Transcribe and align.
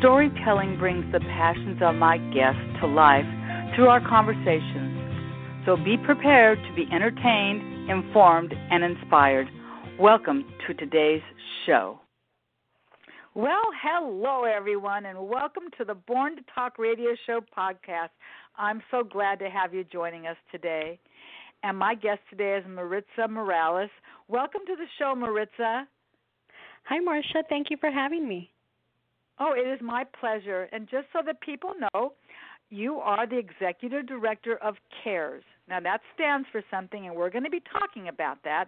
Storytelling 0.00 0.78
brings 0.78 1.04
the 1.12 1.20
passions 1.20 1.78
of 1.82 1.94
my 1.94 2.16
guests 2.32 2.62
to 2.80 2.86
life 2.86 3.26
through 3.76 3.88
our 3.88 4.00
conversations. 4.00 4.96
So 5.66 5.76
be 5.76 5.98
prepared 6.06 6.58
to 6.66 6.74
be 6.74 6.86
entertained, 6.90 7.90
informed, 7.90 8.54
and 8.70 8.82
inspired. 8.82 9.46
Welcome 9.98 10.46
to 10.66 10.72
today's 10.72 11.20
show. 11.66 12.00
Well, 13.34 13.60
hello, 13.82 14.44
everyone, 14.44 15.04
and 15.04 15.18
welcome 15.28 15.64
to 15.76 15.84
the 15.84 15.96
Born 15.96 16.34
to 16.36 16.42
Talk 16.54 16.78
Radio 16.78 17.10
Show 17.26 17.40
podcast. 17.54 18.08
I'm 18.56 18.80
so 18.90 19.04
glad 19.04 19.38
to 19.40 19.50
have 19.50 19.74
you 19.74 19.84
joining 19.84 20.26
us 20.26 20.38
today. 20.50 20.98
And 21.62 21.76
my 21.76 21.94
guest 21.94 22.20
today 22.30 22.56
is 22.56 22.64
Maritza 22.66 23.28
Morales. 23.28 23.90
Welcome 24.28 24.62
to 24.66 24.76
the 24.76 24.86
show, 24.98 25.14
Maritza. 25.14 25.86
Hi, 26.84 26.98
Marsha. 27.06 27.42
Thank 27.50 27.66
you 27.68 27.76
for 27.78 27.90
having 27.90 28.26
me. 28.26 28.50
Oh, 29.40 29.54
it 29.56 29.66
is 29.66 29.80
my 29.82 30.04
pleasure. 30.04 30.68
And 30.70 30.86
just 30.88 31.06
so 31.12 31.20
that 31.24 31.40
people 31.40 31.72
know, 31.80 32.12
you 32.68 32.96
are 32.96 33.26
the 33.26 33.38
executive 33.38 34.06
director 34.06 34.56
of 34.62 34.76
CARES. 35.02 35.42
Now, 35.68 35.80
that 35.80 36.00
stands 36.14 36.46
for 36.52 36.62
something, 36.70 37.06
and 37.06 37.16
we're 37.16 37.30
going 37.30 37.44
to 37.44 37.50
be 37.50 37.62
talking 37.72 38.08
about 38.08 38.38
that. 38.44 38.66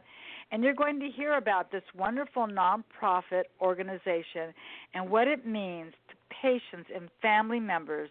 And 0.50 0.64
you're 0.64 0.74
going 0.74 0.98
to 1.00 1.08
hear 1.08 1.36
about 1.36 1.70
this 1.70 1.82
wonderful 1.96 2.46
nonprofit 2.46 3.44
organization 3.60 4.54
and 4.94 5.08
what 5.08 5.28
it 5.28 5.46
means 5.46 5.92
to 6.08 6.14
patients 6.42 6.90
and 6.94 7.08
family 7.20 7.60
members 7.60 8.10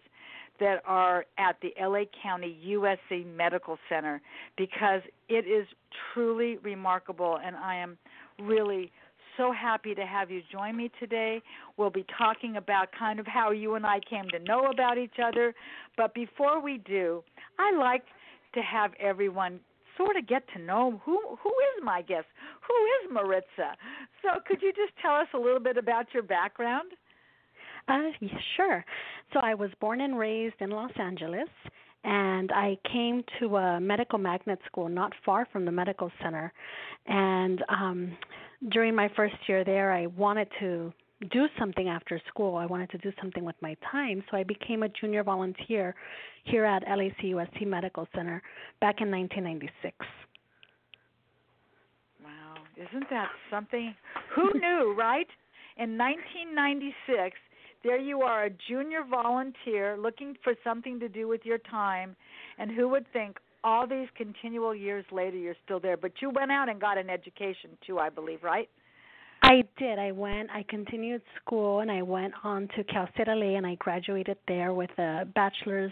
that 0.59 0.81
are 0.85 1.25
at 1.37 1.55
the 1.61 1.73
LA 1.81 2.03
County 2.21 2.57
USC 2.67 3.25
Medical 3.35 3.77
Center 3.89 4.21
because 4.57 5.01
it 5.27 5.47
is 5.47 5.67
truly 6.13 6.57
remarkable, 6.57 7.39
and 7.43 7.55
I 7.55 7.75
am 7.75 7.97
really 8.39 8.91
so 9.37 9.51
happy 9.51 9.95
to 9.95 10.05
have 10.05 10.29
you 10.31 10.41
join 10.51 10.75
me 10.75 10.91
today. 10.99 11.41
We'll 11.77 11.89
be 11.89 12.05
talking 12.17 12.57
about 12.57 12.89
kind 12.97 13.19
of 13.19 13.27
how 13.27 13.51
you 13.51 13.75
and 13.75 13.85
I 13.85 13.99
came 14.09 14.29
to 14.29 14.39
know 14.39 14.67
about 14.67 14.97
each 14.97 15.15
other. 15.23 15.53
But 15.97 16.13
before 16.13 16.61
we 16.61 16.79
do, 16.79 17.23
I 17.59 17.75
like 17.77 18.03
to 18.53 18.61
have 18.61 18.91
everyone 18.99 19.59
sort 19.97 20.17
of 20.17 20.27
get 20.27 20.43
to 20.55 20.61
know 20.61 21.01
who 21.05 21.19
who 21.43 21.49
is 21.49 21.83
my 21.83 22.01
guest, 22.01 22.27
who 22.67 22.73
is 22.73 23.13
Maritza. 23.13 23.75
So 24.21 24.39
could 24.47 24.61
you 24.61 24.71
just 24.73 24.93
tell 25.01 25.15
us 25.15 25.27
a 25.33 25.37
little 25.37 25.59
bit 25.59 25.77
about 25.77 26.07
your 26.13 26.23
background? 26.23 26.91
Uh, 27.87 28.09
yeah, 28.19 28.37
sure. 28.57 28.85
So 29.33 29.39
I 29.41 29.53
was 29.53 29.71
born 29.79 30.01
and 30.01 30.17
raised 30.17 30.55
in 30.59 30.69
Los 30.69 30.91
Angeles, 30.99 31.49
and 32.03 32.51
I 32.51 32.77
came 32.91 33.23
to 33.39 33.57
a 33.57 33.79
medical 33.79 34.19
magnet 34.19 34.59
school 34.65 34.89
not 34.89 35.13
far 35.25 35.47
from 35.51 35.65
the 35.65 35.71
medical 35.71 36.11
center. 36.21 36.53
And 37.07 37.63
um, 37.69 38.17
during 38.69 38.95
my 38.95 39.09
first 39.15 39.35
year 39.47 39.63
there, 39.63 39.91
I 39.91 40.07
wanted 40.07 40.47
to 40.59 40.93
do 41.31 41.47
something 41.59 41.87
after 41.87 42.19
school. 42.27 42.55
I 42.55 42.65
wanted 42.65 42.89
to 42.91 42.97
do 42.99 43.11
something 43.21 43.43
with 43.43 43.55
my 43.61 43.75
time, 43.91 44.23
so 44.29 44.37
I 44.37 44.43
became 44.43 44.83
a 44.83 44.89
junior 44.89 45.23
volunteer 45.23 45.95
here 46.45 46.65
at 46.65 46.83
LACUSC 46.85 47.65
Medical 47.65 48.07
Center 48.15 48.41
back 48.79 49.01
in 49.01 49.11
1996. 49.11 49.95
Wow, 52.23 52.55
isn't 52.75 53.09
that 53.09 53.29
something? 53.49 53.95
Who 54.35 54.51
knew, 54.59 54.95
right? 54.97 55.27
In 55.77 55.97
1996, 55.97 57.37
there 57.83 57.99
you 57.99 58.21
are, 58.21 58.45
a 58.45 58.49
junior 58.67 59.03
volunteer 59.09 59.97
looking 59.97 60.35
for 60.43 60.53
something 60.63 60.99
to 60.99 61.09
do 61.09 61.27
with 61.27 61.41
your 61.43 61.57
time, 61.57 62.15
and 62.57 62.71
who 62.71 62.87
would 62.89 63.05
think 63.13 63.37
all 63.63 63.87
these 63.87 64.07
continual 64.15 64.75
years 64.75 65.05
later 65.11 65.37
you're 65.37 65.55
still 65.63 65.79
there? 65.79 65.97
But 65.97 66.13
you 66.21 66.29
went 66.29 66.51
out 66.51 66.69
and 66.69 66.79
got 66.79 66.97
an 66.97 67.09
education 67.09 67.71
too, 67.85 67.99
I 67.99 68.09
believe, 68.09 68.43
right? 68.43 68.69
I 69.43 69.63
did. 69.77 69.97
I 69.97 70.11
went. 70.11 70.51
I 70.51 70.63
continued 70.69 71.21
school, 71.43 71.79
and 71.79 71.91
I 71.91 72.03
went 72.03 72.33
on 72.43 72.67
to 72.75 72.83
Cal 72.83 73.07
State 73.13 73.27
LA, 73.27 73.57
and 73.57 73.65
I 73.65 73.75
graduated 73.75 74.37
there 74.47 74.73
with 74.73 74.91
a 74.99 75.25
bachelor's 75.33 75.91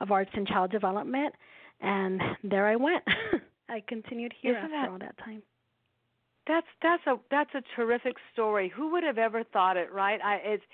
of 0.00 0.10
arts 0.10 0.30
in 0.34 0.46
child 0.46 0.70
development, 0.70 1.34
and 1.80 2.20
there 2.42 2.66
I 2.66 2.76
went. 2.76 3.04
I 3.68 3.82
continued 3.86 4.32
here 4.40 4.56
Isn't 4.56 4.72
after 4.72 4.86
that, 4.86 4.90
all 4.90 4.98
that 4.98 5.18
time. 5.18 5.42
That's 6.46 6.66
that's 6.82 7.06
a 7.06 7.16
that's 7.30 7.50
a 7.54 7.62
terrific 7.76 8.16
story. 8.32 8.72
Who 8.74 8.90
would 8.92 9.02
have 9.02 9.18
ever 9.18 9.44
thought 9.44 9.76
it, 9.76 9.92
right? 9.92 10.18
I 10.24 10.36
it's 10.36 10.64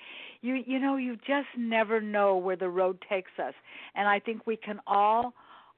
you 0.41 0.63
you 0.65 0.79
know 0.79 0.97
you 0.97 1.17
just 1.17 1.49
never 1.59 2.01
know 2.01 2.37
where 2.37 2.57
the 2.57 2.69
road 2.69 3.03
takes 3.09 3.33
us, 3.45 3.55
and 3.97 4.07
I 4.07 4.21
think 4.21 4.47
we 4.47 4.57
can 4.57 4.79
all 4.87 5.35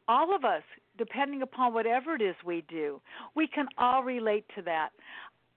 all 0.09 0.35
of 0.35 0.45
us 0.45 0.63
depending 0.99 1.43
upon 1.43 1.75
whatever 1.75 2.15
it 2.15 2.23
is 2.23 2.35
we 2.45 2.65
do 2.69 3.01
we 3.35 3.47
can 3.47 3.67
all 3.79 4.03
relate 4.03 4.45
to 4.55 4.63
that 4.63 4.91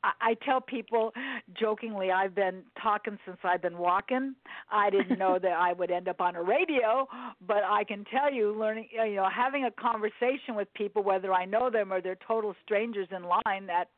I, 0.03 0.11
I 0.21 0.33
tell 0.45 0.61
people 0.61 1.13
jokingly 1.59 2.11
I've 2.11 2.35
been 2.35 2.63
talking 2.81 3.17
since 3.25 3.37
I've 3.43 3.61
been 3.61 3.77
walking. 3.77 4.35
I 4.71 4.89
didn't 4.89 5.19
know 5.19 5.39
that 5.41 5.51
I 5.51 5.73
would 5.73 5.91
end 5.91 6.07
up 6.07 6.21
on 6.21 6.35
a 6.35 6.43
radio, 6.43 7.07
but 7.45 7.63
I 7.63 7.83
can 7.83 8.05
tell 8.05 8.31
you 8.31 8.57
learning 8.57 8.87
you 8.91 9.15
know 9.15 9.27
having 9.33 9.65
a 9.65 9.71
conversation 9.71 10.55
with 10.55 10.73
people 10.73 11.03
whether 11.03 11.33
I 11.33 11.45
know 11.45 11.69
them 11.69 11.91
or 11.91 12.01
they're 12.01 12.17
total 12.27 12.55
strangers 12.63 13.07
in 13.11 13.23
line 13.23 13.69
at 13.69 13.89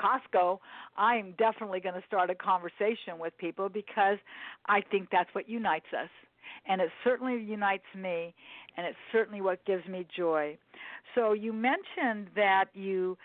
Costco, 0.00 0.58
I'm 0.96 1.34
definitely 1.38 1.80
going 1.80 1.94
to 1.94 2.02
start 2.06 2.30
a 2.30 2.34
conversation 2.34 3.18
with 3.18 3.36
people 3.38 3.68
because 3.68 4.16
I 4.66 4.80
think 4.90 5.08
that's 5.12 5.28
what 5.34 5.48
unites 5.48 5.86
us. 5.92 6.08
And 6.66 6.80
it 6.80 6.90
certainly 7.04 7.42
unites 7.42 7.84
me, 7.94 8.34
and 8.76 8.86
it's 8.86 8.98
certainly 9.12 9.40
what 9.40 9.64
gives 9.64 9.86
me 9.86 10.06
joy. 10.16 10.56
So 11.14 11.32
you 11.32 11.52
mentioned 11.52 12.28
that 12.36 12.66
you 12.74 13.16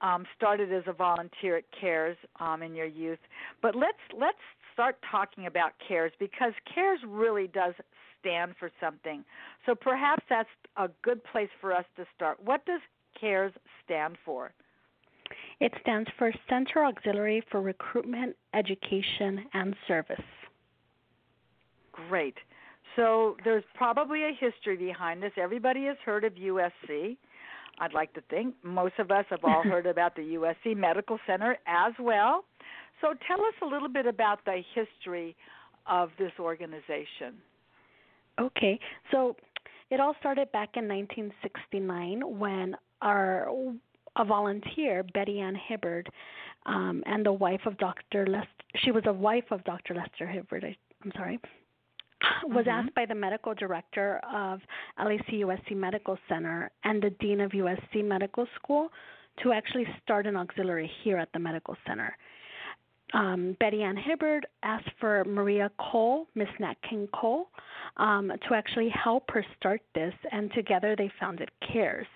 um, 0.00 0.24
started 0.36 0.72
as 0.72 0.84
a 0.86 0.92
volunteer 0.92 1.58
at 1.58 1.64
CARES 1.78 2.16
um, 2.40 2.62
in 2.62 2.74
your 2.74 2.86
youth, 2.86 3.18
but 3.62 3.74
let's 3.74 3.98
let's 4.18 4.38
start 4.72 4.96
talking 5.10 5.46
about 5.46 5.72
CARES 5.86 6.12
because 6.18 6.52
CARES 6.74 7.00
really 7.06 7.46
does 7.46 7.74
stand 8.20 8.54
for 8.58 8.70
something. 8.80 9.24
So 9.66 9.74
perhaps 9.74 10.24
that's 10.28 10.48
a 10.76 10.88
good 11.02 11.22
place 11.24 11.50
for 11.60 11.72
us 11.72 11.84
to 11.96 12.04
start. 12.16 12.42
What 12.42 12.64
does 12.66 12.80
CARES 13.20 13.52
stand 13.84 14.16
for? 14.24 14.52
It 15.60 15.72
stands 15.80 16.08
for 16.18 16.32
Center 16.48 16.84
Auxiliary 16.84 17.42
for 17.50 17.60
Recruitment, 17.60 18.36
Education, 18.52 19.46
and 19.54 19.74
Service. 19.86 20.20
Great. 21.92 22.36
So 22.96 23.36
there's 23.44 23.64
probably 23.74 24.24
a 24.24 24.32
history 24.38 24.76
behind 24.76 25.22
this. 25.22 25.32
Everybody 25.36 25.84
has 25.86 25.96
heard 26.04 26.24
of 26.24 26.34
USC. 26.34 27.16
I'd 27.78 27.92
like 27.92 28.12
to 28.14 28.20
think 28.30 28.54
most 28.62 28.94
of 28.98 29.10
us 29.10 29.24
have 29.30 29.40
all 29.42 29.62
heard 29.64 29.86
about 29.86 30.14
the 30.14 30.22
USC 30.22 30.76
Medical 30.76 31.18
Center 31.26 31.56
as 31.66 31.92
well. 31.98 32.44
So 33.00 33.14
tell 33.26 33.40
us 33.40 33.54
a 33.62 33.66
little 33.66 33.88
bit 33.88 34.06
about 34.06 34.44
the 34.44 34.62
history 34.74 35.36
of 35.86 36.10
this 36.18 36.32
organization. 36.38 37.34
Okay, 38.40 38.78
so 39.10 39.36
it 39.90 40.00
all 40.00 40.14
started 40.18 40.50
back 40.52 40.70
in 40.76 40.88
1969 40.88 42.38
when 42.38 42.76
our 43.02 43.48
a 44.16 44.24
volunteer, 44.24 45.02
Betty 45.12 45.40
Ann 45.40 45.56
Hibbard, 45.68 46.08
um, 46.66 47.02
and 47.06 47.26
the 47.26 47.32
wife 47.32 47.62
of 47.66 47.76
Dr. 47.78 48.26
Lester. 48.26 48.48
She 48.76 48.90
was 48.90 49.02
a 49.06 49.12
wife 49.12 49.50
of 49.50 49.64
Dr. 49.64 49.94
Lester 49.94 50.26
Hibbard. 50.26 50.64
I, 50.64 50.76
I'm 51.04 51.12
sorry. 51.16 51.40
Was 52.44 52.66
mm-hmm. 52.66 52.68
asked 52.68 52.94
by 52.94 53.06
the 53.06 53.14
medical 53.14 53.54
director 53.54 54.20
of 54.32 54.60
LACUSC 54.98 55.74
Medical 55.74 56.18
Center 56.28 56.70
and 56.84 57.02
the 57.02 57.10
dean 57.10 57.40
of 57.40 57.52
USC 57.52 58.04
Medical 58.04 58.46
School 58.56 58.90
to 59.42 59.52
actually 59.52 59.86
start 60.02 60.26
an 60.26 60.36
auxiliary 60.36 60.90
here 61.02 61.18
at 61.18 61.32
the 61.32 61.38
medical 61.38 61.76
center. 61.86 62.16
Um, 63.12 63.56
Betty 63.60 63.82
Ann 63.82 63.96
Hibbard 63.96 64.44
asked 64.62 64.90
for 64.98 65.24
Maria 65.24 65.70
Cole, 65.78 66.26
Miss 66.34 66.48
Nat 66.58 66.74
King 66.88 67.08
Cole, 67.14 67.48
um, 67.96 68.32
to 68.48 68.54
actually 68.54 68.88
help 68.88 69.30
her 69.30 69.44
start 69.56 69.80
this, 69.94 70.14
and 70.32 70.52
together 70.52 70.96
they 70.96 71.10
founded 71.20 71.50
CARES. 71.72 72.06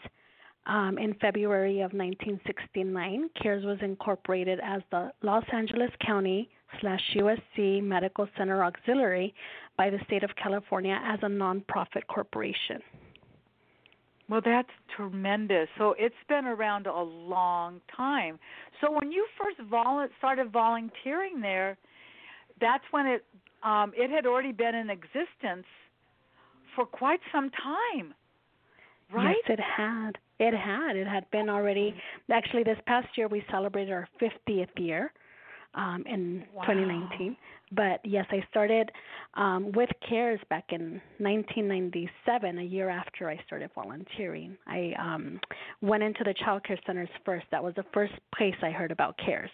Um, 0.67 0.99
in 0.99 1.15
February 1.15 1.81
of 1.81 1.93
1969, 1.93 3.31
CARES 3.41 3.65
was 3.65 3.79
incorporated 3.81 4.61
as 4.63 4.83
the 4.91 5.13
Los 5.23 5.45
Angeles 5.53 5.91
County 6.05 6.51
slash 6.81 7.01
USC 7.17 7.83
Medical 7.83 8.29
Center 8.37 8.65
Auxiliary 8.65 9.35
by 9.77 9.91
the 9.91 9.99
state 10.07 10.23
of 10.23 10.31
California 10.43 11.01
as 11.05 11.19
a 11.23 11.27
nonprofit 11.27 12.07
corporation. 12.09 12.81
Well, 14.29 14.43
that's 14.45 14.69
tremendous. 14.95 15.69
So 15.79 15.95
it's 15.99 16.15
been 16.29 16.45
around 16.45 16.87
a 16.87 17.03
long 17.03 17.81
time. 17.97 18.39
So 18.81 18.91
when 18.91 19.11
you 19.11 19.27
first 19.43 19.57
vol- 19.71 20.07
started 20.19 20.53
volunteering 20.53 21.41
there, 21.41 21.79
that's 22.61 22.85
when 22.91 23.07
it 23.07 23.25
um, 23.63 23.93
it 23.97 24.11
had 24.11 24.27
already 24.27 24.53
been 24.53 24.75
in 24.75 24.91
existence 24.91 25.67
for 26.77 26.85
quite 26.87 27.21
some 27.33 27.51
time. 27.51 28.15
Right? 29.13 29.37
Yes, 29.49 29.59
it 29.59 29.61
had. 29.61 30.19
It 30.39 30.55
had. 30.55 30.95
It 30.95 31.07
had 31.07 31.29
been 31.31 31.49
already. 31.49 31.95
Actually, 32.31 32.63
this 32.63 32.79
past 32.87 33.09
year 33.17 33.27
we 33.27 33.43
celebrated 33.51 33.93
our 33.93 34.07
50th 34.21 34.69
year 34.77 35.13
um, 35.79 36.05
in 36.07 36.45
wow. 36.53 36.63
2019. 36.63 37.37
But 37.73 38.01
yes, 38.05 38.27
I 38.31 38.43
started 38.51 38.91
um, 39.35 39.73
with 39.73 39.89
CARES 40.07 40.41
back 40.51 40.65
in 40.71 41.01
1997, 41.19 42.59
a 42.59 42.63
year 42.63 42.89
after 42.89 43.29
I 43.29 43.39
started 43.47 43.71
volunteering. 43.75 44.57
I 44.67 44.93
um, 44.99 45.41
went 45.81 46.03
into 46.03 46.25
the 46.25 46.35
child 46.45 46.65
care 46.65 46.79
centers 46.87 47.09
first. 47.25 47.47
That 47.51 47.63
was 47.63 47.75
the 47.77 47.85
first 47.95 48.15
place 48.35 48.55
I 48.63 48.71
heard 48.71 48.91
about 48.91 49.17
CARES. 49.19 49.51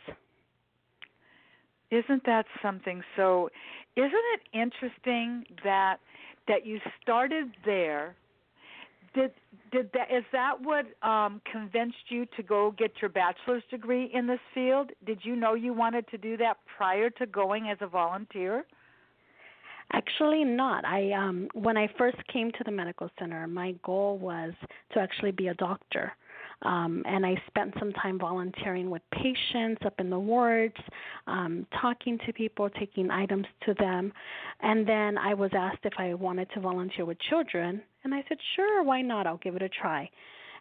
Isn't 1.90 2.24
that 2.24 2.46
something? 2.62 3.02
So, 3.16 3.50
isn't 3.96 4.10
it 4.12 4.40
interesting 4.52 5.44
that 5.62 5.98
that 6.48 6.66
you 6.66 6.78
started 7.02 7.46
there 7.64 8.16
did 9.14 9.32
did 9.72 9.90
that 9.92 10.10
is 10.12 10.24
that 10.32 10.60
what 10.60 10.86
um 11.06 11.40
convinced 11.50 11.96
you 12.08 12.26
to 12.36 12.42
go 12.42 12.74
get 12.76 12.92
your 13.00 13.08
bachelor's 13.08 13.62
degree 13.70 14.10
in 14.12 14.26
this 14.26 14.40
field? 14.52 14.90
Did 15.06 15.20
you 15.22 15.36
know 15.36 15.54
you 15.54 15.72
wanted 15.72 16.08
to 16.08 16.18
do 16.18 16.36
that 16.38 16.58
prior 16.76 17.10
to 17.10 17.26
going 17.26 17.68
as 17.68 17.78
a 17.80 17.86
volunteer? 17.86 18.64
Actually 19.92 20.44
not. 20.44 20.84
I 20.84 21.12
um 21.12 21.48
when 21.54 21.76
I 21.76 21.88
first 21.98 22.18
came 22.32 22.50
to 22.52 22.64
the 22.64 22.72
medical 22.72 23.10
center, 23.18 23.46
my 23.46 23.72
goal 23.84 24.18
was 24.18 24.52
to 24.92 25.00
actually 25.00 25.32
be 25.32 25.48
a 25.48 25.54
doctor. 25.54 26.12
Um, 26.62 27.02
and 27.04 27.26
I 27.26 27.34
spent 27.46 27.74
some 27.78 27.92
time 27.92 28.18
volunteering 28.18 28.88
with 28.88 29.02
patients 29.12 29.82
up 29.84 29.94
in 29.98 30.08
the 30.08 30.18
wards, 30.18 30.76
um, 31.26 31.66
talking 31.80 32.18
to 32.24 32.32
people, 32.32 32.70
taking 32.70 33.10
items 33.10 33.46
to 33.66 33.74
them. 33.74 34.12
And 34.60 34.88
then 34.88 35.18
I 35.18 35.34
was 35.34 35.50
asked 35.54 35.80
if 35.84 35.92
I 35.98 36.14
wanted 36.14 36.48
to 36.54 36.60
volunteer 36.60 37.04
with 37.04 37.18
children, 37.28 37.82
and 38.04 38.14
I 38.14 38.22
said, 38.28 38.38
sure, 38.54 38.82
why 38.82 39.02
not? 39.02 39.26
I'll 39.26 39.38
give 39.38 39.56
it 39.56 39.62
a 39.62 39.68
try. 39.68 40.08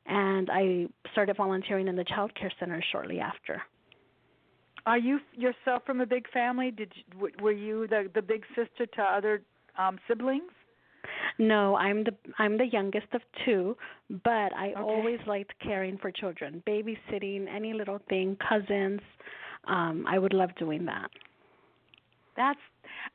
And 0.06 0.50
I 0.52 0.88
started 1.12 1.38
volunteering 1.38 1.88
in 1.88 1.96
the 1.96 2.04
child 2.04 2.34
care 2.36 2.52
center 2.60 2.84
shortly 2.92 3.20
after. 3.20 3.62
Are 4.86 4.98
you 4.98 5.20
yourself 5.34 5.84
from 5.86 6.02
a 6.02 6.06
big 6.06 6.30
family? 6.32 6.72
Did 6.72 6.92
you, 6.96 7.30
were 7.42 7.54
you 7.54 7.88
the 7.88 8.10
the 8.14 8.22
big 8.22 8.44
sister 8.54 8.86
to 8.86 9.02
other 9.02 9.42
um 9.78 9.98
siblings? 10.10 10.52
No, 11.40 11.76
I'm 11.76 12.04
the 12.04 12.14
I'm 12.38 12.58
the 12.58 12.66
youngest 12.66 13.08
of 13.14 13.22
two, 13.46 13.78
but 14.26 14.54
I 14.54 14.74
okay. 14.76 14.82
always 14.82 15.20
liked 15.26 15.54
caring 15.62 15.98
for 15.98 16.12
children, 16.12 16.62
babysitting, 16.68 17.48
any 17.54 17.74
little 17.74 18.00
thing, 18.10 18.38
cousins. 18.48 19.00
Um, 19.66 20.06
I 20.08 20.20
would 20.20 20.34
love 20.34 20.50
doing 20.58 20.86
that. 20.86 21.10
That's 22.36 22.60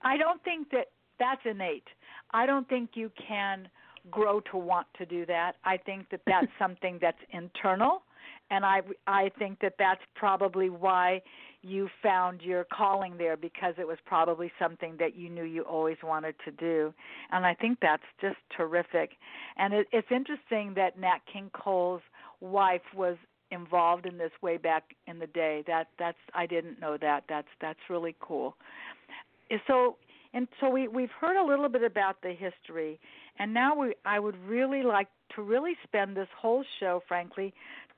I 0.02 0.16
don't 0.16 0.42
think 0.44 0.70
that 0.70 0.86
that's 1.18 1.42
innate. 1.44 1.86
I 2.30 2.46
don't 2.46 2.68
think 2.68 2.90
you 2.94 3.10
can 3.26 3.68
grow 4.10 4.40
to 4.52 4.56
want 4.56 4.86
to 4.98 5.06
do 5.06 5.26
that. 5.26 5.56
I 5.64 5.76
think 5.76 6.08
that 6.10 6.20
that's 6.26 6.46
something 6.58 6.98
that's 7.00 7.18
internal 7.32 8.02
and 8.50 8.64
I 8.64 8.80
I 9.06 9.30
think 9.38 9.60
that 9.60 9.74
that's 9.78 10.00
probably 10.14 10.70
why 10.70 11.22
you 11.62 11.88
found 12.02 12.40
your 12.40 12.64
calling 12.72 13.16
there 13.18 13.36
because 13.36 13.74
it 13.78 13.86
was 13.86 13.98
probably 14.06 14.50
something 14.58 14.96
that 14.98 15.16
you 15.16 15.28
knew 15.28 15.42
you 15.42 15.62
always 15.62 15.96
wanted 16.02 16.36
to 16.44 16.52
do. 16.52 16.94
And 17.32 17.44
I 17.44 17.54
think 17.54 17.78
that's 17.82 18.04
just 18.20 18.36
terrific. 18.56 19.16
And 19.56 19.74
it, 19.74 19.88
it's 19.92 20.06
interesting 20.10 20.72
that 20.76 20.98
Nat 20.98 21.18
King 21.30 21.50
Cole's 21.52 22.02
wife 22.40 22.82
was 22.94 23.16
involved 23.50 24.06
in 24.06 24.18
this 24.18 24.30
way 24.40 24.56
back 24.56 24.84
in 25.06 25.18
the 25.18 25.26
day. 25.26 25.64
That 25.66 25.88
that's 25.98 26.18
I 26.34 26.46
didn't 26.46 26.80
know 26.80 26.96
that. 27.00 27.24
That's 27.28 27.48
that's 27.60 27.80
really 27.90 28.16
cool. 28.20 28.56
So 29.66 29.96
and 30.38 30.46
so 30.60 30.70
we 30.70 30.86
we've 30.86 31.10
heard 31.20 31.36
a 31.36 31.44
little 31.44 31.68
bit 31.68 31.82
about 31.82 32.22
the 32.22 32.32
history 32.32 33.00
and 33.40 33.52
now 33.52 33.76
we 33.76 33.94
I 34.04 34.20
would 34.20 34.36
really 34.46 34.84
like 34.84 35.08
to 35.34 35.42
really 35.42 35.72
spend 35.82 36.16
this 36.16 36.28
whole 36.40 36.64
show 36.78 37.02
frankly 37.08 37.52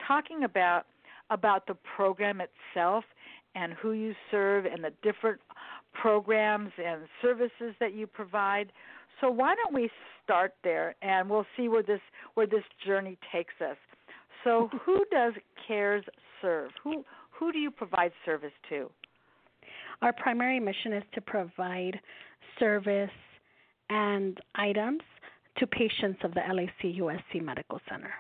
talking 0.09 0.45
about 0.45 0.87
about 1.29 1.67
the 1.67 1.77
program 1.97 2.41
itself 2.41 3.05
and 3.55 3.75
who 3.75 3.93
you 3.93 4.15
serve 4.31 4.65
and 4.65 4.83
the 4.83 4.93
different 5.03 5.39
programs 5.93 6.71
and 6.83 7.03
services 7.21 7.75
that 7.79 7.93
you 7.93 8.07
provide. 8.07 8.73
So 9.21 9.31
why 9.31 9.55
don't 9.55 9.75
we 9.75 9.91
start 10.25 10.55
there 10.65 10.95
and 11.03 11.29
we'll 11.29 11.47
see 11.59 11.69
where 11.69 11.83
this 11.83 12.01
where 12.35 12.47
this 12.47 12.65
journey 12.87 13.19
takes 13.31 13.55
us. 13.61 13.77
So 14.45 14.71
who 14.87 15.05
does 15.13 15.35
CARES 15.69 16.05
serve? 16.41 16.71
Who 16.83 17.05
who 17.33 17.53
do 17.53 17.59
you 17.59 17.71
provide 17.71 18.13
service 18.25 18.55
to? 18.71 18.91
Our 20.03 20.15
primary 20.15 20.61
mission 20.61 20.95
is 20.95 21.03
to 21.13 21.21
provide 21.21 22.01
service 22.61 23.11
and 23.89 24.39
items 24.55 25.01
to 25.59 25.67
patients 25.67 26.21
of 26.23 26.33
the 26.35 26.41
LAC 26.41 26.95
USC 26.97 27.43
Medical 27.43 27.81
Center. 27.89 28.13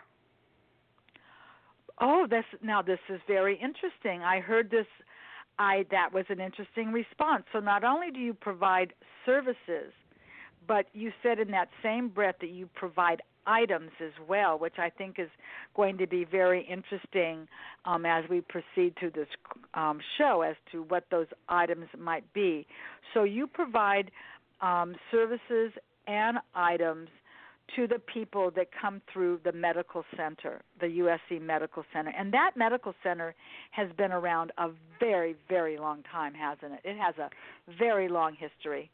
Oh, 2.00 2.26
this 2.28 2.44
now 2.62 2.82
this 2.82 2.98
is 3.08 3.20
very 3.28 3.54
interesting. 3.54 4.22
I 4.22 4.40
heard 4.40 4.70
this 4.70 4.86
I 5.58 5.84
that 5.90 6.12
was 6.12 6.24
an 6.30 6.40
interesting 6.40 6.90
response. 6.90 7.44
So 7.52 7.60
not 7.60 7.84
only 7.84 8.10
do 8.10 8.18
you 8.18 8.34
provide 8.34 8.94
services, 9.26 9.92
but 10.66 10.86
you 10.92 11.12
said 11.22 11.38
in 11.38 11.50
that 11.50 11.68
same 11.82 12.08
breath 12.08 12.36
that 12.40 12.50
you 12.50 12.68
provide 12.74 13.22
items 13.46 13.90
as 14.04 14.12
well, 14.28 14.58
which 14.58 14.78
I 14.78 14.90
think 14.90 15.18
is 15.18 15.28
going 15.74 15.98
to 15.98 16.06
be 16.06 16.24
very 16.24 16.66
interesting 16.66 17.48
um, 17.84 18.04
as 18.06 18.24
we 18.28 18.40
proceed 18.40 18.94
through 18.98 19.12
this 19.12 19.28
um, 19.74 20.00
show 20.18 20.42
as 20.42 20.56
to 20.72 20.82
what 20.84 21.04
those 21.10 21.26
items 21.48 21.86
might 21.98 22.30
be. 22.32 22.66
So 23.14 23.24
you 23.24 23.46
provide 23.46 24.10
um, 24.60 24.94
services 25.10 25.72
and 26.06 26.38
items 26.54 27.08
to 27.76 27.86
the 27.86 27.98
people 27.98 28.50
that 28.56 28.68
come 28.80 29.00
through 29.12 29.40
the 29.44 29.52
medical 29.52 30.04
center, 30.16 30.62
the 30.80 30.86
USC 30.86 31.40
Medical 31.40 31.84
Center. 31.92 32.12
And 32.16 32.32
that 32.32 32.52
medical 32.56 32.94
center 33.02 33.34
has 33.70 33.88
been 33.96 34.12
around 34.12 34.52
a 34.58 34.70
very, 34.98 35.36
very 35.48 35.78
long 35.78 36.02
time, 36.10 36.34
hasn't 36.34 36.72
it? 36.72 36.80
It 36.84 36.96
has 36.98 37.14
a 37.18 37.30
very 37.78 38.08
long 38.08 38.34
history. 38.34 38.90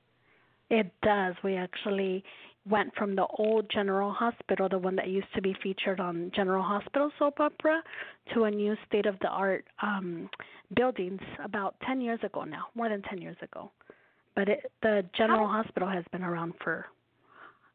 It 0.68 0.90
does. 1.02 1.34
We 1.42 1.56
actually 1.56 2.24
went 2.68 2.94
from 2.96 3.14
the 3.14 3.26
old 3.38 3.70
General 3.70 4.12
Hospital, 4.12 4.68
the 4.68 4.78
one 4.78 4.96
that 4.96 5.08
used 5.08 5.32
to 5.34 5.42
be 5.42 5.54
featured 5.62 6.00
on 6.00 6.30
General 6.34 6.62
Hospital 6.62 7.10
soap 7.18 7.40
opera, 7.40 7.82
to 8.34 8.44
a 8.44 8.50
new 8.50 8.76
state 8.86 9.06
of 9.06 9.18
the 9.20 9.28
art 9.28 9.64
um, 9.82 10.28
buildings 10.74 11.20
about 11.44 11.76
10 11.86 12.00
years 12.00 12.20
ago 12.22 12.44
now, 12.44 12.66
more 12.74 12.88
than 12.88 13.02
10 13.02 13.20
years 13.20 13.36
ago. 13.42 13.70
But 14.34 14.48
it, 14.48 14.72
the 14.82 15.04
General 15.16 15.46
How? 15.46 15.62
Hospital 15.62 15.88
has 15.88 16.04
been 16.12 16.22
around 16.22 16.54
for 16.62 16.86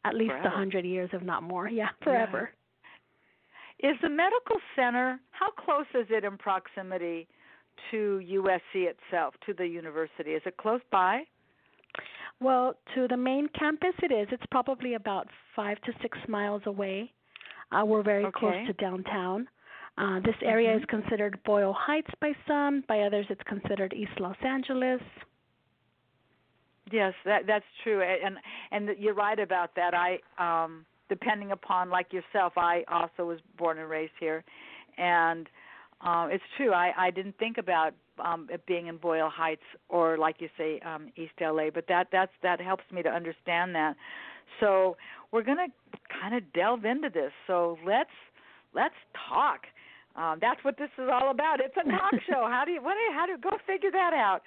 at 0.05 0.15
least 0.15 0.33
a 0.43 0.49
hundred 0.49 0.85
years, 0.85 1.09
if 1.13 1.21
not 1.21 1.43
more. 1.43 1.69
Yeah, 1.69 1.89
forever. 2.03 2.49
Yeah. 3.81 3.91
Is 3.91 3.97
the 4.01 4.09
medical 4.09 4.57
center 4.75 5.19
how 5.31 5.51
close 5.51 5.85
is 5.95 6.07
it 6.09 6.23
in 6.23 6.37
proximity 6.37 7.27
to 7.89 8.21
USC 8.23 8.87
itself, 8.89 9.33
to 9.45 9.53
the 9.53 9.65
university? 9.65 10.31
Is 10.31 10.41
it 10.45 10.57
close 10.57 10.81
by? 10.91 11.23
Well, 12.41 12.73
to 12.95 13.07
the 13.07 13.17
main 13.17 13.47
campus, 13.57 13.93
it 14.01 14.11
is. 14.11 14.27
It's 14.31 14.43
probably 14.49 14.95
about 14.95 15.27
five 15.55 15.79
to 15.81 15.93
six 16.01 16.17
miles 16.27 16.63
away. 16.65 17.11
Uh, 17.71 17.85
we're 17.85 18.03
very 18.03 18.25
okay. 18.25 18.39
close 18.39 18.67
to 18.67 18.73
downtown. 18.73 19.47
Uh, 19.97 20.19
this 20.21 20.35
area 20.43 20.69
mm-hmm. 20.69 20.79
is 20.79 20.85
considered 20.89 21.39
Boyle 21.45 21.75
Heights 21.77 22.09
by 22.19 22.31
some, 22.47 22.83
by 22.87 23.01
others, 23.01 23.27
it's 23.29 23.41
considered 23.47 23.93
East 23.93 24.19
Los 24.19 24.35
Angeles. 24.43 25.01
Yes, 26.91 27.13
that 27.23 27.43
that's 27.47 27.65
true, 27.83 28.01
and 28.01 28.35
and 28.71 28.97
you're 28.99 29.13
right 29.13 29.39
about 29.39 29.75
that. 29.75 29.93
I 29.93 30.17
um 30.37 30.85
depending 31.07 31.51
upon 31.51 31.89
like 31.89 32.11
yourself, 32.11 32.53
I 32.57 32.83
also 32.91 33.25
was 33.25 33.39
born 33.57 33.77
and 33.79 33.89
raised 33.89 34.11
here, 34.19 34.43
and 34.97 35.47
um 36.03 36.31
it's 36.31 36.43
true. 36.57 36.73
I 36.73 36.91
I 36.97 37.11
didn't 37.11 37.37
think 37.37 37.57
about 37.57 37.93
um 38.23 38.47
it 38.51 38.65
being 38.65 38.87
in 38.87 38.97
Boyle 38.97 39.29
Heights 39.29 39.61
or 39.89 40.17
like 40.17 40.37
you 40.39 40.49
say 40.57 40.79
um 40.85 41.09
East 41.15 41.33
LA, 41.39 41.69
but 41.73 41.85
that 41.87 42.07
that's 42.11 42.31
that 42.43 42.59
helps 42.61 42.83
me 42.91 43.03
to 43.03 43.09
understand 43.09 43.75
that. 43.75 43.95
So 44.59 44.97
we're 45.31 45.43
gonna 45.43 45.67
kind 46.21 46.35
of 46.35 46.43
delve 46.53 46.85
into 46.85 47.09
this. 47.09 47.31
So 47.47 47.77
let's 47.85 48.09
let's 48.73 48.95
talk. 49.29 49.61
Um, 50.15 50.39
that's 50.41 50.61
what 50.63 50.77
this 50.77 50.89
is 50.97 51.07
all 51.11 51.31
about. 51.31 51.61
It's 51.61 51.75
a 51.77 51.89
talk 51.89 52.11
show. 52.29 52.45
How 52.49 52.63
do 52.65 52.71
you 52.71 52.81
what 52.81 52.95
do 52.95 52.99
you, 52.99 53.11
how 53.13 53.25
do 53.25 53.31
you 53.33 53.37
go 53.37 53.57
figure 53.65 53.91
that 53.91 54.13
out? 54.13 54.41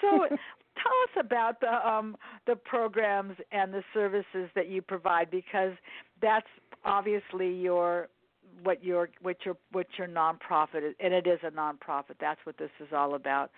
So 0.00 0.08
tell 0.28 0.98
us 1.04 1.24
about 1.24 1.60
the 1.60 1.88
um, 1.88 2.16
the 2.46 2.56
programs 2.56 3.36
and 3.52 3.72
the 3.72 3.82
services 3.92 4.48
that 4.54 4.68
you 4.68 4.82
provide 4.82 5.30
because 5.30 5.72
that's 6.22 6.46
obviously 6.84 7.52
your 7.52 8.08
what 8.62 8.82
your 8.82 9.10
what 9.22 9.36
your 9.44 9.56
what 9.72 9.86
your 9.96 10.08
nonprofit 10.08 10.88
is, 10.88 10.94
and 11.00 11.12
it 11.14 11.26
is 11.26 11.38
a 11.42 11.50
nonprofit. 11.50 12.16
That's 12.20 12.40
what 12.44 12.58
this 12.58 12.70
is 12.80 12.88
all 12.92 13.14
about. 13.14 13.50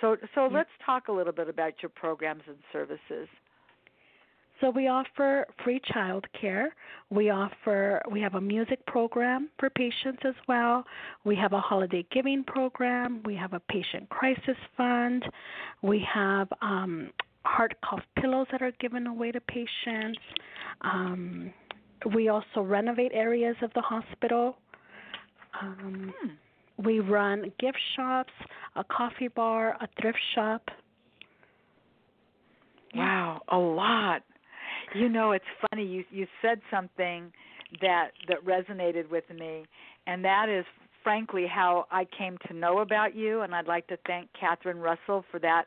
So 0.00 0.16
so 0.34 0.48
let's 0.50 0.70
talk 0.84 1.08
a 1.08 1.12
little 1.12 1.32
bit 1.32 1.48
about 1.48 1.74
your 1.82 1.90
programs 1.90 2.42
and 2.46 2.56
services. 2.72 3.28
So 4.60 4.70
we 4.70 4.86
offer 4.86 5.46
free 5.62 5.80
child 5.92 6.26
care. 6.40 6.74
We 7.10 7.30
offer 7.30 8.00
we 8.10 8.20
have 8.20 8.34
a 8.34 8.40
music 8.40 8.84
program 8.86 9.50
for 9.58 9.68
patients 9.68 10.22
as 10.24 10.34
well. 10.46 10.84
We 11.24 11.36
have 11.36 11.52
a 11.52 11.60
holiday 11.60 12.06
giving 12.12 12.44
program. 12.44 13.20
We 13.24 13.34
have 13.34 13.52
a 13.52 13.60
patient 13.60 14.08
crisis 14.08 14.56
fund. 14.76 15.24
We 15.82 16.06
have 16.12 16.48
um, 16.62 17.10
heart 17.44 17.74
cough 17.84 18.02
pillows 18.20 18.46
that 18.52 18.62
are 18.62 18.72
given 18.80 19.06
away 19.06 19.32
to 19.32 19.40
patients. 19.40 20.20
Um, 20.82 21.52
we 22.12 22.28
also 22.28 22.60
renovate 22.60 23.12
areas 23.14 23.56
of 23.62 23.72
the 23.74 23.80
hospital. 23.80 24.56
Um, 25.60 26.12
Hmm. 26.20 26.30
we 26.84 27.00
run 27.00 27.52
gift 27.58 27.78
shops, 27.94 28.32
a 28.76 28.84
coffee 28.84 29.28
bar, 29.28 29.76
a 29.80 29.88
thrift 30.00 30.18
shop. 30.34 30.70
Wow, 32.94 33.42
a 33.48 33.56
lot. 33.56 34.22
You 34.94 35.08
know, 35.08 35.32
it's 35.32 35.44
funny. 35.70 35.84
You 35.84 36.04
you 36.10 36.26
said 36.42 36.60
something 36.70 37.32
that 37.80 38.10
that 38.28 38.44
resonated 38.44 39.10
with 39.10 39.28
me, 39.30 39.64
and 40.06 40.24
that 40.24 40.48
is 40.48 40.64
frankly 41.02 41.46
how 41.46 41.86
I 41.90 42.06
came 42.16 42.38
to 42.48 42.54
know 42.54 42.78
about 42.80 43.14
you. 43.14 43.42
And 43.42 43.54
I'd 43.54 43.66
like 43.66 43.86
to 43.88 43.98
thank 44.06 44.28
Catherine 44.38 44.78
Russell 44.78 45.24
for 45.30 45.38
that 45.40 45.66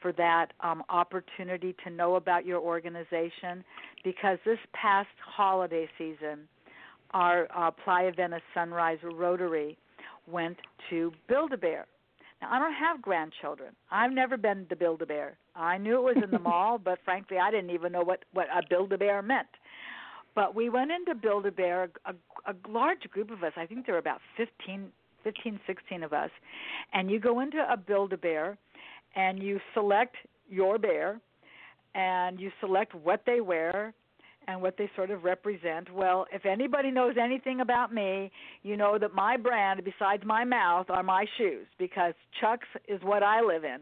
for 0.00 0.12
that 0.12 0.52
um, 0.60 0.82
opportunity 0.88 1.74
to 1.84 1.90
know 1.90 2.16
about 2.16 2.46
your 2.46 2.60
organization, 2.60 3.64
because 4.04 4.38
this 4.44 4.58
past 4.72 5.08
holiday 5.24 5.88
season, 5.98 6.48
our 7.12 7.48
uh, 7.54 7.70
Playa 7.70 8.12
Venice 8.12 8.42
Sunrise 8.54 8.98
Rotary 9.02 9.76
went 10.26 10.56
to 10.90 11.12
Build 11.28 11.52
a 11.52 11.56
Bear. 11.56 11.86
Now, 12.40 12.52
I 12.52 12.58
don't 12.58 12.72
have 12.72 13.02
grandchildren. 13.02 13.74
I've 13.90 14.12
never 14.12 14.36
been 14.36 14.66
to 14.70 14.76
Build 14.76 15.02
a 15.02 15.06
Bear. 15.06 15.36
I 15.54 15.76
knew 15.78 15.96
it 15.96 16.14
was 16.14 16.22
in 16.22 16.30
the 16.30 16.38
mall, 16.50 16.78
but 16.78 16.98
frankly, 17.04 17.36
I 17.38 17.50
didn't 17.50 17.70
even 17.70 17.92
know 17.92 18.02
what 18.02 18.24
what 18.32 18.46
a 18.46 18.62
Build 18.68 18.92
a 18.92 18.98
Bear 18.98 19.22
meant. 19.22 19.48
But 20.34 20.54
we 20.54 20.70
went 20.70 20.90
into 20.92 21.14
Build 21.14 21.46
a 21.46 21.50
Bear, 21.50 21.90
a, 22.06 22.14
a 22.46 22.54
large 22.68 23.02
group 23.10 23.30
of 23.30 23.42
us. 23.42 23.52
I 23.56 23.66
think 23.66 23.86
there 23.86 23.94
were 23.96 24.00
about 24.00 24.20
15, 24.36 24.90
15, 25.24 25.60
16 25.66 26.02
of 26.02 26.12
us, 26.12 26.30
and 26.92 27.10
you 27.10 27.18
go 27.18 27.40
into 27.40 27.58
a 27.70 27.76
Build 27.76 28.12
a 28.12 28.16
Bear, 28.16 28.56
and 29.16 29.42
you 29.42 29.60
select 29.74 30.16
your 30.48 30.78
bear, 30.78 31.20
and 31.94 32.40
you 32.40 32.50
select 32.60 32.94
what 32.94 33.22
they 33.26 33.40
wear, 33.40 33.94
and 34.48 34.60
what 34.60 34.76
they 34.76 34.90
sort 34.96 35.10
of 35.10 35.24
represent. 35.24 35.92
Well, 35.92 36.26
if 36.32 36.44
anybody 36.44 36.90
knows 36.90 37.14
anything 37.20 37.60
about 37.60 37.92
me, 37.92 38.30
you 38.62 38.76
know 38.76 38.98
that 38.98 39.14
my 39.14 39.36
brand, 39.36 39.82
besides 39.84 40.22
my 40.24 40.44
mouth, 40.44 40.86
are 40.90 41.02
my 41.02 41.24
shoes 41.38 41.66
because 41.78 42.14
Chuck's 42.40 42.66
is 42.88 43.00
what 43.02 43.22
I 43.22 43.42
live 43.42 43.64
in. 43.64 43.78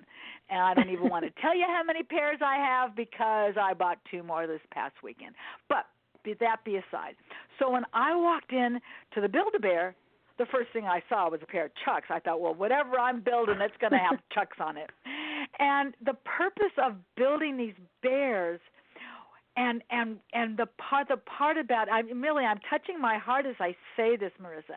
And 0.51 0.61
I 0.61 0.75
don't 0.75 0.91
even 0.91 1.09
want 1.09 1.25
to 1.25 1.31
tell 1.41 1.57
you 1.57 1.65
how 1.67 1.83
many 1.87 2.03
pairs 2.03 2.39
I 2.45 2.57
have 2.57 2.97
because 2.97 3.55
I 3.61 3.75
bought 3.75 3.99
two 4.11 4.23
more 4.23 4.47
this 4.47 4.61
past 4.73 4.95
weekend. 5.03 5.35
But 5.69 5.87
be 6.25 6.35
that 6.41 6.65
be 6.65 6.77
aside. 6.77 7.15
So 7.59 7.71
when 7.71 7.85
I 7.95 8.15
walked 8.15 8.53
in 8.53 8.81
to 9.15 9.21
the 9.21 9.29
Build 9.29 9.55
a 9.57 9.61
Bear, 9.61 9.95
the 10.39 10.47
first 10.47 10.73
thing 10.73 10.85
I 10.85 11.03
saw 11.09 11.31
was 11.31 11.41
a 11.43 11.47
pair 11.47 11.67
of 11.67 11.73
Chucks. 11.85 12.07
I 12.11 12.21
thought, 12.21 12.41
well, 12.41 12.55
whatever 12.55 12.99
I'm 12.99 13.21
building, 13.21 13.57
it's 13.61 13.75
going 13.81 13.93
to 13.93 13.99
have 13.99 14.19
Chucks 14.33 14.59
on 14.61 14.77
it. 14.77 14.91
And 15.59 15.95
the 16.05 16.15
purpose 16.25 16.73
of 16.83 16.95
building 17.17 17.57
these 17.57 17.75
bears– 18.03 18.61
and 19.59 19.83
and 19.91 20.19
and 20.33 20.57
the 20.57 20.67
part 20.79 21.09
the 21.09 21.17
part 21.17 21.59
about 21.59 21.89
I 21.89 22.01
am 22.01 22.23
really 22.23 22.45
I'm 22.45 22.61
touching 22.71 23.01
my 23.01 23.19
heart 23.19 23.45
as 23.45 23.57
I 23.59 23.75
say 23.97 24.17
this, 24.17 24.31
Marissa, 24.41 24.77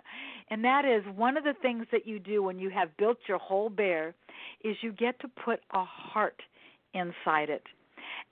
and 0.49 0.63
that 0.63 0.85
is 0.85 1.03
one 1.15 1.37
of 1.37 1.43
the 1.43 1.53
things 1.61 1.85
that 1.91 2.07
you 2.07 2.19
do 2.19 2.41
when 2.41 2.57
you 2.57 2.71
have 2.71 2.95
built 2.97 3.17
your 3.27 3.37
whole 3.37 3.69
bear, 3.69 4.15
is 4.63 4.75
you 4.81 4.91
get 4.91 5.19
to 5.19 5.27
put 5.27 5.59
a 5.71 5.85
heart 5.85 6.41
inside 6.93 7.49
it, 7.49 7.63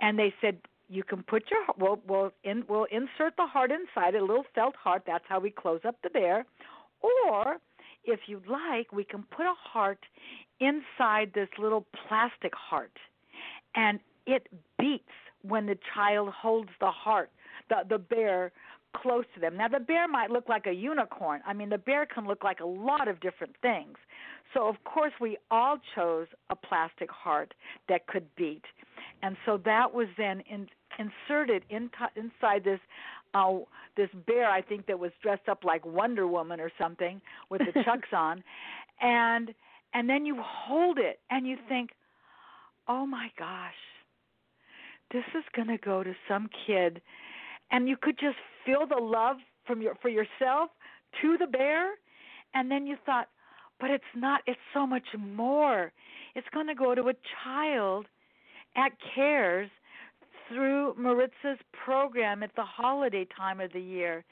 and 0.01 0.17
they 0.17 0.33
said 0.41 0.57
you 0.89 1.03
can 1.03 1.21
put 1.21 1.43
your 1.51 1.59
we'll 1.77 2.00
we'll, 2.07 2.31
in, 2.43 2.63
we'll 2.67 2.86
insert 2.86 3.36
the 3.38 3.45
heart 3.45 3.71
inside 3.71 4.15
it, 4.15 4.21
a 4.21 4.25
little 4.25 4.45
felt 4.55 4.75
heart. 4.75 5.03
That's 5.05 5.25
how 5.29 5.39
we 5.39 5.51
close 5.51 5.81
up 5.88 5.98
the 6.01 6.09
bear, 6.09 6.45
or 7.01 7.58
if 8.03 8.22
you'd 8.27 8.48
like, 8.48 8.91
we 8.91 9.03
can 9.03 9.24
put 9.24 9.46
a 9.46 9.53
heart 9.58 10.00
inside 10.60 11.32
this 11.34 11.50
little 11.58 11.86
plastic 12.08 12.53
heart, 12.56 12.91
and 13.75 14.00
it 14.25 14.48
beats 14.77 15.03
when 15.41 15.65
the 15.65 15.77
child 15.94 16.29
holds 16.29 16.70
the 16.79 16.91
heart, 16.91 17.29
the 17.70 17.77
the 17.88 17.98
bear 17.98 18.51
close 18.96 19.25
to 19.36 19.39
them. 19.39 19.56
Now 19.56 19.68
the 19.68 19.79
bear 19.79 20.08
might 20.08 20.32
look 20.32 20.50
like 20.50 20.65
a 20.65 20.74
unicorn. 20.74 21.41
I 21.46 21.53
mean 21.53 21.70
the 21.70 21.77
bear 21.77 22.06
can 22.06 22.25
look 22.27 22.44
like 22.44 22.60
a 22.60 22.65
lot 22.65 23.08
of 23.08 23.20
different 23.20 23.56
things. 23.62 23.98
So 24.53 24.68
of 24.68 24.84
course 24.84 25.13
we 25.22 25.38
all 25.51 25.77
chose 25.96 26.27
a 26.50 26.56
plastic 26.56 27.12
heart 27.12 27.53
that 27.88 28.08
could 28.08 28.25
beat. 28.36 28.63
And 29.22 29.38
so 29.46 29.58
that 29.65 29.94
was 29.94 30.08
then 30.18 30.41
in, 30.50 30.68
inserted 30.98 31.63
in, 31.70 31.89
inside 32.15 32.63
this 32.63 32.79
uh 33.33 33.59
this 33.98 34.09
bear 34.27 34.50
I 34.50 34.62
think 34.62 34.88
that 34.88 35.00
was 35.00 35.12
dressed 35.21 35.50
up 35.50 35.63
like 35.63 35.86
Wonder 35.86 36.27
Woman 36.27 36.59
or 36.59 36.71
something 36.79 37.21
with 37.50 37.62
the 37.62 37.83
chucks 37.86 38.09
on. 38.13 38.43
And 39.01 39.53
and 39.93 40.09
then 40.09 40.25
you 40.25 40.38
hold 40.39 41.00
it 41.00 41.19
and 41.29 41.48
you 41.48 41.57
think, 41.67 41.91
"Oh 42.88 43.05
my 43.05 43.29
gosh, 43.38 43.74
this 45.12 45.24
is 45.36 45.43
going 45.55 45.67
to 45.67 45.77
go 45.77 46.03
to 46.03 46.13
some 46.27 46.50
kid. 46.67 47.01
And 47.71 47.88
you 47.88 47.98
could 48.01 48.17
just 48.19 48.38
feel 48.65 48.86
the 48.88 49.01
love 49.01 49.38
from 49.65 49.81
your 49.81 49.95
for 50.01 50.09
yourself 50.09 50.69
to 51.21 51.38
the 51.38 51.48
bear. 51.48 51.91
And 52.53 52.69
then 52.69 52.88
you 52.88 52.98
thought 53.05 53.27
but 53.79 53.89
it's 53.89 54.03
not 54.15 54.41
it's 54.45 54.59
so 54.74 54.86
much 54.86 55.07
more. 55.17 55.91
It's 56.36 56.48
going 56.53 56.67
to 56.67 56.75
go 56.75 56.95
to 56.95 57.09
a 57.09 57.13
child 57.43 58.05
at 58.75 58.91
cares 59.15 59.69
through 60.50 60.96
maritza's 60.96 61.60
program 61.86 62.44
at 62.44 62.53
the 62.56 62.63
holiday 62.63 63.25
time 63.36 63.60
of 63.60 63.72
the 63.74 63.82
year. 63.82 64.24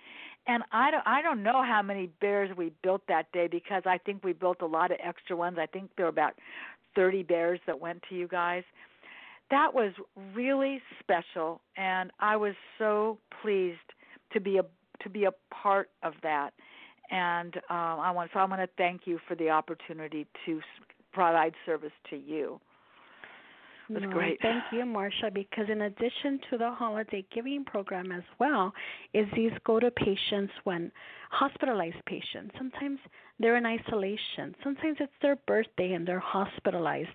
And 0.47 0.63
i 0.71 0.91
don't 0.91 1.03
i 1.05 1.21
don't 1.21 1.43
know 1.43 1.63
how 1.63 1.81
many 1.81 2.09
bears 2.19 2.55
we 2.57 2.71
built 2.83 3.01
that 3.07 3.31
day 3.31 3.47
because 3.47 3.83
i 3.85 3.97
think 3.97 4.23
we 4.23 4.33
built 4.33 4.61
a 4.61 4.65
lot 4.65 4.91
of 4.91 4.97
extra 5.03 5.35
ones. 5.35 5.57
I 5.59 5.65
think 5.67 5.91
there 5.95 6.05
were 6.05 6.09
about 6.09 6.33
30 6.95 7.23
bears 7.23 7.59
that 7.67 7.79
went 7.79 8.01
to 8.09 8.15
you 8.15 8.27
guys. 8.27 8.63
That 9.51 9.73
was 9.73 9.93
really 10.33 10.81
special 10.99 11.61
and 11.77 12.11
I 12.19 12.35
was 12.35 12.55
so 12.77 13.19
pleased 13.41 13.77
to 14.33 14.41
be 14.41 14.57
a 14.57 14.63
to 15.03 15.09
be 15.09 15.25
a 15.25 15.31
part 15.53 15.89
of 16.03 16.13
that. 16.23 16.51
And 17.11 17.55
um, 17.69 17.99
I 17.99 18.11
want 18.11 18.31
so 18.33 18.39
I 18.39 18.45
want 18.45 18.61
to 18.61 18.69
thank 18.77 19.01
you 19.05 19.19
for 19.27 19.35
the 19.35 19.49
opportunity 19.49 20.27
to 20.45 20.61
provide 21.13 21.53
service 21.65 21.93
to 22.09 22.17
you. 22.17 22.59
Was 23.89 24.03
no, 24.03 24.09
great. 24.09 24.39
Thank 24.41 24.63
you, 24.71 24.79
Marsha, 24.79 25.33
because 25.33 25.65
in 25.69 25.81
addition 25.83 26.39
to 26.49 26.57
the 26.57 26.71
holiday 26.71 27.25
giving 27.33 27.63
program 27.63 28.11
as 28.11 28.23
well, 28.39 28.73
is 29.13 29.27
these 29.35 29.51
go 29.65 29.79
to 29.79 29.89
patients 29.91 30.51
when 30.65 30.91
hospitalized 31.31 32.03
patients. 32.05 32.53
Sometimes 32.57 32.99
they're 33.39 33.55
in 33.55 33.65
isolation. 33.65 34.55
Sometimes 34.63 34.97
it's 34.99 35.11
their 35.21 35.37
birthday 35.47 35.93
and 35.93 36.07
they're 36.07 36.19
hospitalized, 36.19 37.09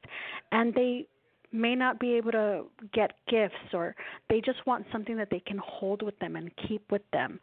and 0.53 0.75
they 0.75 1.07
may 1.53 1.75
not 1.75 2.01
be 2.01 2.15
able 2.15 2.33
to 2.33 2.65
get 2.95 3.13
gifts 3.29 3.75
or 3.75 3.95
they 4.31 4.41
just 4.41 4.65
want 4.67 4.87
something 4.91 5.17
that 5.19 5.29
they 5.31 5.41
can 5.41 5.59
hold 5.63 6.03
with 6.03 6.19
them 6.19 6.37
and 6.37 6.51
keep 6.67 6.83
with 6.91 7.03
them 7.13 7.39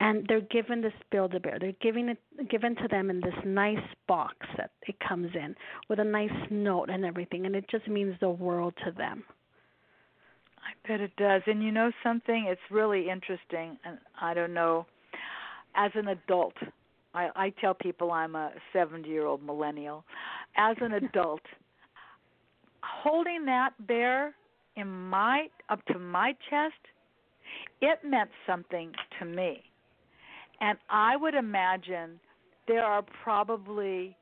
and 0.00 0.24
they're 0.28 0.40
given 0.40 0.80
this 0.80 0.92
build 1.10 1.34
a 1.34 1.40
bear 1.40 1.58
they're 1.60 1.72
giving 1.80 2.08
it 2.08 2.18
given 2.48 2.74
to 2.76 2.88
them 2.88 3.10
in 3.10 3.20
this 3.20 3.34
nice 3.44 3.76
box 4.06 4.34
that 4.56 4.70
it 4.86 4.96
comes 5.06 5.30
in 5.34 5.54
with 5.88 5.98
a 5.98 6.04
nice 6.04 6.30
note 6.50 6.88
and 6.90 7.04
everything 7.04 7.46
and 7.46 7.54
it 7.56 7.64
just 7.70 7.86
means 7.88 8.14
the 8.20 8.28
world 8.28 8.74
to 8.84 8.90
them. 8.92 9.24
I 10.58 10.88
bet 10.88 11.00
it 11.00 11.16
does. 11.16 11.42
And 11.46 11.62
you 11.62 11.72
know 11.72 11.90
something? 12.02 12.46
It's 12.48 12.60
really 12.70 13.08
interesting 13.08 13.78
and 13.84 13.98
i 14.20 14.34
don't 14.34 14.54
know. 14.54 14.86
As 15.74 15.90
an 15.94 16.08
adult 16.08 16.54
i 17.14 17.28
i 17.34 17.50
tell 17.60 17.74
people 17.74 18.12
i'm 18.12 18.34
a 18.34 18.52
70 18.72 19.08
year 19.08 19.26
old 19.26 19.42
millennial. 19.42 20.04
As 20.56 20.76
an 20.80 20.92
adult 21.04 21.42
holding 22.82 23.44
that 23.46 23.70
bear 23.86 24.34
in 24.76 24.88
my 24.88 25.48
up 25.68 25.84
to 25.86 25.98
my 25.98 26.32
chest, 26.48 26.74
it 27.80 27.98
meant 28.04 28.30
something 28.46 28.92
to 29.18 29.24
me. 29.24 29.62
And 30.60 30.78
I 30.90 31.16
would 31.16 31.34
imagine 31.34 32.18
there 32.66 32.84
are 32.84 33.04
probably 33.22 34.16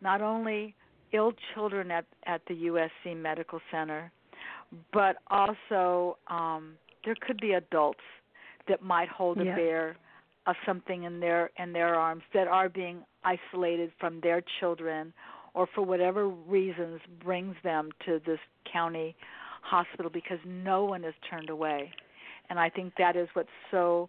not 0.00 0.22
only 0.22 0.74
ill 1.12 1.32
children 1.54 1.90
at 1.90 2.04
at 2.26 2.42
the 2.46 2.54
USC 2.54 3.16
Medical 3.16 3.60
Center, 3.70 4.10
but 4.92 5.16
also 5.28 6.16
um 6.28 6.74
there 7.04 7.16
could 7.20 7.40
be 7.40 7.52
adults 7.52 8.00
that 8.68 8.82
might 8.82 9.08
hold 9.08 9.38
a 9.38 9.44
bear 9.44 9.96
of 10.46 10.54
something 10.64 11.04
in 11.04 11.20
their 11.20 11.50
in 11.58 11.72
their 11.72 11.94
arms 11.94 12.22
that 12.34 12.46
are 12.48 12.68
being 12.68 13.04
isolated 13.24 13.90
from 13.98 14.20
their 14.20 14.42
children 14.60 15.12
or 15.54 15.66
for 15.74 15.82
whatever 15.82 16.28
reasons 16.28 17.00
brings 17.22 17.56
them 17.64 17.90
to 18.06 18.20
this 18.24 18.38
county 18.70 19.16
hospital 19.62 20.10
because 20.10 20.38
no 20.46 20.84
one 20.84 21.04
is 21.04 21.14
turned 21.28 21.50
away. 21.50 21.90
And 22.48 22.58
I 22.58 22.68
think 22.68 22.94
that 22.98 23.16
is 23.16 23.28
what's 23.34 23.48
so 23.70 24.08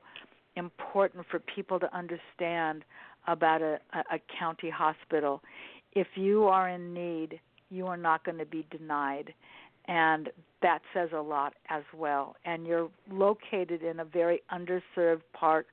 important 0.56 1.26
for 1.30 1.40
people 1.40 1.80
to 1.80 1.96
understand 1.96 2.84
about 3.28 3.62
a, 3.62 3.80
a, 3.94 4.20
county 4.40 4.70
hospital. 4.70 5.42
If 5.94 6.08
you 6.16 6.46
are 6.46 6.70
in 6.70 6.94
need, 6.94 7.40
you 7.70 7.88
are 7.88 7.98
not 7.98 8.24
going 8.26 8.40
to 8.40 8.46
be 8.46 8.66
denied. 8.72 9.34
And 9.88 10.30
that 10.62 10.82
says 10.94 11.10
a 11.16 11.22
lot 11.22 11.54
as 11.70 11.84
well. 11.96 12.36
And 12.46 12.66
you're 12.66 12.90
located 13.12 13.84
in 13.84 14.00
a 14.00 14.06
very 14.06 14.42
underserved 14.52 15.22
part 15.34 15.68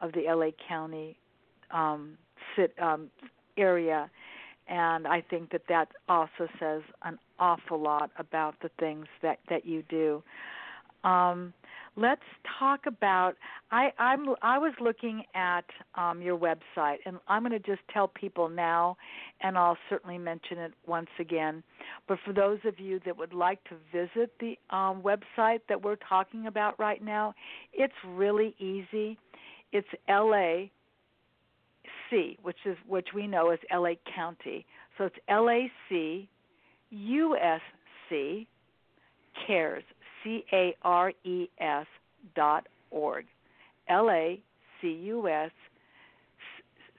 of 0.00 0.12
the 0.12 0.24
LA 0.28 0.50
County 0.68 1.16
um, 1.70 2.16
sit, 2.56 2.74
um, 2.80 3.10
area 3.56 4.10
and 4.66 5.06
I 5.06 5.20
think 5.20 5.50
that 5.52 5.62
that 5.68 5.88
also 6.08 6.48
says 6.58 6.82
an 7.02 7.18
awful 7.38 7.80
lot 7.80 8.10
about 8.18 8.54
the 8.62 8.70
things 8.78 9.06
that 9.22 9.38
that 9.50 9.66
you 9.66 9.82
do. 9.88 10.22
Um, 11.08 11.52
let's 11.96 12.22
talk 12.58 12.80
about. 12.86 13.34
I 13.70 13.90
I'm 13.98 14.26
I 14.42 14.58
was 14.58 14.72
looking 14.80 15.22
at 15.34 15.64
um, 15.94 16.22
your 16.22 16.38
website, 16.38 16.98
and 17.06 17.18
I'm 17.28 17.42
going 17.42 17.52
to 17.52 17.58
just 17.58 17.82
tell 17.92 18.08
people 18.08 18.48
now, 18.48 18.96
and 19.40 19.56
I'll 19.56 19.78
certainly 19.88 20.18
mention 20.18 20.58
it 20.58 20.72
once 20.86 21.10
again. 21.18 21.62
But 22.08 22.18
for 22.24 22.32
those 22.32 22.58
of 22.64 22.78
you 22.78 23.00
that 23.04 23.16
would 23.16 23.34
like 23.34 23.60
to 23.64 23.76
visit 23.92 24.32
the 24.40 24.56
um, 24.74 25.02
website 25.02 25.60
that 25.68 25.82
we're 25.82 25.96
talking 25.96 26.46
about 26.46 26.78
right 26.78 27.02
now, 27.02 27.34
it's 27.72 27.94
really 28.06 28.54
easy. 28.58 29.18
It's 29.72 29.88
LA 30.08 30.66
C, 32.10 32.38
which 32.42 32.58
is 32.64 32.76
which 32.86 33.08
we 33.14 33.26
know 33.26 33.50
as 33.50 33.58
LA 33.72 33.94
County. 34.14 34.66
So 34.98 35.04
it's 35.04 35.16
LAC 35.28 36.28
USC 36.92 38.46
cares 39.46 39.82
C 40.24 40.44
A 40.52 40.74
R 40.82 41.12
E 41.24 41.48
S 41.60 41.86
dot 42.34 42.66
org. 42.90 43.26
L 43.88 44.10
A 44.10 44.40
C 44.80 44.88
U 44.88 45.28
S 45.28 45.50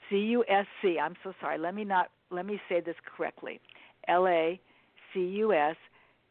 C 0.09 0.17
U 0.17 0.45
S 0.47 0.65
C. 0.81 0.97
I'm 1.01 1.15
so 1.23 1.33
sorry. 1.41 1.57
Let 1.57 1.75
me 1.75 1.83
not 1.83 2.09
let 2.31 2.45
me 2.45 2.59
say 2.69 2.79
this 2.81 2.95
correctly. 3.17 3.59
L 4.07 4.27
A 4.27 4.59
C 5.13 5.19
U 5.19 5.53
S 5.53 5.75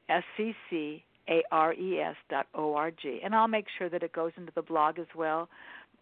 S 0.09 0.23
C 0.37 0.55
C 0.71 1.03
A 1.29 1.43
R 1.51 1.75
E 1.75 2.01
S 2.01 2.17
dot 2.31 2.47
O 2.55 2.75
R 2.75 2.91
G. 2.91 3.21
And 3.25 3.35
I'll 3.35 3.49
make 3.49 3.67
sure 3.79 3.89
that 3.89 4.03
it 4.03 4.13
goes 4.13 4.33
into 4.37 4.53
the 4.55 4.63
blog 4.63 4.99
as 4.99 5.07
well. 5.17 5.49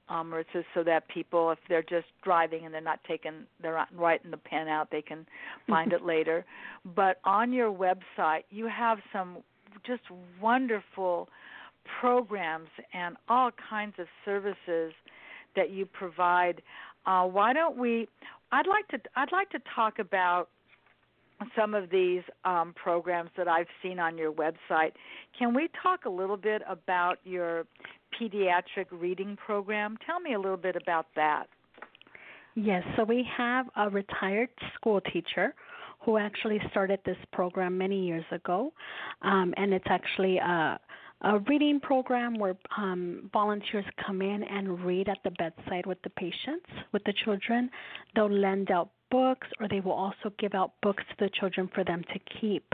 Um, 0.08 0.34
or 0.34 0.42
just 0.52 0.66
so 0.74 0.82
that 0.82 1.08
people, 1.08 1.52
if 1.52 1.58
they're 1.68 1.80
just 1.80 2.06
driving 2.24 2.66
and 2.66 2.74
they're 2.74 2.80
not 2.80 2.98
taking, 3.08 3.46
they're 3.62 3.76
not 3.76 3.88
writing 3.96 4.32
the 4.32 4.36
pen 4.36 4.66
out, 4.66 4.88
they 4.90 5.00
can 5.00 5.24
find 5.68 5.92
it 5.92 6.02
later. 6.04 6.44
But 6.96 7.20
on 7.24 7.52
your 7.52 7.72
website, 7.72 8.42
you 8.50 8.66
have 8.66 8.98
some 9.12 9.38
just 9.86 10.02
wonderful 10.40 11.28
programs 12.00 12.68
and 12.92 13.16
all 13.28 13.50
kinds 13.70 13.94
of 13.98 14.06
services 14.24 14.92
that 15.56 15.70
you 15.70 15.86
provide. 15.86 16.62
Uh, 17.06 17.24
why 17.24 17.52
don't 17.52 17.76
we? 17.76 18.08
I'd 18.52 18.66
like 18.66 18.88
to. 18.88 18.98
I'd 19.16 19.32
like 19.32 19.50
to 19.50 19.58
talk 19.74 19.98
about 19.98 20.48
some 21.56 21.74
of 21.74 21.90
these 21.90 22.22
um, 22.44 22.72
programs 22.74 23.30
that 23.36 23.48
I've 23.48 23.66
seen 23.82 23.98
on 23.98 24.16
your 24.16 24.32
website. 24.32 24.92
Can 25.36 25.54
we 25.54 25.68
talk 25.82 26.04
a 26.04 26.10
little 26.10 26.36
bit 26.36 26.62
about 26.68 27.18
your 27.24 27.64
pediatric 28.20 28.86
reading 28.90 29.36
program? 29.44 29.96
Tell 30.06 30.20
me 30.20 30.34
a 30.34 30.38
little 30.38 30.56
bit 30.56 30.76
about 30.76 31.06
that. 31.16 31.46
Yes, 32.54 32.82
so 32.96 33.04
we 33.04 33.26
have 33.36 33.66
a 33.76 33.88
retired 33.88 34.50
school 34.74 35.00
teacher 35.00 35.54
who 36.04 36.18
actually 36.18 36.60
started 36.70 36.98
this 37.04 37.16
program 37.32 37.78
many 37.78 38.06
years 38.06 38.24
ago, 38.32 38.72
um, 39.22 39.54
and 39.56 39.72
it's 39.72 39.86
actually 39.88 40.38
a, 40.38 40.78
a 41.22 41.38
reading 41.48 41.78
program 41.80 42.38
where 42.38 42.56
um, 42.76 43.30
volunteers 43.32 43.84
come 44.04 44.20
in 44.20 44.42
and 44.42 44.84
read 44.84 45.08
at 45.08 45.18
the 45.24 45.30
bedside 45.32 45.86
with 45.86 46.00
the 46.02 46.10
patients, 46.10 46.66
with 46.92 47.02
the 47.04 47.14
children. 47.24 47.70
They'll 48.14 48.30
lend 48.30 48.70
out 48.70 48.90
books, 49.10 49.46
or 49.60 49.68
they 49.68 49.80
will 49.80 49.92
also 49.92 50.32
give 50.38 50.54
out 50.54 50.72
books 50.82 51.04
to 51.10 51.24
the 51.24 51.30
children 51.38 51.70
for 51.74 51.84
them 51.84 52.02
to 52.12 52.40
keep. 52.40 52.64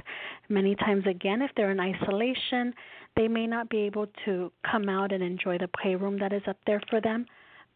Many 0.48 0.74
times, 0.76 1.04
again, 1.06 1.42
if 1.42 1.50
they're 1.56 1.72
in 1.72 1.80
isolation, 1.80 2.72
they 3.16 3.28
may 3.28 3.46
not 3.46 3.68
be 3.68 3.78
able 3.78 4.06
to 4.24 4.52
come 4.70 4.88
out 4.88 5.12
and 5.12 5.22
enjoy 5.22 5.58
the 5.58 5.68
playroom 5.82 6.18
that 6.20 6.32
is 6.32 6.42
up 6.46 6.58
there 6.66 6.80
for 6.88 7.00
them 7.00 7.26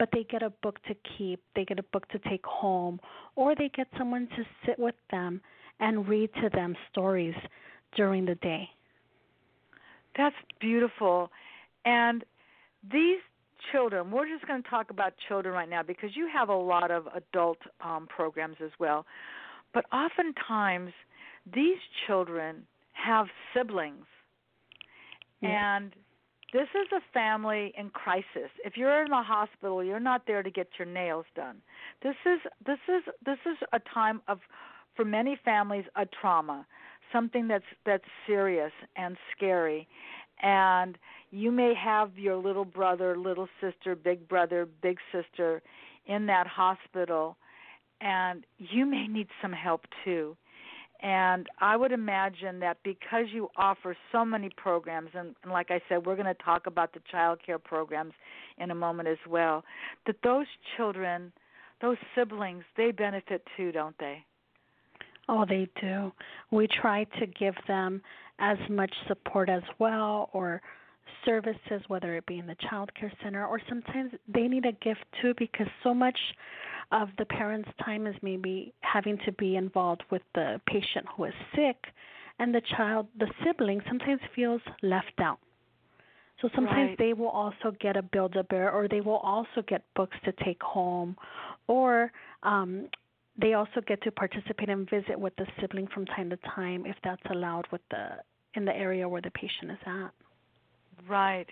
but 0.02 0.08
they 0.12 0.24
get 0.24 0.42
a 0.42 0.50
book 0.50 0.82
to 0.82 0.96
keep, 1.16 1.40
they 1.54 1.64
get 1.64 1.78
a 1.78 1.82
book 1.92 2.08
to 2.08 2.18
take 2.28 2.44
home, 2.44 2.98
or 3.36 3.54
they 3.54 3.70
get 3.72 3.86
someone 3.96 4.26
to 4.34 4.42
sit 4.66 4.76
with 4.76 4.96
them 5.12 5.40
and 5.78 6.08
read 6.08 6.28
to 6.42 6.48
them 6.48 6.74
stories 6.90 7.36
during 7.94 8.24
the 8.24 8.34
day. 8.34 8.68
That's 10.16 10.34
beautiful. 10.60 11.30
And 11.84 12.24
these 12.90 13.20
children, 13.70 14.10
we're 14.10 14.26
just 14.26 14.44
going 14.44 14.60
to 14.60 14.68
talk 14.68 14.90
about 14.90 15.12
children 15.28 15.54
right 15.54 15.70
now 15.70 15.84
because 15.84 16.10
you 16.16 16.28
have 16.34 16.48
a 16.48 16.56
lot 16.56 16.90
of 16.90 17.04
adult 17.14 17.58
um, 17.80 18.08
programs 18.08 18.56
as 18.60 18.72
well. 18.80 19.06
But 19.72 19.84
oftentimes, 19.92 20.90
these 21.54 21.78
children 22.08 22.66
have 22.94 23.26
siblings. 23.54 24.06
And 25.42 25.92
this 26.52 26.68
is 26.74 26.88
a 26.92 27.00
family 27.12 27.72
in 27.78 27.90
crisis. 27.90 28.50
If 28.64 28.76
you're 28.76 29.02
in 29.04 29.10
the 29.10 29.22
hospital, 29.22 29.82
you're 29.82 30.00
not 30.00 30.26
there 30.26 30.42
to 30.42 30.50
get 30.50 30.68
your 30.78 30.86
nails 30.86 31.26
done. 31.34 31.62
This 32.02 32.16
is 32.26 32.40
this 32.66 32.78
is 32.88 33.02
this 33.24 33.38
is 33.46 33.56
a 33.72 33.78
time 33.78 34.20
of 34.28 34.40
for 34.94 35.04
many 35.04 35.38
families 35.44 35.84
a 35.96 36.06
trauma, 36.06 36.66
something 37.12 37.48
that's 37.48 37.64
that's 37.86 38.04
serious 38.26 38.72
and 38.96 39.16
scary. 39.34 39.88
And 40.42 40.98
you 41.30 41.52
may 41.52 41.72
have 41.74 42.18
your 42.18 42.36
little 42.36 42.64
brother, 42.64 43.16
little 43.16 43.48
sister, 43.60 43.94
big 43.94 44.28
brother, 44.28 44.68
big 44.82 44.98
sister 45.12 45.62
in 46.06 46.26
that 46.26 46.46
hospital 46.46 47.36
and 48.02 48.44
you 48.58 48.84
may 48.84 49.06
need 49.06 49.28
some 49.40 49.52
help 49.52 49.82
too. 50.04 50.36
And 51.02 51.48
I 51.60 51.76
would 51.76 51.90
imagine 51.90 52.60
that 52.60 52.78
because 52.84 53.26
you 53.32 53.48
offer 53.56 53.96
so 54.12 54.24
many 54.24 54.50
programs, 54.56 55.10
and, 55.14 55.34
and 55.42 55.52
like 55.52 55.72
I 55.72 55.80
said, 55.88 56.06
we're 56.06 56.14
going 56.14 56.26
to 56.26 56.42
talk 56.44 56.68
about 56.68 56.92
the 56.92 57.00
child 57.10 57.40
care 57.44 57.58
programs 57.58 58.12
in 58.58 58.70
a 58.70 58.74
moment 58.74 59.08
as 59.08 59.18
well, 59.28 59.64
that 60.06 60.16
those 60.22 60.46
children, 60.76 61.32
those 61.80 61.96
siblings, 62.14 62.62
they 62.76 62.92
benefit 62.92 63.42
too, 63.56 63.72
don't 63.72 63.98
they? 63.98 64.24
Oh, 65.28 65.44
they 65.48 65.68
do. 65.80 66.12
We 66.52 66.68
try 66.68 67.04
to 67.18 67.26
give 67.26 67.54
them 67.66 68.00
as 68.38 68.58
much 68.70 68.92
support 69.08 69.48
as 69.48 69.62
well, 69.80 70.30
or 70.32 70.62
services, 71.24 71.82
whether 71.88 72.16
it 72.16 72.26
be 72.26 72.38
in 72.38 72.46
the 72.46 72.56
child 72.70 72.90
care 72.94 73.12
center, 73.22 73.46
or 73.46 73.60
sometimes 73.68 74.12
they 74.32 74.46
need 74.46 74.66
a 74.66 74.72
gift 74.72 75.04
too, 75.20 75.34
because 75.36 75.66
so 75.82 75.92
much 75.92 76.18
of 76.92 77.08
the 77.18 77.24
parent's 77.24 77.70
time 77.84 78.06
is 78.06 78.14
maybe 78.22 78.72
having 78.80 79.18
to 79.24 79.32
be 79.32 79.56
involved 79.56 80.02
with 80.10 80.22
the 80.34 80.60
patient 80.66 81.06
who 81.16 81.24
is 81.24 81.34
sick, 81.56 81.76
and 82.38 82.54
the 82.54 82.62
child, 82.76 83.08
the 83.18 83.26
sibling, 83.44 83.80
sometimes 83.88 84.20
feels 84.34 84.60
left 84.82 85.18
out. 85.18 85.38
So 86.40 86.48
sometimes 86.54 86.90
right. 86.90 86.98
they 86.98 87.12
will 87.12 87.28
also 87.28 87.72
get 87.80 87.96
a 87.96 88.02
build 88.02 88.36
a 88.36 88.44
bear, 88.44 88.70
or 88.70 88.88
they 88.88 89.00
will 89.00 89.18
also 89.18 89.62
get 89.66 89.82
books 89.94 90.16
to 90.24 90.32
take 90.44 90.62
home, 90.62 91.16
or 91.66 92.12
um, 92.42 92.88
they 93.40 93.54
also 93.54 93.80
get 93.86 94.02
to 94.02 94.10
participate 94.10 94.68
and 94.68 94.88
visit 94.90 95.18
with 95.18 95.34
the 95.36 95.46
sibling 95.60 95.86
from 95.94 96.04
time 96.06 96.30
to 96.30 96.38
time 96.54 96.84
if 96.84 96.96
that's 97.02 97.22
allowed 97.30 97.66
with 97.72 97.80
the 97.90 98.08
in 98.54 98.64
the 98.66 98.76
area 98.76 99.08
where 99.08 99.22
the 99.22 99.30
patient 99.30 99.70
is 99.70 99.78
at. 99.86 100.10
Right. 101.08 101.46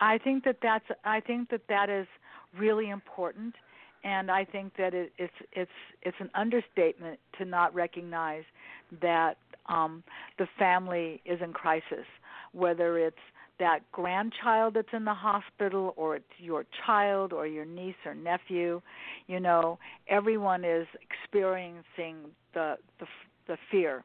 I 0.00 0.18
think 0.18 0.44
that 0.44 0.58
that's 0.62 0.86
I 1.04 1.20
think 1.20 1.50
that 1.50 1.62
that 1.68 1.90
is 1.90 2.06
really 2.56 2.88
important 2.88 3.54
and 4.06 4.30
I 4.30 4.44
think 4.44 4.76
that 4.78 4.94
it, 4.94 5.12
it's 5.18 5.34
it's 5.52 5.70
it's 6.02 6.16
an 6.20 6.30
understatement 6.34 7.18
to 7.38 7.44
not 7.44 7.74
recognize 7.74 8.44
that 9.02 9.36
um, 9.68 10.04
the 10.38 10.46
family 10.58 11.20
is 11.24 11.40
in 11.42 11.52
crisis, 11.52 12.06
whether 12.52 12.98
it's 12.98 13.16
that 13.58 13.80
grandchild 13.90 14.74
that's 14.74 14.92
in 14.92 15.04
the 15.04 15.14
hospital 15.14 15.92
or 15.96 16.16
it's 16.16 16.24
your 16.38 16.64
child 16.86 17.32
or 17.32 17.46
your 17.46 17.64
niece 17.64 17.96
or 18.04 18.14
nephew 18.14 18.82
you 19.28 19.40
know 19.40 19.78
everyone 20.08 20.62
is 20.62 20.86
experiencing 21.02 22.16
the 22.54 22.76
the 23.00 23.06
the 23.48 23.56
fear. 23.70 24.04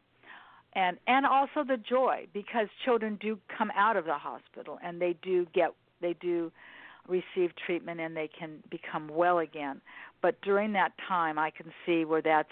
And 0.74 0.98
and 1.06 1.26
also 1.28 1.64
the 1.68 1.78
joy 1.78 2.28
because 2.34 2.68
children 2.86 3.20
do 3.22 3.38
come 3.56 3.72
out 3.76 3.98
of 3.98 4.06
the 4.06 4.18
hospital 4.18 4.80
and 4.84 5.00
they 5.00 5.16
do 5.22 5.46
get 5.54 5.74
they 6.02 6.16
do 6.22 6.52
receive 7.12 7.52
treatment 7.66 8.00
and 8.00 8.16
they 8.16 8.30
can 8.40 8.64
become 8.72 9.10
well 9.10 9.40
again. 9.40 9.82
But 10.22 10.42
during 10.42 10.72
that 10.74 10.94
time, 11.08 11.38
I 11.38 11.50
can 11.50 11.72
see 11.86 12.06
where 12.06 12.22
that's 12.22 12.50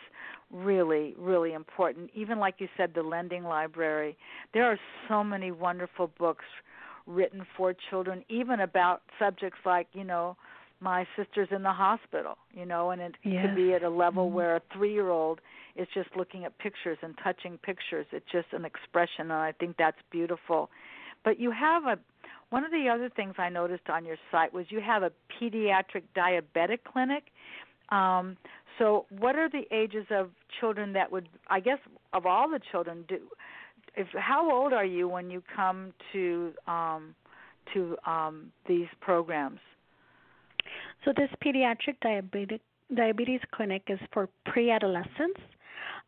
really, 0.52 1.15
really 1.17 1.54
important. 1.54 2.10
Even 2.13 2.39
like 2.39 2.56
you 2.58 2.67
said, 2.76 2.91
the 2.93 3.04
lending 3.04 3.43
library, 3.43 4.17
there 4.54 4.65
are 4.65 4.80
so 5.08 5.24
many 5.24 5.52
wonderful 5.52 6.12
books 6.19 6.45
written 7.06 7.45
for 7.56 7.76
children, 7.89 8.24
even 8.30 8.60
about 8.60 9.02
subjects 9.17 9.60
like, 9.65 9.88
you 9.93 10.04
know, 10.04 10.36
my 10.82 11.06
sister's 11.17 11.50
in 11.52 11.63
the 11.63 11.74
hospital, 11.74 12.38
you 12.54 12.65
know, 12.65 12.91
and 12.91 13.02
it 13.02 13.15
yes. 13.24 13.45
could 13.45 13.56
be 13.56 13.74
at 13.74 13.84
a 13.84 13.89
level 13.89 14.28
mm-hmm. 14.28 14.36
where 14.36 14.56
a 14.56 14.62
three 14.74 14.93
year 14.93 15.10
old 15.10 15.41
is 15.76 15.88
just 15.93 16.10
looking 16.15 16.45
at 16.45 16.58
pictures 16.58 16.98
and 17.02 17.15
touching 17.24 17.58
pictures. 17.58 18.06
It's 18.12 18.26
just 18.32 18.48
an 18.54 18.65
expression, 18.65 19.24
and 19.24 19.34
I 19.34 19.52
think 19.52 19.76
that's 19.78 19.98
beautiful. 20.12 20.69
But 21.24 21.39
you 21.39 21.52
have 21.52 21.84
a 21.86 22.00
one 22.50 22.64
of 22.64 22.72
the 22.72 22.90
other 22.90 23.10
things 23.10 23.36
I 23.38 23.50
noticed 23.50 23.90
on 23.90 24.06
your 24.06 24.18
site 24.32 24.54
was 24.54 24.66
you 24.70 24.82
have 24.82 25.04
a 25.04 25.12
pediatric 25.40 26.04
diabetic 26.16 26.80
clinic. 26.92 27.26
Um, 27.90 28.38
so, 28.78 29.06
what 29.10 29.36
are 29.36 29.50
the 29.50 29.64
ages 29.72 30.06
of 30.10 30.30
children 30.60 30.94
that 30.94 31.12
would, 31.12 31.28
I 31.50 31.60
guess, 31.60 31.80
of 32.14 32.26
all 32.26 32.50
the 32.50 32.60
children, 32.72 33.04
do? 33.08 33.20
If 33.96 34.08
how 34.16 34.50
old 34.52 34.74
are 34.74 34.86
you 34.86 35.08
when 35.08 35.30
you 35.30 35.44
come 35.56 35.94
to 36.14 36.54
um, 36.68 37.16
to 37.74 37.98
um, 38.06 38.52
these 38.68 38.88
programs? 39.02 39.60
So, 41.04 41.14
this 41.16 41.30
pediatric 41.44 41.96
diabetic 42.04 42.62
diabetes 42.96 43.42
clinic 43.52 43.84
is 43.88 44.00
for 44.14 44.30
pre-adolescents 44.46 45.40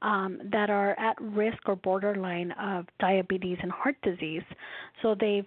um, 0.01 0.39
that 0.51 0.69
are 0.69 0.99
at 0.99 1.19
risk 1.19 1.57
or 1.67 1.75
borderline 1.75 2.51
of 2.53 2.85
diabetes 2.99 3.57
and 3.61 3.71
heart 3.71 3.95
disease. 4.01 4.43
So 5.01 5.15
they 5.19 5.43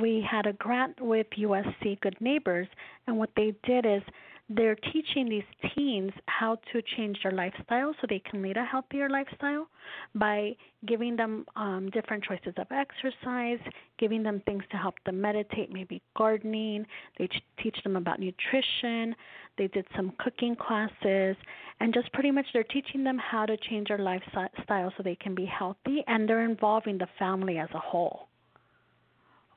we 0.00 0.24
had 0.28 0.46
a 0.46 0.52
grant 0.54 1.00
with 1.00 1.26
USC 1.38 2.00
Good 2.00 2.16
Neighbors, 2.20 2.68
and 3.06 3.18
what 3.18 3.30
they 3.36 3.54
did 3.64 3.86
is 3.86 4.02
they're 4.50 4.76
teaching 4.76 5.28
these 5.28 5.44
teens 5.74 6.12
how 6.26 6.56
to 6.72 6.80
change 6.96 7.18
their 7.22 7.32
lifestyle 7.32 7.92
so 8.00 8.06
they 8.08 8.20
can 8.30 8.40
lead 8.40 8.56
a 8.56 8.64
healthier 8.64 9.10
lifestyle 9.10 9.68
by 10.14 10.56
giving 10.86 11.16
them 11.16 11.44
um, 11.56 11.90
different 11.90 12.24
choices 12.24 12.54
of 12.56 12.66
exercise, 12.70 13.58
giving 13.98 14.22
them 14.22 14.40
things 14.46 14.62
to 14.70 14.78
help 14.78 14.94
them 15.04 15.20
meditate, 15.20 15.70
maybe 15.70 16.00
gardening. 16.16 16.86
They 17.18 17.26
ch- 17.26 17.44
teach 17.62 17.76
them 17.82 17.96
about 17.96 18.20
nutrition. 18.20 19.14
They 19.58 19.66
did 19.68 19.86
some 19.94 20.14
cooking 20.18 20.56
classes, 20.56 21.36
and 21.80 21.92
just 21.92 22.10
pretty 22.14 22.30
much 22.30 22.46
they're 22.54 22.64
teaching 22.64 23.04
them 23.04 23.18
how 23.18 23.44
to 23.44 23.56
change 23.68 23.88
their 23.88 23.98
lifestyle 23.98 24.92
so 24.96 25.02
they 25.02 25.16
can 25.16 25.34
be 25.34 25.44
healthy, 25.44 26.02
and 26.06 26.26
they're 26.26 26.44
involving 26.44 26.96
the 26.96 27.08
family 27.18 27.58
as 27.58 27.68
a 27.74 27.78
whole. 27.78 28.27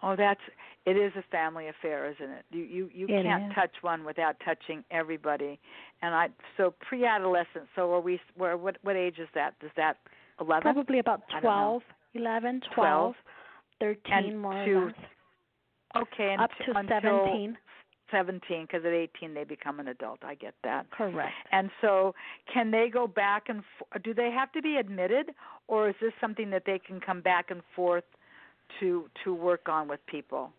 Oh, 0.04 0.16
that's 0.16 0.40
it 0.86 0.98
is 0.98 1.12
a 1.16 1.22
family 1.32 1.68
affair, 1.68 2.10
isn't 2.12 2.30
it? 2.32 2.46
You 2.52 2.64
you 2.64 2.90
you 2.94 3.06
it 3.08 3.24
can't 3.24 3.46
is. 3.52 3.56
touch 3.56 3.72
one 3.82 4.04
without 4.04 4.36
touching 4.44 4.84
everybody. 4.92 5.60
And 6.02 6.16
I 6.16 6.30
so 6.58 6.74
pre-adolescent. 6.88 7.68
So 7.76 7.94
are 7.94 8.02
we? 8.02 8.20
Where 8.36 8.58
what 8.58 8.78
what 8.82 8.96
age 8.96 9.20
is 9.20 9.30
that? 9.36 9.54
Is 9.62 9.72
that 9.78 9.98
eleven? 10.40 10.62
Probably 10.74 11.00
about 11.00 11.22
I 11.36 11.40
12, 11.40 11.82
11, 12.16 12.62
12. 12.74 12.76
12, 12.76 13.16
13 13.80 14.14
And 14.32 14.42
more 14.42 14.54
to- 14.66 14.72
or 14.74 14.86
less. 14.88 14.96
Okay, 15.98 16.32
and 16.32 16.42
Up 16.42 16.52
to 16.66 16.74
17. 16.74 17.58
Seventeen, 18.12 18.64
because 18.64 18.84
at 18.86 18.92
eighteen 18.92 19.34
they 19.34 19.46
become 19.46 19.80
an 19.80 19.88
adult. 19.88 20.20
I 20.22 20.36
get 20.36 20.54
that. 20.66 20.90
Correct. 20.92 21.32
And 21.54 21.70
so, 21.80 22.14
can 22.54 22.70
they 22.70 22.90
go 22.92 23.08
back 23.08 23.44
and 23.48 23.64
f- 23.94 24.04
do 24.04 24.14
they 24.14 24.32
have 24.32 24.52
to 24.52 24.62
be 24.62 24.76
admitted, 24.76 25.32
or 25.70 25.88
is 25.88 25.96
this 26.02 26.12
something 26.20 26.50
that 26.50 26.64
they 26.66 26.78
can 26.78 27.00
come 27.00 27.22
back 27.22 27.52
and 27.52 27.62
forth 27.74 28.04
to 28.80 29.10
to 29.24 29.34
work 29.34 29.68
on 29.70 29.88
with 29.88 30.00
people? 30.08 30.52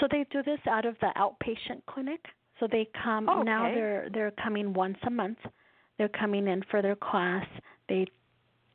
So 0.00 0.06
they 0.10 0.24
do 0.30 0.42
this 0.42 0.60
out 0.68 0.84
of 0.84 0.96
the 1.00 1.10
outpatient 1.16 1.82
clinic. 1.86 2.20
So 2.58 2.68
they 2.70 2.88
come 3.02 3.28
Oh, 3.28 3.42
now 3.42 3.64
they're 3.74 4.08
they're 4.12 4.30
coming 4.42 4.72
once 4.72 4.98
a 5.06 5.10
month. 5.10 5.38
They're 5.98 6.08
coming 6.08 6.46
in 6.48 6.62
for 6.70 6.82
their 6.82 6.96
class. 6.96 7.46
They 7.88 8.06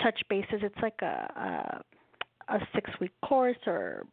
touch 0.01 0.19
bases. 0.29 0.59
It's 0.61 0.77
like 0.81 0.99
a 1.01 1.81
a, 2.49 2.55
a 2.55 2.59
six 2.73 2.89
week 2.99 3.11
course 3.23 3.57
or 3.67 4.05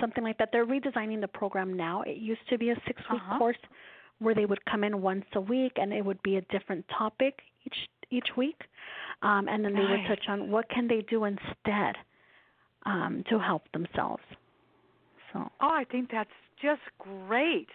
something 0.00 0.22
like 0.22 0.38
that. 0.38 0.50
They're 0.52 0.66
redesigning 0.66 1.20
the 1.20 1.28
program 1.28 1.76
now. 1.76 2.02
It 2.02 2.18
used 2.18 2.46
to 2.50 2.58
be 2.58 2.70
a 2.70 2.76
six 2.86 3.00
week 3.10 3.20
Uh-huh. 3.22 3.38
course 3.38 3.58
where 4.18 4.34
they 4.34 4.44
would 4.46 4.62
come 4.66 4.84
in 4.84 5.00
once 5.00 5.24
a 5.34 5.40
week 5.40 5.72
and 5.76 5.92
it 5.92 6.04
would 6.04 6.22
be 6.22 6.36
a 6.36 6.42
different 6.42 6.84
topic 6.88 7.40
each 7.64 7.88
each 8.10 8.36
week. 8.36 8.60
Um, 9.22 9.48
and 9.48 9.64
then 9.64 9.74
they 9.74 9.82
would 9.90 10.06
touch 10.08 10.28
on 10.28 10.50
what 10.50 10.68
can 10.68 10.88
they 10.88 11.02
do 11.02 11.24
instead 11.24 11.94
um, 12.86 13.24
to 13.28 13.38
help 13.38 13.70
themselves. 13.72 14.22
So 15.32 15.50
Oh, 15.60 15.70
I 15.70 15.84
think 15.84 16.10
that's 16.10 16.30
just 16.60 16.82
great. 16.98 17.68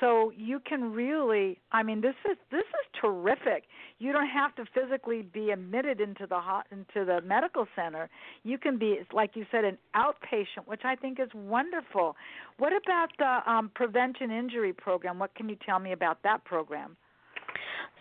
So 0.00 0.32
you 0.36 0.60
can 0.60 0.92
really 0.92 1.58
I 1.72 1.82
mean 1.82 2.00
this 2.00 2.16
is 2.28 2.36
this 2.50 2.64
is 2.64 3.00
terrific. 3.00 3.64
You 3.98 4.12
don't 4.12 4.28
have 4.28 4.54
to 4.56 4.64
physically 4.74 5.22
be 5.22 5.50
admitted 5.50 6.00
into 6.00 6.26
the 6.26 6.40
hot 6.40 6.66
into 6.72 7.04
the 7.04 7.20
medical 7.22 7.66
center. 7.76 8.10
You 8.42 8.58
can 8.58 8.76
be 8.76 9.00
like 9.12 9.36
you 9.36 9.46
said 9.52 9.64
an 9.64 9.78
outpatient, 9.94 10.66
which 10.66 10.82
I 10.84 10.96
think 10.96 11.20
is 11.20 11.28
wonderful. 11.34 12.16
What 12.58 12.72
about 12.72 13.10
the 13.18 13.50
um 13.50 13.70
prevention 13.74 14.30
injury 14.30 14.72
program? 14.72 15.18
What 15.18 15.34
can 15.36 15.48
you 15.48 15.56
tell 15.64 15.78
me 15.78 15.92
about 15.92 16.22
that 16.24 16.44
program? 16.44 16.96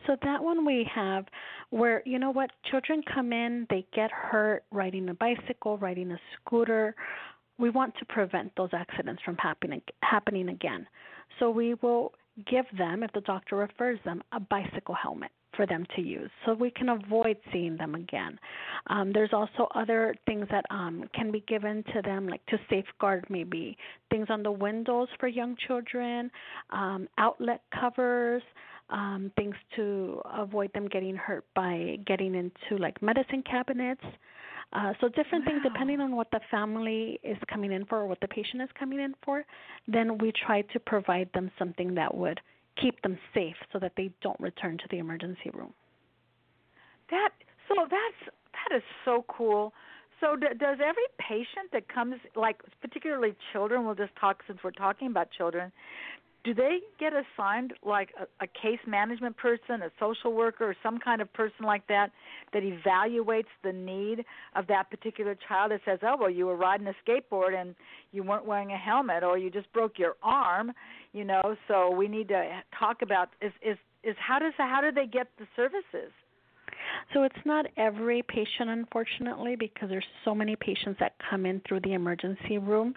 So 0.07 0.15
that 0.23 0.43
one 0.43 0.65
we 0.65 0.87
have 0.93 1.25
where 1.69 2.03
you 2.05 2.19
know 2.19 2.31
what 2.31 2.51
children 2.69 3.01
come 3.13 3.33
in, 3.33 3.65
they 3.69 3.85
get 3.93 4.11
hurt 4.11 4.63
riding 4.71 5.09
a 5.09 5.13
bicycle, 5.13 5.77
riding 5.77 6.11
a 6.11 6.19
scooter. 6.35 6.95
We 7.57 7.69
want 7.69 7.95
to 7.99 8.05
prevent 8.05 8.51
those 8.57 8.69
accidents 8.73 9.21
from 9.23 9.37
happening 9.37 9.81
happening 10.01 10.49
again. 10.49 10.87
So 11.39 11.49
we 11.49 11.75
will 11.75 12.13
give 12.49 12.65
them 12.77 13.03
if 13.03 13.11
the 13.13 13.21
doctor 13.21 13.55
refers 13.57 13.99
them 14.05 14.23
a 14.31 14.39
bicycle 14.39 14.95
helmet 14.95 15.31
for 15.55 15.65
them 15.67 15.85
to 15.95 16.01
use 16.01 16.31
so 16.45 16.53
we 16.53 16.71
can 16.71 16.89
avoid 16.89 17.37
seeing 17.51 17.77
them 17.77 17.95
again. 17.95 18.39
Um, 18.87 19.11
there's 19.13 19.33
also 19.33 19.67
other 19.75 20.15
things 20.25 20.47
that 20.51 20.65
um, 20.69 21.07
can 21.13 21.31
be 21.31 21.43
given 21.47 21.83
to 21.93 22.01
them, 22.01 22.27
like 22.27 22.45
to 22.47 22.57
safeguard 22.69 23.25
maybe 23.29 23.77
things 24.09 24.27
on 24.29 24.43
the 24.43 24.51
windows 24.51 25.07
for 25.19 25.27
young 25.27 25.55
children, 25.67 26.31
um, 26.71 27.07
outlet 27.17 27.61
covers, 27.79 28.41
um, 28.93 29.32
things 29.36 29.56
to 29.75 30.21
avoid 30.32 30.71
them 30.73 30.88
getting 30.88 31.15
hurt 31.15 31.43
by 31.56 31.97
getting 32.06 32.36
into 32.36 32.82
like 32.82 33.01
medicine 33.01 33.43
cabinets. 33.43 34.03
Uh, 34.71 34.93
so 35.01 35.08
different 35.10 35.45
things 35.45 35.62
depending 35.63 35.99
on 35.99 36.15
what 36.15 36.27
the 36.32 36.39
family 36.49 37.19
is 37.23 37.38
coming 37.51 37.71
in 37.71 37.86
for 37.86 37.99
or 37.99 38.08
what 38.08 38.19
the 38.21 38.27
patient 38.27 38.62
is 38.62 38.69
coming 38.79 38.99
in 38.99 39.13
for. 39.25 39.43
Then 39.88 40.17
we 40.19 40.32
try 40.45 40.62
to 40.62 40.79
provide 40.79 41.29
them 41.34 41.51
something 41.60 41.93
that 41.95 42.15
would 42.15 42.39
keep 42.82 42.99
them 43.01 43.17
safe 43.34 43.56
so 43.71 43.79
that 43.79 43.91
they 43.97 44.12
don't 44.21 44.39
return 44.39 44.77
to 44.77 44.84
the 44.89 44.99
emergency 44.99 45.51
room. 45.53 45.73
That 47.10 47.29
so 47.67 47.75
that's 47.82 48.36
that 48.53 48.77
is 48.77 48.84
so 49.06 49.25
cool. 49.27 49.73
So 50.21 50.36
d- 50.36 50.47
does 50.58 50.77
every 50.82 51.03
patient 51.19 51.69
that 51.73 51.88
comes, 51.93 52.15
like 52.36 52.62
particularly 52.82 53.36
children, 53.51 53.86
we'll 53.86 53.95
just 53.95 54.15
talk 54.19 54.41
since 54.47 54.60
we're 54.63 54.71
talking 54.71 55.08
about 55.08 55.29
children, 55.32 55.71
do 56.43 56.53
they 56.53 56.79
get 56.99 57.13
assigned 57.13 57.73
like 57.84 58.10
a, 58.19 58.43
a 58.43 58.47
case 58.47 58.79
management 58.86 59.38
person, 59.38 59.82
a 59.82 59.91
social 59.99 60.34
worker, 60.34 60.69
or 60.69 60.75
some 60.84 60.99
kind 60.99 61.21
of 61.21 61.32
person 61.34 61.65
like 61.65 61.88
that 61.88 62.12
that 62.51 62.63
evaluates 62.63 63.51
the 63.63 63.71
need 63.71 64.25
of 64.56 64.67
that 64.67 64.89
particular 64.89 65.36
child 65.47 65.71
that 65.71 65.82
says, 65.86 65.99
oh 66.03 66.17
well, 66.19 66.29
you 66.29 66.45
were 66.45 66.58
riding 66.58 66.88
a 66.88 66.93
skateboard 67.08 67.56
and 67.60 67.75
you 68.12 68.23
weren't 68.23 68.45
wearing 68.45 68.71
a 68.71 68.77
helmet, 68.77 69.23
or 69.23 69.38
you 69.38 69.49
just 69.49 69.71
broke 69.73 69.97
your 69.97 70.15
arm, 70.21 70.71
you 71.13 71.23
know, 71.23 71.56
so 71.67 71.89
we 71.91 72.08
need 72.08 72.27
to 72.27 72.62
talk 72.77 73.01
about 73.01 73.29
is 73.41 73.53
is 73.62 73.77
is 74.03 74.15
how 74.19 74.39
does 74.39 74.53
how 74.58 74.82
do 74.82 74.91
they 74.91 75.08
get 75.08 75.27
the 75.39 75.45
services? 75.56 76.12
So 77.13 77.23
it's 77.23 77.45
not 77.45 77.65
every 77.77 78.21
patient, 78.23 78.69
unfortunately, 78.69 79.56
because 79.56 79.89
there's 79.89 80.06
so 80.25 80.34
many 80.34 80.56
patients 80.56 80.97
that 80.99 81.13
come 81.29 81.45
in 81.45 81.62
through 81.67 81.82
the 81.82 81.93
emergency 81.93 82.58
room. 82.58 82.95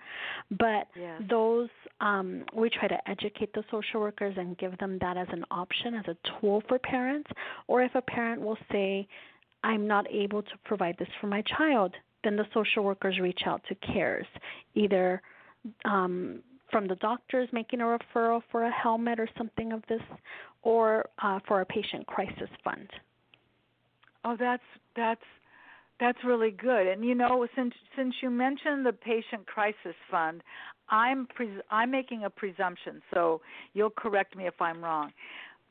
But 0.50 0.88
Yes. 0.94 1.22
those, 1.28 1.68
um, 2.00 2.44
we 2.52 2.70
try 2.70 2.88
to 2.88 3.08
educate 3.08 3.52
the 3.52 3.64
social 3.70 4.00
workers 4.00 4.36
and 4.36 4.56
give 4.58 4.76
them 4.78 4.98
that 4.98 5.16
as 5.16 5.28
an 5.30 5.44
option, 5.50 5.94
as 5.94 6.06
a 6.08 6.16
tool 6.40 6.62
for 6.68 6.78
parents. 6.78 7.30
Or 7.66 7.82
if 7.82 7.94
a 7.94 8.02
parent 8.02 8.40
will 8.40 8.58
say, 8.70 9.06
I'm 9.62 9.86
not 9.86 10.06
able 10.10 10.42
to 10.42 10.58
provide 10.64 10.96
this 10.98 11.08
for 11.20 11.26
my 11.26 11.42
child, 11.42 11.94
then 12.22 12.36
the 12.36 12.46
social 12.52 12.84
workers 12.84 13.18
reach 13.18 13.42
out 13.46 13.62
to 13.68 13.74
CARES, 13.76 14.26
either 14.74 15.22
um, 15.84 16.42
from 16.70 16.86
the 16.88 16.96
doctors 16.96 17.48
making 17.52 17.80
a 17.80 17.84
referral 17.84 18.42
for 18.50 18.64
a 18.64 18.70
helmet 18.70 19.20
or 19.20 19.28
something 19.38 19.72
of 19.72 19.82
this, 19.88 20.02
or 20.62 21.08
uh, 21.22 21.38
for 21.46 21.60
a 21.60 21.66
patient 21.66 22.06
crisis 22.06 22.50
fund. 22.64 22.88
Oh, 24.26 24.36
that's 24.36 24.62
that's 24.96 25.20
that's 26.00 26.18
really 26.24 26.50
good. 26.50 26.88
And 26.88 27.04
you 27.04 27.14
know, 27.14 27.46
since 27.54 27.72
since 27.96 28.14
you 28.20 28.28
mentioned 28.28 28.84
the 28.84 28.92
patient 28.92 29.46
crisis 29.46 29.94
fund, 30.10 30.42
I'm 30.88 31.28
pres- 31.28 31.62
I'm 31.70 31.92
making 31.92 32.24
a 32.24 32.30
presumption. 32.30 33.00
So 33.14 33.40
you'll 33.72 33.90
correct 33.90 34.36
me 34.36 34.48
if 34.48 34.60
I'm 34.60 34.82
wrong. 34.82 35.12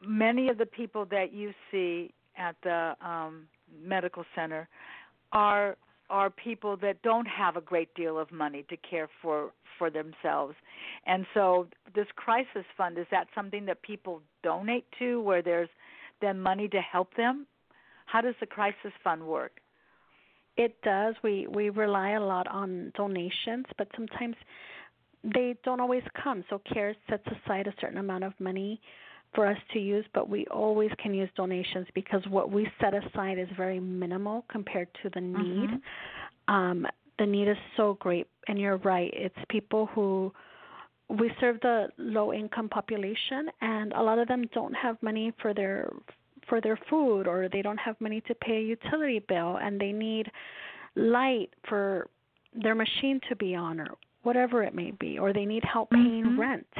Many 0.01 0.47
of 0.47 0.57
the 0.57 0.65
people 0.65 1.03
that 1.07 1.33
you 1.33 1.53
see 1.69 2.13
at 2.37 2.55
the 2.63 2.95
um, 3.05 3.47
medical 3.83 4.23
center 4.33 4.69
are 5.33 5.75
are 6.09 6.29
people 6.29 6.77
that 6.77 7.01
don't 7.01 7.27
have 7.27 7.57
a 7.57 7.61
great 7.61 7.93
deal 7.93 8.17
of 8.17 8.31
money 8.31 8.63
to 8.69 8.77
care 8.77 9.09
for 9.21 9.51
for 9.77 9.89
themselves. 9.89 10.55
And 11.05 11.25
so 11.33 11.67
this 11.93 12.07
crisis 12.15 12.63
fund 12.77 12.97
is 12.97 13.07
that 13.11 13.27
something 13.35 13.65
that 13.65 13.81
people 13.81 14.21
donate 14.43 14.85
to 14.99 15.19
where 15.19 15.41
there's 15.41 15.67
then 16.21 16.39
money 16.39 16.69
to 16.69 16.79
help 16.79 17.13
them? 17.17 17.47
How 18.15 18.21
does 18.21 18.35
the 18.39 18.45
crisis 18.45 18.93
fund 19.03 19.21
work? 19.27 19.59
It 20.55 20.81
does. 20.83 21.15
We 21.21 21.47
we 21.47 21.69
rely 21.69 22.11
a 22.11 22.21
lot 22.21 22.47
on 22.47 22.93
donations, 22.95 23.65
but 23.77 23.89
sometimes 23.93 24.37
they 25.21 25.57
don't 25.65 25.81
always 25.81 26.03
come. 26.23 26.45
So 26.49 26.61
CARES 26.71 26.95
sets 27.09 27.27
aside 27.27 27.67
a 27.67 27.73
certain 27.81 27.97
amount 27.97 28.23
of 28.23 28.31
money 28.39 28.79
for 29.33 29.45
us 29.45 29.57
to 29.73 29.79
use, 29.79 30.05
but 30.13 30.29
we 30.29 30.45
always 30.47 30.91
can 30.97 31.13
use 31.13 31.29
donations 31.35 31.87
because 31.93 32.25
what 32.27 32.49
we 32.51 32.71
set 32.79 32.93
aside 32.93 33.37
is 33.37 33.49
very 33.57 33.81
minimal 33.81 34.45
compared 34.47 34.87
to 35.01 35.09
the 35.09 35.19
need. 35.19 35.71
Mhm. 35.71 35.81
Um, 36.47 36.87
the 37.19 37.25
need 37.25 37.49
is 37.49 37.57
so 37.75 37.95
great, 37.95 38.27
and 38.47 38.57
you're 38.57 38.77
right. 38.77 39.11
It's 39.13 39.41
people 39.49 39.87
who 39.87 40.33
we 41.09 41.27
serve 41.41 41.59
the 41.59 41.91
low 41.97 42.31
income 42.31 42.69
population, 42.69 43.51
and 43.59 43.91
a 43.91 44.01
lot 44.01 44.19
of 44.19 44.27
them 44.29 44.47
don't 44.57 44.75
have 44.85 44.95
money 45.03 45.31
for 45.41 45.53
their 45.53 45.91
for 46.47 46.61
their 46.61 46.77
food, 46.89 47.27
or 47.27 47.49
they 47.51 47.61
don't 47.61 47.77
have 47.77 47.99
money 47.99 48.21
to 48.21 48.35
pay 48.35 48.57
a 48.57 48.61
utility 48.61 49.19
bill, 49.27 49.57
and 49.57 49.79
they 49.79 49.91
need 49.91 50.31
light 50.95 51.49
for 51.67 52.07
their 52.53 52.75
machine 52.75 53.19
to 53.29 53.35
be 53.35 53.55
on, 53.55 53.79
or 53.79 53.89
whatever 54.23 54.63
it 54.63 54.73
may 54.73 54.91
be, 54.91 55.19
or 55.19 55.33
they 55.33 55.45
need 55.45 55.63
help 55.63 55.89
paying 55.89 56.23
Mhm. 56.25 56.37
rent. 56.37 56.73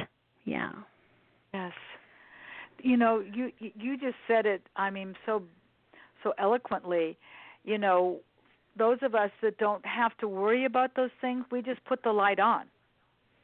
Yeah. 0.44 0.72
Yes. 1.52 1.72
You 2.82 2.96
know, 2.96 3.20
you 3.20 3.52
you 3.58 3.96
just 3.96 4.16
said 4.26 4.46
it. 4.46 4.62
I 4.76 4.90
mean, 4.90 5.16
so 5.26 5.42
so 6.22 6.34
eloquently. 6.38 7.16
You 7.64 7.78
know, 7.78 8.20
those 8.76 8.98
of 9.02 9.14
us 9.14 9.30
that 9.40 9.58
don't 9.58 9.84
have 9.84 10.16
to 10.18 10.28
worry 10.28 10.64
about 10.64 10.94
those 10.94 11.10
things, 11.20 11.44
we 11.50 11.62
just 11.62 11.82
put 11.84 12.02
the 12.02 12.12
light 12.12 12.38
on. 12.38 12.66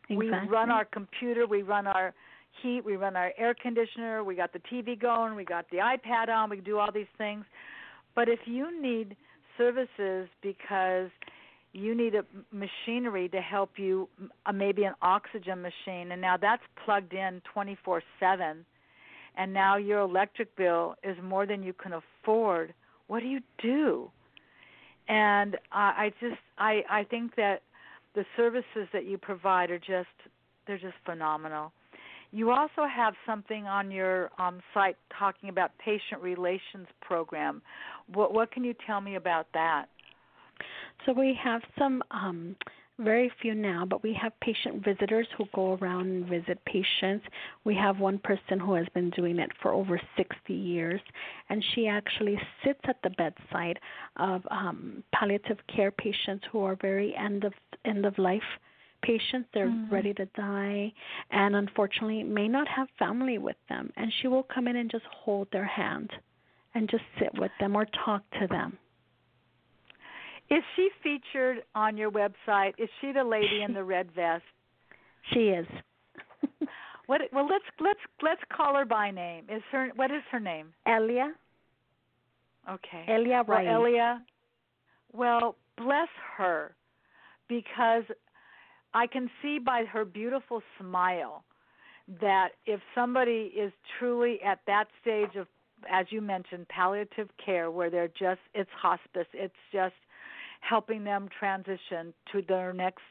Exactly. 0.08 0.48
We 0.48 0.52
run 0.52 0.70
our 0.70 0.84
computer, 0.84 1.46
we 1.46 1.62
run 1.62 1.86
our 1.86 2.12
heat, 2.62 2.84
we 2.84 2.96
run 2.96 3.16
our 3.16 3.32
air 3.38 3.54
conditioner, 3.54 4.24
we 4.24 4.34
got 4.34 4.52
the 4.52 4.60
TV 4.60 4.98
going, 4.98 5.34
we 5.34 5.44
got 5.44 5.66
the 5.70 5.78
iPad 5.78 6.28
on, 6.28 6.50
we 6.50 6.60
do 6.60 6.78
all 6.78 6.92
these 6.92 7.06
things. 7.18 7.44
But 8.14 8.28
if 8.28 8.40
you 8.44 8.80
need 8.80 9.16
services 9.56 10.28
because 10.42 11.10
you 11.72 11.94
need 11.94 12.14
a 12.14 12.24
machinery 12.52 13.28
to 13.30 13.40
help 13.40 13.70
you, 13.76 14.08
uh, 14.46 14.52
maybe 14.52 14.84
an 14.84 14.94
oxygen 15.00 15.62
machine, 15.62 16.12
and 16.12 16.20
now 16.20 16.36
that's 16.36 16.62
plugged 16.84 17.14
in 17.14 17.40
24 17.52 18.02
7, 18.20 18.64
and 19.36 19.52
now 19.52 19.76
your 19.76 20.00
electric 20.00 20.54
bill 20.56 20.94
is 21.02 21.16
more 21.22 21.46
than 21.46 21.62
you 21.62 21.72
can 21.72 21.92
afford. 21.94 22.74
What 23.06 23.20
do 23.20 23.26
you 23.26 23.40
do? 23.62 24.10
And 25.08 25.56
I, 25.72 25.80
I 25.80 26.12
just, 26.20 26.40
I, 26.58 26.82
I 26.90 27.04
think 27.04 27.36
that 27.36 27.62
the 28.14 28.24
services 28.36 28.88
that 28.92 29.06
you 29.06 29.16
provide 29.16 29.70
are 29.70 29.78
just, 29.78 30.08
they're 30.66 30.78
just 30.78 30.94
phenomenal. 31.06 31.72
You 32.32 32.50
also 32.50 32.86
have 32.90 33.14
something 33.26 33.66
on 33.66 33.90
your 33.90 34.30
um, 34.38 34.60
site 34.72 34.96
talking 35.16 35.50
about 35.50 35.70
patient 35.78 36.22
relations 36.22 36.86
program. 37.02 37.60
What, 38.12 38.32
what 38.32 38.50
can 38.50 38.64
you 38.64 38.74
tell 38.86 39.02
me 39.02 39.16
about 39.16 39.46
that? 39.52 39.86
So 41.04 41.12
we 41.12 41.38
have 41.42 41.60
some 41.78 42.02
um, 42.10 42.56
very 42.98 43.30
few 43.40 43.54
now, 43.54 43.84
but 43.84 44.02
we 44.02 44.16
have 44.20 44.32
patient 44.40 44.84
visitors 44.84 45.26
who 45.36 45.44
go 45.54 45.74
around 45.74 46.06
and 46.06 46.26
visit 46.26 46.58
patients. 46.64 47.26
We 47.64 47.74
have 47.74 47.98
one 47.98 48.18
person 48.18 48.58
who 48.58 48.74
has 48.74 48.86
been 48.94 49.10
doing 49.10 49.38
it 49.38 49.50
for 49.60 49.72
over 49.72 50.00
60 50.16 50.54
years, 50.54 51.00
and 51.48 51.62
she 51.74 51.86
actually 51.86 52.38
sits 52.64 52.80
at 52.84 52.96
the 53.02 53.10
bedside 53.10 53.78
of 54.16 54.42
um, 54.50 55.02
palliative 55.12 55.58
care 55.74 55.90
patients 55.90 56.44
who 56.50 56.60
are 56.60 56.76
very 56.80 57.14
end 57.14 57.44
of 57.44 57.52
end 57.84 58.06
of 58.06 58.16
life 58.18 58.42
patients 59.02 59.48
they're 59.52 59.68
mm-hmm. 59.68 59.92
ready 59.92 60.14
to 60.14 60.24
die 60.36 60.92
and 61.30 61.54
unfortunately 61.56 62.22
may 62.22 62.48
not 62.48 62.66
have 62.68 62.88
family 62.98 63.38
with 63.38 63.56
them 63.68 63.90
and 63.96 64.12
she 64.20 64.28
will 64.28 64.42
come 64.42 64.66
in 64.68 64.76
and 64.76 64.90
just 64.90 65.04
hold 65.10 65.48
their 65.52 65.66
hand 65.66 66.10
and 66.74 66.88
just 66.88 67.04
sit 67.18 67.30
with 67.38 67.50
them 67.60 67.76
or 67.76 67.86
talk 68.04 68.22
to 68.40 68.46
them 68.48 68.78
is 70.52 70.62
she 70.76 70.90
featured 71.02 71.62
on 71.74 71.96
your 71.96 72.10
website? 72.10 72.74
Is 72.76 72.90
she 73.00 73.12
the 73.12 73.24
lady 73.24 73.62
in 73.62 73.72
the 73.72 73.82
red 73.82 74.10
vest? 74.14 74.44
She 75.32 75.40
is. 75.40 75.66
what? 77.06 77.22
Well, 77.32 77.48
let's 77.48 77.64
let's 77.80 78.00
let's 78.22 78.40
call 78.54 78.76
her 78.76 78.84
by 78.84 79.10
name. 79.10 79.44
Is 79.48 79.62
her 79.70 79.90
what 79.96 80.10
is 80.10 80.22
her 80.30 80.40
name? 80.40 80.74
Elia. 80.86 81.32
Okay. 82.68 83.04
Elia 83.08 83.44
Well, 83.46 83.66
Elia. 83.66 84.22
Well, 85.14 85.56
bless 85.78 86.08
her, 86.36 86.74
because 87.48 88.04
I 88.94 89.06
can 89.06 89.30
see 89.40 89.58
by 89.58 89.84
her 89.84 90.04
beautiful 90.04 90.62
smile 90.78 91.44
that 92.20 92.50
if 92.66 92.80
somebody 92.94 93.52
is 93.56 93.72
truly 93.98 94.40
at 94.42 94.60
that 94.66 94.86
stage 95.00 95.36
of 95.36 95.46
as 95.90 96.06
you 96.10 96.20
mentioned 96.20 96.68
palliative 96.68 97.28
care 97.44 97.70
where 97.70 97.90
they're 97.90 98.08
just 98.08 98.40
it's 98.54 98.70
hospice 98.80 99.26
it's 99.32 99.54
just 99.72 99.94
helping 100.60 101.04
them 101.04 101.28
transition 101.38 102.14
to 102.30 102.42
their 102.48 102.72
next 102.72 103.02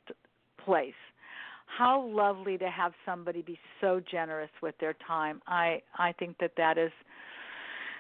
place. 0.64 0.94
How 1.66 2.06
lovely 2.08 2.58
to 2.58 2.70
have 2.70 2.94
somebody 3.06 3.42
be 3.42 3.60
so 3.80 4.02
generous 4.10 4.50
with 4.62 4.76
their 4.80 4.96
time. 5.08 5.42
I 5.48 5.82
I 5.98 6.14
think 6.14 6.38
that 6.40 6.52
that 6.58 6.78
is 6.78 6.92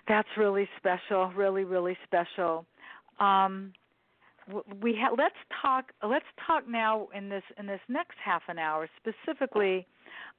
that's 0.07 0.27
really 0.37 0.67
special, 0.77 1.31
really 1.35 1.63
really 1.63 1.97
special. 2.05 2.65
Um, 3.19 3.73
we 4.82 4.95
ha- 4.99 5.13
let's 5.17 5.36
talk 5.62 5.91
let's 6.08 6.25
talk 6.45 6.67
now 6.67 7.08
in 7.15 7.30
this 7.30 7.43
in 7.58 7.65
this 7.65 7.80
next 7.88 8.15
half 8.23 8.43
an 8.47 8.58
hour 8.58 8.89
specifically 8.97 9.88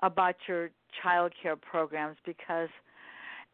about 0.03 0.35
your 0.49 0.71
child 1.03 1.33
care 1.41 1.57
programs 1.57 2.17
because 2.27 2.69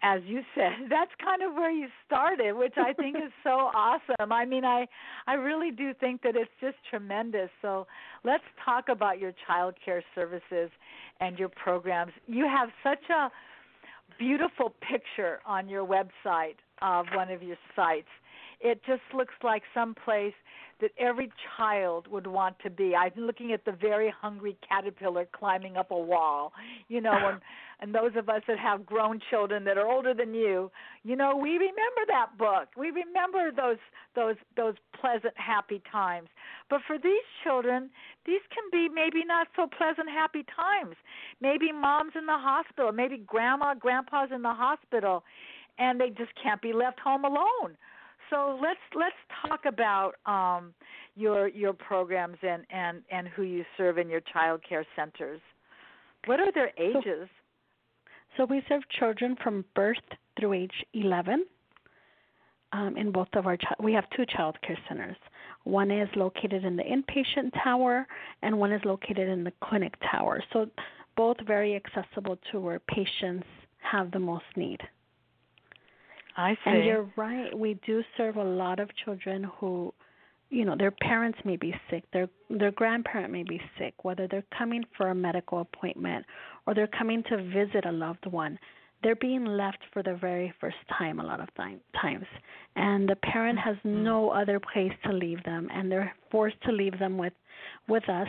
as 0.02 0.20
you 0.26 0.42
said, 0.54 0.72
that's 0.90 1.10
kind 1.22 1.42
of 1.42 1.54
where 1.54 1.70
you 1.70 1.88
started, 2.06 2.52
which 2.52 2.74
I 2.76 2.92
think 2.92 3.16
is 3.16 3.32
so 3.42 3.70
awesome. 3.74 4.32
I 4.32 4.44
mean, 4.44 4.64
I 4.64 4.86
I 5.26 5.34
really 5.34 5.70
do 5.70 5.92
think 5.94 6.22
that 6.22 6.36
it's 6.36 6.50
just 6.60 6.76
tremendous. 6.88 7.50
So, 7.62 7.86
let's 8.24 8.44
talk 8.64 8.88
about 8.88 9.18
your 9.18 9.32
child 9.46 9.74
care 9.84 10.02
services 10.14 10.70
and 11.20 11.38
your 11.38 11.48
programs. 11.48 12.12
You 12.26 12.46
have 12.46 12.68
such 12.82 13.10
a 13.10 13.30
beautiful 14.18 14.74
picture 14.80 15.40
on 15.46 15.68
your 15.68 15.84
website 15.84 16.56
of 16.80 17.06
one 17.14 17.30
of 17.30 17.42
your 17.42 17.56
sites. 17.74 18.08
It 18.60 18.80
just 18.86 19.02
looks 19.14 19.34
like 19.42 19.62
some 19.72 19.94
place 19.94 20.34
that 20.80 20.90
every 20.98 21.30
child 21.56 22.06
would 22.08 22.26
want 22.26 22.56
to 22.60 22.70
be. 22.70 22.94
I'm 22.94 23.12
looking 23.16 23.52
at 23.52 23.64
the 23.64 23.72
very 23.72 24.12
hungry 24.20 24.56
caterpillar 24.68 25.26
climbing 25.32 25.76
up 25.76 25.90
a 25.90 25.98
wall. 25.98 26.52
You 26.88 27.00
know, 27.00 27.12
and 27.12 27.40
and 27.80 27.94
those 27.94 28.16
of 28.16 28.28
us 28.28 28.42
that 28.48 28.58
have 28.58 28.84
grown 28.84 29.20
children 29.30 29.64
that 29.64 29.78
are 29.78 29.86
older 29.86 30.12
than 30.14 30.34
you, 30.34 30.70
you 31.04 31.14
know, 31.14 31.36
we 31.36 31.52
remember 31.52 32.02
that 32.08 32.36
book. 32.36 32.68
We 32.76 32.90
remember 32.90 33.50
those 33.50 33.78
those 34.14 34.36
those 34.56 34.74
pleasant 34.98 35.34
happy 35.36 35.80
times. 35.90 36.28
But 36.70 36.80
for 36.86 36.98
these 36.98 37.26
children, 37.44 37.90
these 38.26 38.42
can 38.52 38.64
be 38.72 38.92
maybe 38.92 39.24
not 39.24 39.48
so 39.56 39.66
pleasant 39.66 40.08
happy 40.08 40.44
times. 40.54 40.96
Maybe 41.40 41.72
mom's 41.72 42.12
in 42.16 42.26
the 42.26 42.38
hospital, 42.38 42.92
maybe 42.92 43.18
grandma, 43.18 43.74
grandpa's 43.74 44.30
in 44.34 44.42
the 44.42 44.54
hospital 44.54 45.24
and 45.78 46.00
they 46.00 46.08
just 46.08 46.32
can't 46.42 46.60
be 46.60 46.72
left 46.72 46.98
home 46.98 47.24
alone 47.24 47.76
so 48.30 48.58
let's 48.60 48.78
let's 48.94 49.16
talk 49.46 49.60
about 49.66 50.14
um, 50.26 50.74
your 51.16 51.48
your 51.48 51.72
programs 51.72 52.36
and, 52.42 52.64
and, 52.70 53.02
and 53.10 53.28
who 53.28 53.42
you 53.42 53.64
serve 53.76 53.98
in 53.98 54.08
your 54.08 54.20
child 54.32 54.60
care 54.66 54.86
centers. 54.96 55.40
What 56.26 56.40
are 56.40 56.52
their 56.52 56.72
ages? 56.78 57.28
So, 58.36 58.44
so 58.44 58.44
we 58.46 58.62
serve 58.68 58.82
children 58.98 59.36
from 59.42 59.64
birth 59.74 59.96
through 60.38 60.52
age 60.52 60.84
11. 60.94 61.44
Um, 62.70 62.98
in 62.98 63.10
both 63.12 63.28
of 63.32 63.46
our 63.46 63.56
chi- 63.56 63.82
we 63.82 63.94
have 63.94 64.04
two 64.14 64.26
child 64.26 64.56
care 64.60 64.78
centers. 64.88 65.16
One 65.64 65.90
is 65.90 66.08
located 66.14 66.64
in 66.64 66.76
the 66.76 66.82
inpatient 66.82 67.52
tower, 67.64 68.06
and 68.42 68.58
one 68.58 68.72
is 68.72 68.82
located 68.84 69.28
in 69.28 69.42
the 69.42 69.52
clinic 69.64 69.94
tower. 70.10 70.42
So 70.52 70.66
both 71.16 71.38
very 71.46 71.74
accessible 71.74 72.38
to 72.52 72.60
where 72.60 72.78
patients 72.78 73.46
have 73.78 74.10
the 74.10 74.18
most 74.18 74.44
need. 74.54 74.80
I 76.38 76.54
see. 76.54 76.70
And 76.70 76.84
you're 76.84 77.10
right. 77.16 77.56
We 77.56 77.78
do 77.84 78.02
serve 78.16 78.36
a 78.36 78.44
lot 78.44 78.78
of 78.78 78.88
children 79.04 79.50
who, 79.58 79.92
you 80.50 80.64
know, 80.64 80.76
their 80.78 80.92
parents 80.92 81.38
may 81.44 81.56
be 81.56 81.74
sick, 81.90 82.04
their 82.12 82.28
their 82.48 82.70
grandparent 82.70 83.32
may 83.32 83.42
be 83.42 83.60
sick, 83.76 84.04
whether 84.04 84.28
they're 84.28 84.44
coming 84.56 84.84
for 84.96 85.10
a 85.10 85.14
medical 85.14 85.60
appointment 85.60 86.24
or 86.64 86.74
they're 86.74 86.86
coming 86.86 87.24
to 87.28 87.36
visit 87.36 87.84
a 87.84 87.92
loved 87.92 88.24
one. 88.26 88.56
They're 89.02 89.16
being 89.16 89.44
left 89.44 89.78
for 89.92 90.02
the 90.02 90.14
very 90.14 90.52
first 90.60 90.76
time 90.96 91.18
a 91.18 91.24
lot 91.24 91.40
of 91.40 91.52
time, 91.54 91.80
times, 92.00 92.26
and 92.76 93.08
the 93.08 93.16
parent 93.16 93.58
has 93.58 93.76
mm-hmm. 93.76 94.04
no 94.04 94.30
other 94.30 94.60
place 94.60 94.92
to 95.06 95.12
leave 95.12 95.42
them, 95.44 95.68
and 95.72 95.90
they're 95.90 96.12
forced 96.30 96.60
to 96.64 96.72
leave 96.72 96.98
them 96.98 97.16
with, 97.16 97.32
with 97.88 98.08
us, 98.08 98.28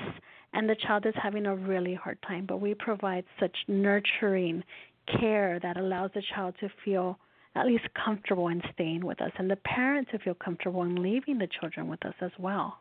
and 0.53 0.69
the 0.69 0.75
child 0.75 1.07
is 1.07 1.15
having 1.21 1.47
a 1.47 1.55
really 1.55 1.95
hard 1.95 2.19
time. 2.27 2.45
But 2.47 2.61
we 2.61 2.75
provide 2.75 3.25
such 3.39 3.55
nurturing 3.67 4.63
care 5.19 5.59
that 5.63 5.77
allows 5.77 6.11
the 6.13 6.21
child 6.35 6.53
to 6.59 6.69
feel 6.85 7.17
at 7.55 7.65
least 7.65 7.85
comfortable 7.93 8.47
in 8.47 8.61
staying 8.73 9.05
with 9.05 9.21
us, 9.21 9.31
and 9.37 9.49
the 9.49 9.55
parents 9.57 10.11
to 10.11 10.19
feel 10.19 10.35
comfortable 10.35 10.83
in 10.83 11.01
leaving 11.01 11.37
the 11.37 11.47
children 11.59 11.87
with 11.87 12.05
us 12.05 12.13
as 12.21 12.31
well. 12.37 12.77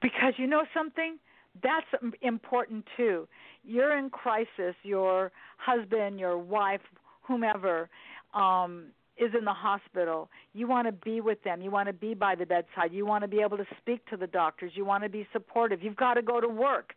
Because 0.00 0.34
you 0.36 0.46
know 0.46 0.64
something? 0.74 1.18
That's 1.62 1.86
important 2.22 2.84
too. 2.96 3.28
You're 3.64 3.96
in 3.98 4.10
crisis, 4.10 4.74
your 4.82 5.32
husband, 5.58 6.18
your 6.18 6.38
wife, 6.38 6.80
whomever, 7.22 7.88
um, 8.32 8.86
is 9.18 9.30
in 9.38 9.44
the 9.44 9.52
hospital. 9.52 10.30
You 10.54 10.66
want 10.66 10.88
to 10.88 10.92
be 10.92 11.20
with 11.20 11.42
them. 11.44 11.60
You 11.60 11.70
want 11.70 11.88
to 11.88 11.92
be 11.92 12.14
by 12.14 12.34
the 12.34 12.46
bedside. 12.46 12.92
You 12.92 13.04
want 13.04 13.22
to 13.22 13.28
be 13.28 13.40
able 13.40 13.58
to 13.58 13.66
speak 13.78 14.04
to 14.06 14.16
the 14.16 14.26
doctors. 14.26 14.72
You 14.74 14.84
want 14.84 15.02
to 15.04 15.10
be 15.10 15.26
supportive. 15.32 15.82
You've 15.82 15.96
got 15.96 16.14
to 16.14 16.22
go 16.22 16.40
to 16.40 16.48
work 16.48 16.94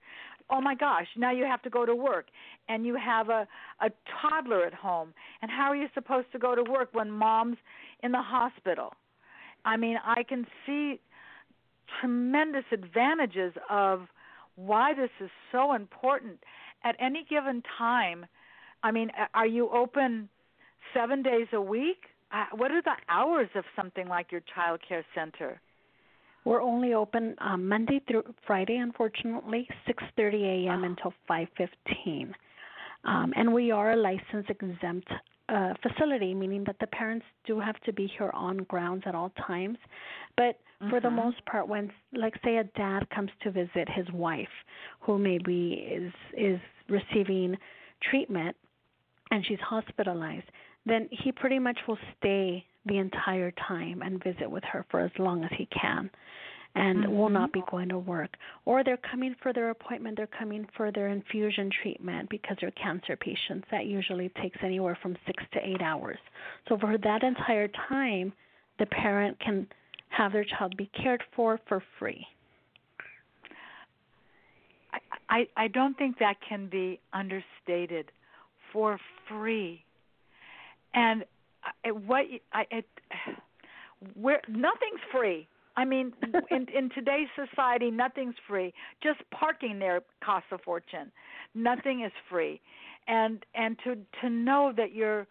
oh 0.50 0.62
my 0.62 0.76
gosh, 0.76 1.08
now 1.18 1.32
you 1.32 1.46
have 1.46 1.62
to 1.64 1.70
go 1.70 1.86
to 1.86 1.96
work 1.96 2.28
and 2.70 2.86
you 2.86 2.96
have 2.96 3.30
a 3.30 3.48
a 3.82 3.90
toddler 4.22 4.66
at 4.66 4.74
home 4.74 5.14
and 5.42 5.52
how 5.52 5.66
are 5.66 5.76
you 5.76 5.88
supposed 5.94 6.32
to 6.32 6.40
go 6.40 6.56
to 6.56 6.64
work 6.64 6.90
when 6.94 7.12
mom's 7.12 7.58
in 8.04 8.12
the 8.12 8.22
hospital? 8.22 8.94
I 9.66 9.78
mean, 9.78 9.98
I 10.04 10.24
can 10.24 10.46
see 10.66 11.00
tremendous 12.00 12.66
advantages 12.72 13.54
of 13.70 14.08
why 14.56 14.94
this 14.94 15.10
is 15.20 15.30
so 15.52 15.74
important 15.74 16.40
at 16.84 16.96
any 17.00 17.26
given 17.30 17.64
time. 17.78 18.26
I 18.84 18.92
mean, 18.92 19.10
are 19.34 19.48
you 19.48 19.70
open 19.70 20.30
7 20.94 21.24
days 21.24 21.48
a 21.52 21.62
week? 21.62 22.04
Uh, 22.32 22.46
what 22.56 22.72
are 22.72 22.82
the 22.82 22.96
hours 23.10 23.50
of 23.56 23.66
something 23.76 24.08
like 24.08 24.32
your 24.32 24.42
child 24.54 24.82
care 24.88 25.06
center? 25.16 25.60
We're 26.46 26.62
only 26.62 26.94
open 26.94 27.36
um, 27.40 27.68
Monday 27.68 28.00
through 28.08 28.24
Friday, 28.46 28.78
unfortunately, 28.78 29.68
6:30 29.88 30.68
a.m. 30.68 30.84
until 30.84 31.14
5:15, 31.30 32.34
um, 33.04 33.34
and 33.36 33.54
we 33.54 33.72
are 33.72 33.92
a 33.92 33.96
license 33.96 34.46
exempt 34.50 35.10
uh, 35.50 35.74
facility, 35.82 36.34
meaning 36.34 36.64
that 36.66 36.78
the 36.80 36.88
parents 36.88 37.26
do 37.46 37.60
have 37.60 37.80
to 37.82 37.92
be 37.94 38.08
here 38.18 38.32
on 38.34 38.58
grounds 38.64 39.04
at 39.06 39.16
all 39.16 39.32
times. 39.48 39.78
But 40.38 40.60
for 40.90 41.00
the 41.00 41.10
Mhm. 41.10 41.16
most 41.16 41.44
part 41.46 41.68
when 41.68 41.92
like 42.14 42.36
say 42.44 42.58
a 42.58 42.64
dad 42.64 43.10
comes 43.10 43.32
to 43.42 43.52
visit 43.52 43.90
his 43.90 44.10
wife 44.12 44.56
who 45.00 45.18
maybe 45.18 45.74
is 45.74 46.14
is 46.38 46.60
receiving 46.90 47.58
treatment 48.02 48.56
and 49.32 49.44
she's 49.46 49.60
hospitalized 49.60 50.46
then 50.86 51.08
he 51.12 51.32
pretty 51.32 51.58
much 51.58 51.80
will 51.88 51.98
stay 52.18 52.64
the 52.86 52.98
entire 52.98 53.52
time 53.68 54.02
and 54.02 54.24
visit 54.24 54.50
with 54.50 54.64
her 54.64 54.86
for 54.90 55.00
as 55.02 55.12
long 55.18 55.44
as 55.44 55.52
he 55.58 55.68
can 55.68 56.10
and 56.78 57.08
will 57.08 57.26
mm-hmm. 57.26 57.34
not 57.36 57.54
be 57.54 57.64
going 57.72 57.88
to 57.90 57.98
work 57.98 58.32
or 58.66 58.84
they're 58.84 59.00
coming 59.10 59.36
for 59.42 59.54
their 59.54 59.70
appointment 59.70 60.18
they're 60.18 60.28
coming 60.38 60.68
for 60.76 60.92
their 60.92 61.08
infusion 61.08 61.70
treatment 61.82 62.30
because 62.30 62.58
they're 62.60 62.72
cancer 62.72 63.16
patients 63.16 63.66
that 63.72 63.86
usually 63.86 64.30
takes 64.42 64.58
anywhere 64.62 64.98
from 65.02 65.16
6 65.26 65.44
to 65.54 65.60
8 65.60 65.82
hours 65.82 66.18
so 66.68 66.78
for 66.78 66.98
that 66.98 67.24
entire 67.24 67.70
time 67.90 68.34
the 68.80 68.86
parent 68.88 69.40
can 69.40 69.68
have 70.10 70.32
their 70.32 70.46
child 70.46 70.76
be 70.78 70.90
cared 71.02 71.24
for 71.36 71.60
for 71.68 71.84
free. 72.00 72.26
I, 74.92 75.00
I 75.30 75.48
I 75.58 75.68
don't 75.68 75.98
think 75.98 76.20
that 76.20 76.36
can 76.48 76.68
be 76.68 77.00
understated. 77.14 78.12
For 78.74 79.00
free, 79.30 79.86
and 80.94 81.24
what 82.06 82.26
I 82.54 82.66
it, 82.72 82.86
where 84.16 84.42
nothing's 84.48 85.02
free. 85.12 85.48
I 85.78 85.86
mean, 85.86 86.14
in 86.52 86.68
in 86.76 86.90
today's 86.90 87.28
society, 87.36 87.92
nothing's 87.92 88.36
free. 88.48 88.74
Just 89.04 89.20
parking 89.32 89.80
there 89.80 90.02
costs 90.24 90.50
a 90.52 90.58
fortune. 90.58 91.12
Nothing 91.54 92.04
is 92.04 92.12
free, 92.30 92.62
and 93.08 93.46
and 93.54 93.78
to 93.84 93.98
to 94.22 94.30
know 94.30 94.74
that 94.76 94.94
your 94.94 95.28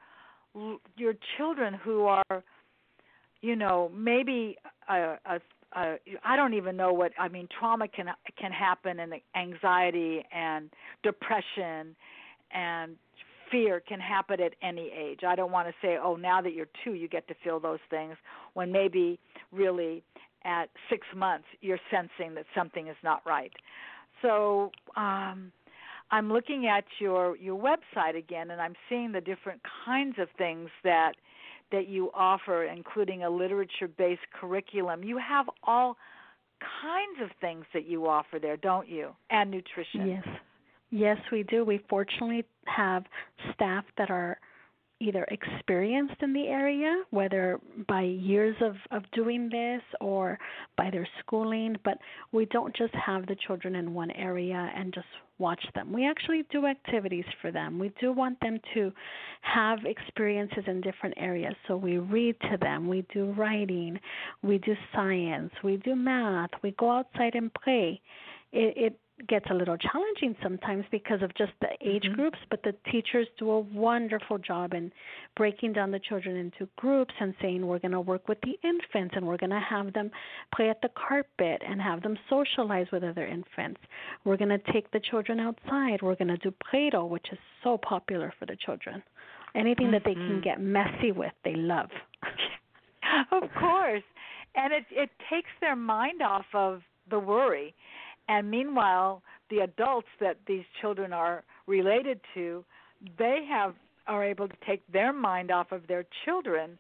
your 0.96 1.14
children 1.36 1.74
who 1.74 2.04
are 2.04 2.44
you 3.40 3.56
know 3.56 3.90
maybe 3.94 4.56
a, 4.88 5.16
a, 5.26 5.40
a 5.76 5.96
I 6.24 6.36
don't 6.36 6.54
even 6.54 6.76
know 6.76 6.92
what 6.92 7.12
I 7.18 7.28
mean 7.28 7.48
trauma 7.58 7.88
can 7.88 8.06
can 8.38 8.52
happen 8.52 9.00
and 9.00 9.14
anxiety 9.34 10.24
and 10.32 10.70
depression 11.02 11.96
and 12.52 12.96
fear 13.54 13.80
can 13.80 14.00
happen 14.00 14.40
at 14.40 14.54
any 14.62 14.90
age. 14.90 15.20
I 15.26 15.36
don't 15.36 15.52
want 15.52 15.68
to 15.68 15.74
say 15.80 15.96
oh 16.02 16.16
now 16.16 16.42
that 16.42 16.54
you're 16.54 16.72
2 16.84 16.94
you 16.94 17.08
get 17.08 17.28
to 17.28 17.34
feel 17.44 17.60
those 17.60 17.78
things 17.88 18.16
when 18.54 18.72
maybe 18.72 19.20
really 19.52 20.02
at 20.44 20.68
6 20.90 21.06
months 21.14 21.46
you're 21.60 21.78
sensing 21.90 22.34
that 22.34 22.46
something 22.54 22.88
is 22.88 22.96
not 23.02 23.22
right. 23.24 23.52
So 24.22 24.72
um 24.96 25.52
I'm 26.10 26.32
looking 26.32 26.66
at 26.66 26.84
your 26.98 27.36
your 27.36 27.58
website 27.70 28.16
again 28.16 28.50
and 28.50 28.60
I'm 28.60 28.74
seeing 28.88 29.12
the 29.12 29.20
different 29.20 29.60
kinds 29.84 30.16
of 30.18 30.28
things 30.36 30.70
that 30.82 31.12
that 31.72 31.88
you 31.88 32.10
offer, 32.14 32.64
including 32.64 33.24
a 33.24 33.30
literature 33.30 33.88
based 33.88 34.26
curriculum. 34.38 35.02
You 35.02 35.18
have 35.18 35.46
all 35.64 35.96
kinds 36.82 37.18
of 37.22 37.30
things 37.40 37.64
that 37.74 37.86
you 37.86 38.06
offer 38.06 38.38
there, 38.40 38.56
don't 38.56 38.88
you? 38.88 39.10
And 39.30 39.50
nutrition. 39.50 40.08
Yes. 40.08 40.26
Yes, 40.90 41.18
we 41.32 41.42
do. 41.42 41.64
We 41.64 41.80
fortunately 41.88 42.44
have 42.66 43.04
staff 43.54 43.84
that 43.98 44.10
are 44.10 44.38
either 45.00 45.26
experienced 45.30 46.14
in 46.22 46.32
the 46.32 46.46
area, 46.46 47.02
whether 47.10 47.58
by 47.88 48.02
years 48.02 48.56
of, 48.60 48.76
of 48.90 49.02
doing 49.12 49.48
this 49.50 49.82
or 50.00 50.38
by 50.76 50.90
their 50.90 51.06
schooling, 51.20 51.76
but 51.84 51.98
we 52.32 52.46
don't 52.46 52.74
just 52.76 52.94
have 52.94 53.26
the 53.26 53.36
children 53.46 53.74
in 53.74 53.92
one 53.92 54.10
area 54.12 54.70
and 54.74 54.94
just 54.94 55.06
watch 55.38 55.62
them. 55.74 55.92
We 55.92 56.06
actually 56.08 56.44
do 56.50 56.66
activities 56.66 57.24
for 57.42 57.50
them. 57.50 57.78
We 57.78 57.92
do 58.00 58.12
want 58.12 58.38
them 58.40 58.60
to 58.74 58.92
have 59.42 59.80
experiences 59.84 60.64
in 60.66 60.80
different 60.80 61.16
areas. 61.18 61.54
So 61.66 61.76
we 61.76 61.98
read 61.98 62.36
to 62.52 62.56
them, 62.60 62.88
we 62.88 63.04
do 63.12 63.32
writing, 63.32 63.98
we 64.42 64.58
do 64.58 64.74
science, 64.94 65.50
we 65.62 65.76
do 65.78 65.96
math, 65.96 66.50
we 66.62 66.70
go 66.78 66.90
outside 66.90 67.34
and 67.34 67.52
play. 67.52 68.00
It, 68.52 68.74
it 68.76 68.98
gets 69.28 69.46
a 69.50 69.54
little 69.54 69.76
challenging 69.76 70.36
sometimes 70.42 70.84
because 70.90 71.22
of 71.22 71.34
just 71.36 71.52
the 71.60 71.68
age 71.80 72.02
mm-hmm. 72.02 72.14
groups, 72.14 72.38
but 72.50 72.62
the 72.62 72.74
teachers 72.90 73.26
do 73.38 73.50
a 73.50 73.60
wonderful 73.60 74.38
job 74.38 74.74
in 74.74 74.90
breaking 75.36 75.72
down 75.72 75.90
the 75.90 76.00
children 76.00 76.36
into 76.36 76.68
groups 76.76 77.14
and 77.20 77.34
saying 77.40 77.64
we're 77.64 77.78
going 77.78 77.92
to 77.92 78.00
work 78.00 78.28
with 78.28 78.38
the 78.42 78.58
infants 78.66 79.14
and 79.16 79.26
we're 79.26 79.36
going 79.36 79.50
to 79.50 79.60
have 79.60 79.92
them 79.92 80.10
play 80.54 80.68
at 80.68 80.80
the 80.82 80.88
carpet 81.08 81.62
and 81.66 81.80
have 81.80 82.02
them 82.02 82.18
socialize 82.28 82.86
with 82.92 83.04
other 83.04 83.26
infants. 83.26 83.80
We're 84.24 84.36
going 84.36 84.48
to 84.50 84.72
take 84.72 84.90
the 84.90 85.00
children 85.00 85.38
outside. 85.38 86.02
We're 86.02 86.16
going 86.16 86.28
to 86.28 86.36
do 86.38 86.52
Play-Doh, 86.70 87.06
which 87.06 87.26
is 87.30 87.38
so 87.62 87.78
popular 87.78 88.32
for 88.38 88.46
the 88.46 88.56
children. 88.56 89.02
Anything 89.54 89.86
mm-hmm. 89.86 89.92
that 89.92 90.02
they 90.04 90.14
can 90.14 90.40
mm-hmm. 90.40 90.40
get 90.40 90.60
messy 90.60 91.12
with, 91.12 91.32
they 91.44 91.54
love. 91.54 91.90
of 93.30 93.42
course. 93.58 94.02
And 94.56 94.72
it 94.72 94.84
it 94.90 95.10
takes 95.30 95.50
their 95.60 95.76
mind 95.76 96.22
off 96.22 96.46
of 96.52 96.82
the 97.10 97.18
worry 97.18 97.74
and 98.28 98.50
meanwhile, 98.50 99.22
the 99.50 99.58
adults 99.58 100.08
that 100.20 100.36
these 100.46 100.64
children 100.80 101.12
are 101.12 101.44
related 101.66 102.20
to, 102.34 102.64
they 103.18 103.46
have 103.48 103.74
are 104.06 104.24
able 104.24 104.48
to 104.48 104.54
take 104.66 104.82
their 104.92 105.12
mind 105.12 105.50
off 105.50 105.72
of 105.72 105.86
their 105.86 106.04
children 106.24 106.78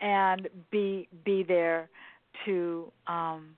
and 0.00 0.48
be 0.70 1.06
be 1.24 1.42
there 1.42 1.88
to 2.44 2.90
um 3.06 3.50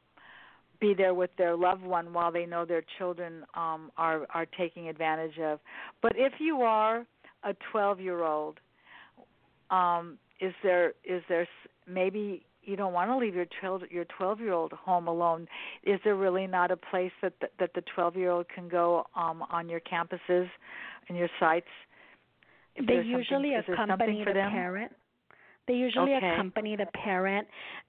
be 0.80 0.94
there 0.94 1.14
with 1.14 1.30
their 1.38 1.56
loved 1.56 1.82
one 1.82 2.12
while 2.12 2.32
they 2.32 2.44
know 2.44 2.64
their 2.64 2.84
children 2.98 3.44
um 3.54 3.90
are 3.96 4.26
are 4.34 4.46
taking 4.46 4.88
advantage 4.88 5.38
of. 5.38 5.60
But 6.02 6.12
if 6.16 6.34
you 6.38 6.62
are 6.62 7.06
a 7.44 7.54
12 7.72 8.00
year 8.00 8.22
old 8.22 8.58
um 9.70 10.18
is 10.40 10.52
there 10.62 10.94
is 11.04 11.22
there 11.28 11.48
maybe 11.86 12.44
you 12.64 12.77
don't 12.77 12.92
want 12.92 13.11
to 13.11 13.16
leave 13.16 13.35
your 13.35 13.46
child 13.61 13.83
your 13.90 14.05
12 14.16 14.40
year 14.40 14.53
old 14.53 14.72
home 14.72 15.09
alone 15.09 15.46
is 15.83 16.00
there 16.05 16.16
really 16.16 16.46
not 16.46 16.70
a 16.70 16.77
place 16.77 17.12
that 17.22 17.33
the, 17.40 17.48
that 17.59 17.70
the 17.74 17.83
12 17.94 18.16
year 18.16 18.31
old 18.31 18.46
can 18.48 18.68
go 18.68 19.05
um 19.16 19.42
on 19.50 19.68
your 19.68 19.81
campuses 19.81 20.48
and 21.09 21.18
your 21.18 21.29
sites 21.38 21.66
they 22.87 23.03
usually 23.05 23.55
accompany 23.55 24.24
the 24.24 24.33
them? 24.33 24.50
parent 24.50 24.92
they 25.66 25.74
usually 25.74 26.14
okay. 26.14 26.27
accompany 26.29 26.77
the 26.77 26.87
parent 26.87 27.46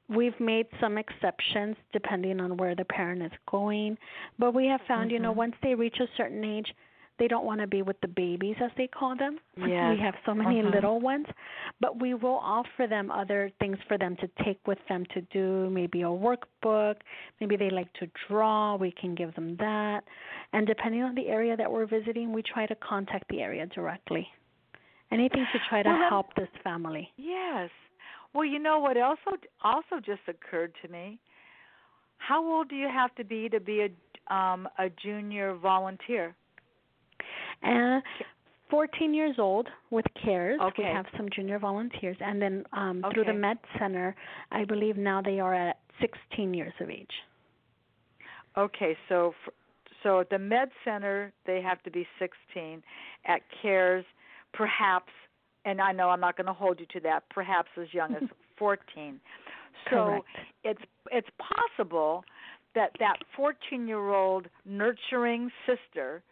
we've 0.10 0.40
made 0.40 0.68
some 0.80 0.98
exceptions 0.98 1.76
depending 1.92 2.40
on 2.40 2.58
where 2.58 2.76
the 2.76 2.86
parent 2.86 3.22
is 3.22 3.32
going 3.50 3.98
but 4.40 4.54
we 4.54 4.66
have 4.68 4.82
found 4.88 5.08
mm-hmm. 5.08 5.16
you 5.16 5.20
know 5.20 5.32
mm-hmm. 5.32 5.40
once 5.40 5.56
they 5.64 5.76
reach 5.76 5.98
a 6.00 6.08
certain 6.18 6.44
age 6.44 6.68
they 7.18 7.28
don't 7.28 7.46
want 7.46 7.62
to 7.62 7.68
be 7.68 7.82
with 7.82 8.00
the 8.02 8.08
babies 8.08 8.56
as 8.64 8.72
they 8.78 8.88
call 8.88 9.16
them. 9.16 9.40
Yes. 9.58 9.96
We 9.96 10.04
have 10.04 10.16
so 10.26 10.34
many 10.34 10.60
uh-huh. 10.60 10.70
little 10.70 11.00
ones, 11.00 11.26
but 11.80 12.02
we 12.02 12.14
will 12.14 12.40
offer 12.42 12.88
them 12.90 13.10
other 13.10 13.52
things 13.60 13.78
for 13.88 13.98
them 13.98 14.16
to 14.18 14.30
take 14.44 14.60
with 14.68 14.80
them 14.90 15.06
to 15.14 15.22
do, 15.22 15.70
maybe 15.70 16.02
a 16.02 16.06
workbook, 16.06 16.96
maybe 17.40 17.56
they 17.56 17.70
like 17.70 17.92
to 17.94 18.08
draw, 18.28 18.76
we 18.76 18.92
can 18.92 19.16
give 19.16 19.34
them 19.36 19.56
that. 19.58 20.02
And 20.54 20.68
depending 20.68 21.04
on 21.04 21.16
the 21.16 21.28
area 21.28 21.56
that 21.56 21.72
we're 21.72 21.86
visiting, 21.86 22.34
we 22.34 22.42
try 22.42 22.66
to 22.66 22.76
contact 22.76 23.26
the 23.30 23.42
area 23.42 23.66
directly. 23.68 24.28
Anything 25.12 25.46
to 25.54 25.60
try 25.70 25.84
to 25.84 25.90
well, 25.90 26.10
help 26.10 26.36
this 26.36 26.50
family. 26.64 27.10
Yes. 27.16 27.70
Well, 28.34 28.46
you 28.46 28.60
know 28.60 28.80
what 28.80 28.98
also 28.98 29.38
also 29.64 30.02
just 30.04 30.22
occurred 30.28 30.74
to 30.82 30.92
me? 30.92 31.20
How 32.18 32.44
old 32.44 32.70
do 32.70 32.76
you 32.76 32.90
have 32.92 33.14
to 33.16 33.24
be 33.24 33.48
to 33.50 33.60
be 33.60 33.88
a 33.88 34.34
um 34.34 34.68
a 34.78 34.90
junior 34.90 35.56
volunteer? 35.56 36.36
Uh, 37.64 38.00
14 38.70 39.14
years 39.14 39.36
old 39.38 39.68
with 39.92 40.06
CARES. 40.24 40.60
Okay. 40.62 40.84
We 40.84 40.90
have 40.90 41.06
some 41.16 41.28
junior 41.34 41.60
volunteers. 41.60 42.18
And 42.20 42.42
then 42.42 42.64
um, 42.74 43.04
okay. 43.06 43.14
through 43.14 43.26
the 43.26 43.34
Med 43.34 43.58
Center, 43.80 44.16
I 44.52 44.66
believe 44.66 44.98
now 44.98 45.22
they 45.22 45.40
are 45.40 45.54
at 45.54 45.78
16 46.02 46.54
years 46.54 46.74
of 46.80 46.90
age. 46.90 47.08
Okay, 48.58 48.96
so 49.10 49.34
for, 49.44 49.54
so 50.02 50.20
at 50.22 50.30
the 50.30 50.40
Med 50.40 50.70
Center 50.84 51.32
they 51.46 51.62
have 51.62 51.82
to 51.84 51.92
be 51.92 52.08
16. 52.20 52.82
At 53.26 53.42
CARES, 53.62 54.06
perhaps, 54.54 55.12
and 55.66 55.82
I 55.82 55.92
know 55.92 56.10
I'm 56.10 56.20
not 56.20 56.38
going 56.38 56.48
to 56.48 56.54
hold 56.54 56.80
you 56.80 56.86
to 56.94 57.00
that. 57.02 57.24
Perhaps 57.30 57.70
as 57.80 57.88
young 57.94 58.16
as 58.16 58.24
14. 58.58 59.20
So 59.90 59.96
Correct. 59.96 60.26
it's 60.64 60.82
it's 61.12 61.28
possible 61.38 62.24
that 62.74 62.92
that 63.00 63.18
14 63.36 63.88
year 63.88 64.10
old 64.14 64.48
nurturing 64.66 65.52
sister 65.66 66.24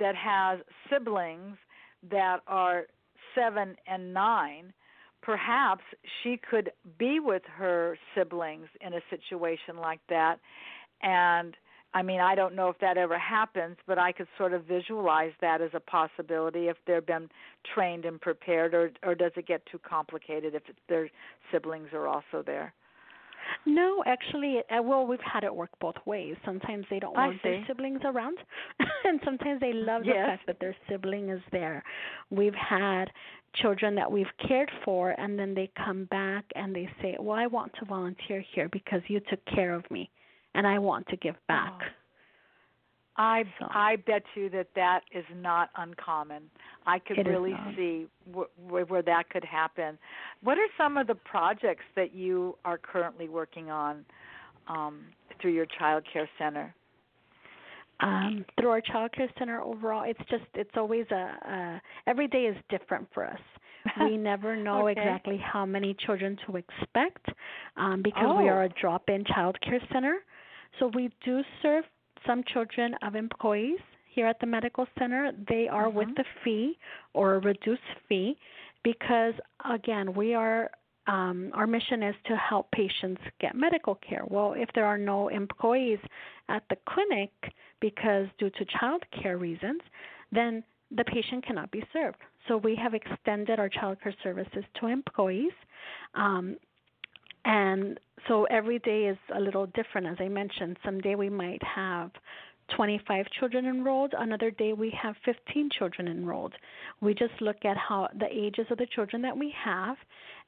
that 0.00 0.14
has 0.14 0.60
siblings 0.90 1.56
that 2.10 2.40
are 2.46 2.84
seven 3.34 3.76
and 3.86 4.12
nine, 4.12 4.72
perhaps 5.22 5.82
she 6.22 6.38
could 6.50 6.70
be 6.98 7.20
with 7.20 7.42
her 7.56 7.96
siblings 8.14 8.66
in 8.80 8.94
a 8.94 9.00
situation 9.10 9.76
like 9.76 10.00
that. 10.08 10.38
And 11.02 11.56
I 11.94 12.02
mean, 12.02 12.20
I 12.20 12.34
don't 12.34 12.54
know 12.54 12.68
if 12.68 12.78
that 12.78 12.96
ever 12.96 13.18
happens, 13.18 13.76
but 13.86 13.98
I 13.98 14.12
could 14.12 14.28
sort 14.38 14.54
of 14.54 14.64
visualize 14.64 15.32
that 15.40 15.60
as 15.60 15.70
a 15.74 15.80
possibility 15.80 16.68
if 16.68 16.76
they've 16.86 17.04
been 17.04 17.28
trained 17.74 18.04
and 18.04 18.20
prepared, 18.20 18.74
or 18.74 18.90
or 19.02 19.14
does 19.14 19.32
it 19.36 19.46
get 19.46 19.64
too 19.66 19.78
complicated 19.78 20.54
if 20.54 20.62
their 20.88 21.10
siblings 21.50 21.88
are 21.92 22.08
also 22.08 22.42
there? 22.44 22.72
No, 23.66 24.02
actually, 24.06 24.58
uh, 24.70 24.82
well, 24.82 25.06
we've 25.06 25.20
had 25.20 25.44
it 25.44 25.54
work 25.54 25.70
both 25.80 25.96
ways. 26.06 26.36
Sometimes 26.44 26.86
they 26.90 26.98
don't 26.98 27.16
I 27.16 27.28
want 27.28 27.42
their 27.42 27.64
siblings 27.66 28.00
around, 28.04 28.38
and 29.04 29.20
sometimes 29.24 29.60
they 29.60 29.72
love 29.72 30.02
the 30.04 30.12
fact 30.12 30.46
that 30.46 30.60
their 30.60 30.76
sibling 30.88 31.30
is 31.30 31.40
there. 31.50 31.82
We've 32.30 32.54
had 32.54 33.06
children 33.54 33.94
that 33.96 34.10
we've 34.10 34.26
cared 34.46 34.70
for, 34.84 35.10
and 35.10 35.38
then 35.38 35.54
they 35.54 35.70
come 35.84 36.06
back 36.06 36.44
and 36.54 36.74
they 36.74 36.88
say, 37.00 37.16
"Well, 37.18 37.38
I 37.38 37.46
want 37.46 37.72
to 37.78 37.84
volunteer 37.84 38.44
here 38.54 38.68
because 38.68 39.02
you 39.08 39.20
took 39.28 39.44
care 39.46 39.74
of 39.74 39.88
me, 39.90 40.10
and 40.54 40.66
I 40.66 40.78
want 40.78 41.06
to 41.08 41.16
give 41.16 41.36
back." 41.48 41.72
Oh. 41.80 42.01
I 43.16 43.44
So- 43.58 43.68
I 43.70 43.96
bet 43.96 44.24
you 44.34 44.48
that 44.50 44.72
that 44.74 45.04
is 45.12 45.24
not 45.34 45.70
uncommon. 45.76 46.50
I 46.86 46.98
could 46.98 47.18
It 47.18 47.26
really 47.26 47.54
see 47.76 48.08
wh- 48.34 48.48
wh- 48.68 48.90
where 48.90 49.02
that 49.02 49.28
could 49.30 49.44
happen. 49.44 49.98
What 50.42 50.58
are 50.58 50.68
some 50.76 50.96
of 50.96 51.06
the 51.06 51.14
projects 51.14 51.84
that 51.94 52.12
you 52.14 52.56
are 52.64 52.78
currently 52.78 53.28
working 53.28 53.70
on 53.70 54.04
um, 54.68 55.04
through 55.40 55.52
your 55.52 55.66
child 55.66 56.04
care 56.12 56.28
center? 56.38 56.74
um, 58.00 58.44
through 58.58 58.70
our 58.70 58.80
child 58.80 59.12
care 59.12 59.28
center 59.38 59.60
overall 59.60 60.02
it's 60.02 60.18
just 60.28 60.42
it's 60.54 60.76
always 60.76 61.06
a, 61.12 61.14
a 61.14 61.82
every 62.08 62.26
day 62.26 62.46
is 62.46 62.56
different 62.68 63.06
for 63.14 63.24
us 63.24 63.38
we 64.00 64.16
never 64.32 64.56
know 64.56 64.88
Okay. 64.88 65.00
exactly 65.00 65.36
how 65.36 65.64
many 65.64 65.94
children 65.94 66.36
to 66.46 66.56
expect 66.56 67.26
um, 67.76 68.02
because 68.02 68.24
we 68.38 68.44
Oh. 68.44 68.54
are 68.54 68.64
a 68.64 68.68
drop 68.70 69.08
in 69.08 69.24
child 69.24 69.56
care 69.60 69.80
center 69.92 70.18
so 70.80 70.88
we 70.94 71.10
do 71.24 71.42
serve 71.60 71.84
some 72.26 72.42
children 72.52 72.94
of 73.02 73.14
employees 73.14 73.80
here 74.06 74.26
at 74.26 74.38
the 74.40 74.46
medical 74.46 74.86
center 74.98 75.32
they 75.48 75.68
are 75.68 75.88
with 75.88 76.08
Mhm. 76.08 76.16
the 76.16 76.24
fee 76.44 76.78
or 77.14 77.34
a 77.34 77.38
reduced 77.38 77.82
fee 78.08 78.36
because 78.82 79.34
again 79.64 80.12
we 80.14 80.34
are 80.34 80.70
um, 81.06 81.50
our 81.54 81.66
mission 81.66 82.02
is 82.02 82.14
to 82.26 82.36
help 82.36 82.70
patients 82.70 83.20
get 83.40 83.56
medical 83.56 83.96
care. 83.96 84.24
Well, 84.24 84.52
if 84.52 84.68
there 84.72 84.86
are 84.86 84.98
no 84.98 85.28
employees 85.28 85.98
at 86.48 86.62
the 86.68 86.76
clinic 86.86 87.32
because 87.80 88.28
due 88.38 88.50
to 88.50 88.64
child 88.66 89.02
care 89.10 89.36
reasons, 89.36 89.80
then 90.30 90.62
the 90.92 91.04
patient 91.04 91.44
cannot 91.44 91.70
be 91.72 91.82
served. 91.92 92.18
So 92.46 92.56
we 92.56 92.76
have 92.76 92.94
extended 92.94 93.58
our 93.58 93.68
child 93.68 93.98
care 94.00 94.14
services 94.22 94.64
to 94.80 94.86
employees. 94.86 95.52
Um, 96.14 96.56
and 97.44 97.98
so 98.28 98.44
every 98.44 98.78
day 98.78 99.06
is 99.06 99.18
a 99.34 99.40
little 99.40 99.66
different, 99.66 100.06
as 100.06 100.16
I 100.20 100.28
mentioned. 100.28 100.76
Some 100.84 101.00
day 101.00 101.14
we 101.16 101.28
might 101.28 101.62
have 101.62 102.10
25 102.76 103.26
children 103.38 103.66
enrolled, 103.66 104.14
another 104.16 104.50
day 104.50 104.72
we 104.72 104.90
have 105.00 105.14
15 105.24 105.68
children 105.76 106.08
enrolled. 106.08 106.54
We 107.00 107.12
just 107.14 107.34
look 107.40 107.64
at 107.64 107.76
how 107.76 108.08
the 108.18 108.28
ages 108.30 108.66
of 108.70 108.78
the 108.78 108.86
children 108.94 109.20
that 109.22 109.36
we 109.36 109.52
have, 109.64 109.96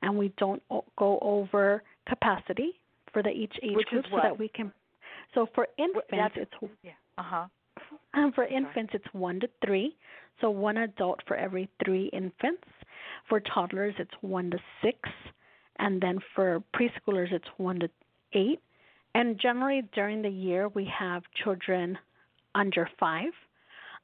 and 0.03 0.17
we 0.17 0.33
don't 0.39 0.63
go 0.97 1.19
over 1.21 1.83
capacity 2.09 2.73
for 3.13 3.23
the 3.23 3.31
each 3.31 3.55
age 3.63 3.77
Which 3.77 3.89
group 3.89 4.07
so 4.11 4.19
that 4.23 4.39
we 4.39 4.49
can. 4.49 4.73
So 5.35 5.47
for 5.55 5.67
infants, 5.79 6.07
that's- 6.11 6.37
it's 6.37 6.73
Yeah. 6.83 6.93
Uh 7.19 7.23
huh. 7.23 7.47
um, 8.15 8.33
for 8.35 8.45
infants, 8.45 8.95
it's 8.95 9.13
one 9.13 9.41
to 9.41 9.49
three, 9.65 9.97
so 10.41 10.51
one 10.51 10.79
adult 10.79 11.21
for 11.27 11.37
every 11.37 11.69
three 11.85 12.07
infants. 12.07 12.65
For 13.29 13.41
toddlers, 13.41 13.95
it's 13.99 14.15
one 14.21 14.51
to 14.51 14.59
six, 14.83 14.99
and 15.79 16.01
then 16.01 16.19
for 16.35 16.63
preschoolers, 16.75 17.33
it's 17.33 17.49
one 17.57 17.81
to 17.81 17.89
eight. 18.33 18.61
And 19.15 19.39
generally, 19.41 19.83
during 19.95 20.23
the 20.23 20.29
year, 20.29 20.69
we 20.69 20.85
have 20.99 21.23
children 21.43 21.99
under 22.55 22.89
five. 22.99 23.33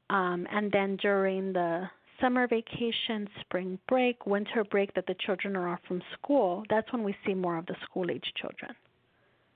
Um, 0.09 0.47
and 0.51 0.71
then 0.73 0.97
during 0.97 1.53
the 1.53 1.89
summer 2.21 2.47
vacation, 2.47 3.29
spring 3.41 3.79
break, 3.89 4.27
winter 4.27 4.65
break 4.65 4.95
that 4.95 5.07
the 5.07 5.15
children 5.25 5.57
are 5.57 5.69
off 5.69 5.81
from 5.87 6.03
school, 6.13 6.65
that's 6.69 6.93
when 6.93 7.03
we 7.03 7.15
see 7.27 7.35
more 7.35 7.57
of 7.57 7.67
the 7.67 7.77
school 7.85 8.11
age 8.11 8.33
children. 8.41 8.73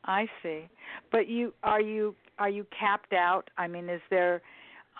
I 0.04 0.26
see. 0.42 0.68
But 1.10 1.28
you 1.28 1.52
are 1.62 1.80
you 1.80 2.14
are 2.38 2.48
you 2.48 2.66
capped 2.78 3.12
out? 3.12 3.48
I 3.56 3.66
mean, 3.66 3.88
is 3.88 4.02
there 4.10 4.42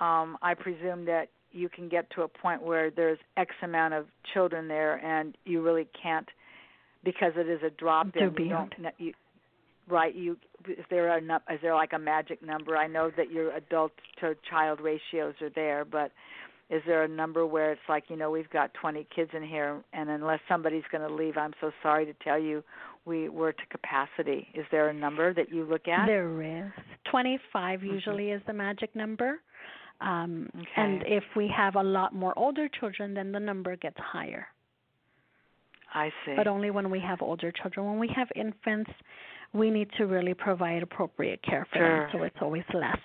um 0.00 0.38
I 0.42 0.54
presume 0.54 1.04
that 1.06 1.28
you 1.52 1.68
can 1.68 1.88
get 1.88 2.10
to 2.10 2.22
a 2.22 2.28
point 2.28 2.62
where 2.62 2.90
there's 2.90 3.18
X 3.36 3.54
amount 3.62 3.94
of 3.94 4.06
children 4.32 4.66
there 4.66 5.04
and 5.04 5.36
you 5.44 5.62
really 5.62 5.86
can't 6.00 6.28
because 7.05 7.32
it 7.36 7.48
is 7.48 7.61
a 7.62 7.70
drop 7.70 8.16
in 8.16 8.24
you 8.24 8.30
beyond. 8.30 8.74
don't 8.80 8.94
you 8.98 9.12
right 9.88 10.14
you 10.14 10.36
is 10.66 10.84
there 10.88 11.09
a 11.09 11.18
is 11.52 11.61
there 11.62 11.74
like 11.74 11.92
a 11.92 11.98
magic 11.98 12.42
number? 12.42 12.76
I 12.76 12.86
know 12.86 13.11
that 13.16 13.30
your 13.30 13.55
adult 13.55 13.92
to 14.20 14.34
child 14.48 14.80
ratios 14.80 15.34
are 15.42 15.50
there, 15.55 15.84
but 15.84 16.11
is 16.70 16.82
there 16.86 17.05
a 17.05 17.09
number 17.09 17.44
where 17.46 17.72
it's 17.72 17.88
like, 17.90 18.05
you 18.09 18.16
know, 18.16 18.30
we've 18.30 18.48
got 18.48 18.72
20 18.80 19.07
kids 19.14 19.30
in 19.34 19.42
here 19.42 19.82
and 19.92 20.09
unless 20.09 20.40
somebody's 20.48 20.82
going 20.90 21.07
to 21.07 21.14
leave, 21.14 21.36
I'm 21.36 21.52
so 21.61 21.70
sorry 21.82 22.07
to 22.07 22.14
tell 22.24 22.38
you 22.38 22.64
we 23.05 23.28
we're 23.28 23.52
to 23.52 23.66
capacity. 23.70 24.48
Is 24.55 24.64
there 24.70 24.88
a 24.88 24.94
number 24.94 25.34
that 25.34 25.52
you 25.52 25.64
look 25.64 25.86
at? 25.88 26.07
There 26.07 26.42
is. 26.42 26.72
25 27.11 27.80
Mhm. 27.80 27.92
usually 27.92 28.30
is 28.30 28.42
the 28.46 28.55
magic 28.55 28.94
number. 28.96 29.40
Um, 30.00 30.48
And 30.76 31.02
if 31.07 31.24
we 31.36 31.46
have 31.48 31.76
a 31.76 31.82
lot 31.82 32.14
more 32.14 32.32
older 32.36 32.68
children, 32.68 33.14
then 33.14 33.30
the 33.32 33.40
number 33.40 33.76
gets 33.76 33.98
higher. 33.98 34.48
I 35.95 36.11
see. 36.24 36.34
But 36.36 36.47
only 36.47 36.70
when 36.70 36.90
we 36.90 37.01
have 37.01 37.22
older 37.22 37.53
children. 37.53 37.86
When 37.86 37.99
we 37.99 38.11
have 38.14 38.28
infants, 38.34 38.90
we 39.53 39.70
need 39.70 39.88
to 39.97 40.07
really 40.07 40.34
provide 40.34 40.82
appropriate 40.82 41.40
care 41.42 41.66
for 41.72 41.78
them, 41.78 42.09
so 42.12 42.24
it's 42.24 42.36
always 42.40 42.64
less. 42.74 42.99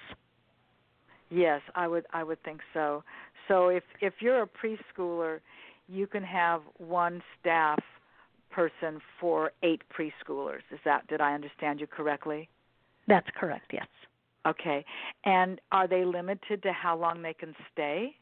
Yes, 1.29 1.61
I 1.75 1.87
would 1.87 2.05
I 2.11 2.23
would 2.23 2.41
think 2.43 2.61
so. 2.73 3.03
So 3.47 3.69
if 3.69 3.83
if 4.01 4.15
you're 4.19 4.41
a 4.41 4.47
preschooler, 4.47 5.39
you 5.87 6.07
can 6.07 6.23
have 6.23 6.61
one 6.77 7.21
staff 7.39 7.79
person 8.49 8.99
for 9.19 9.51
eight 9.61 9.83
preschoolers. 9.95 10.61
Is 10.71 10.79
that 10.85 11.07
did 11.07 11.21
I 11.21 11.33
understand 11.35 11.79
you 11.79 11.87
correctly? 11.87 12.49
That's 13.07 13.27
correct, 13.39 13.71
yes. 13.71 13.87
Okay. 14.47 14.83
And 15.25 15.59
are 15.71 15.87
they 15.87 16.05
limited 16.05 16.63
to 16.63 16.71
how 16.71 16.97
long 16.97 17.21
they 17.21 17.33
can 17.33 17.53
stay? 17.73 18.15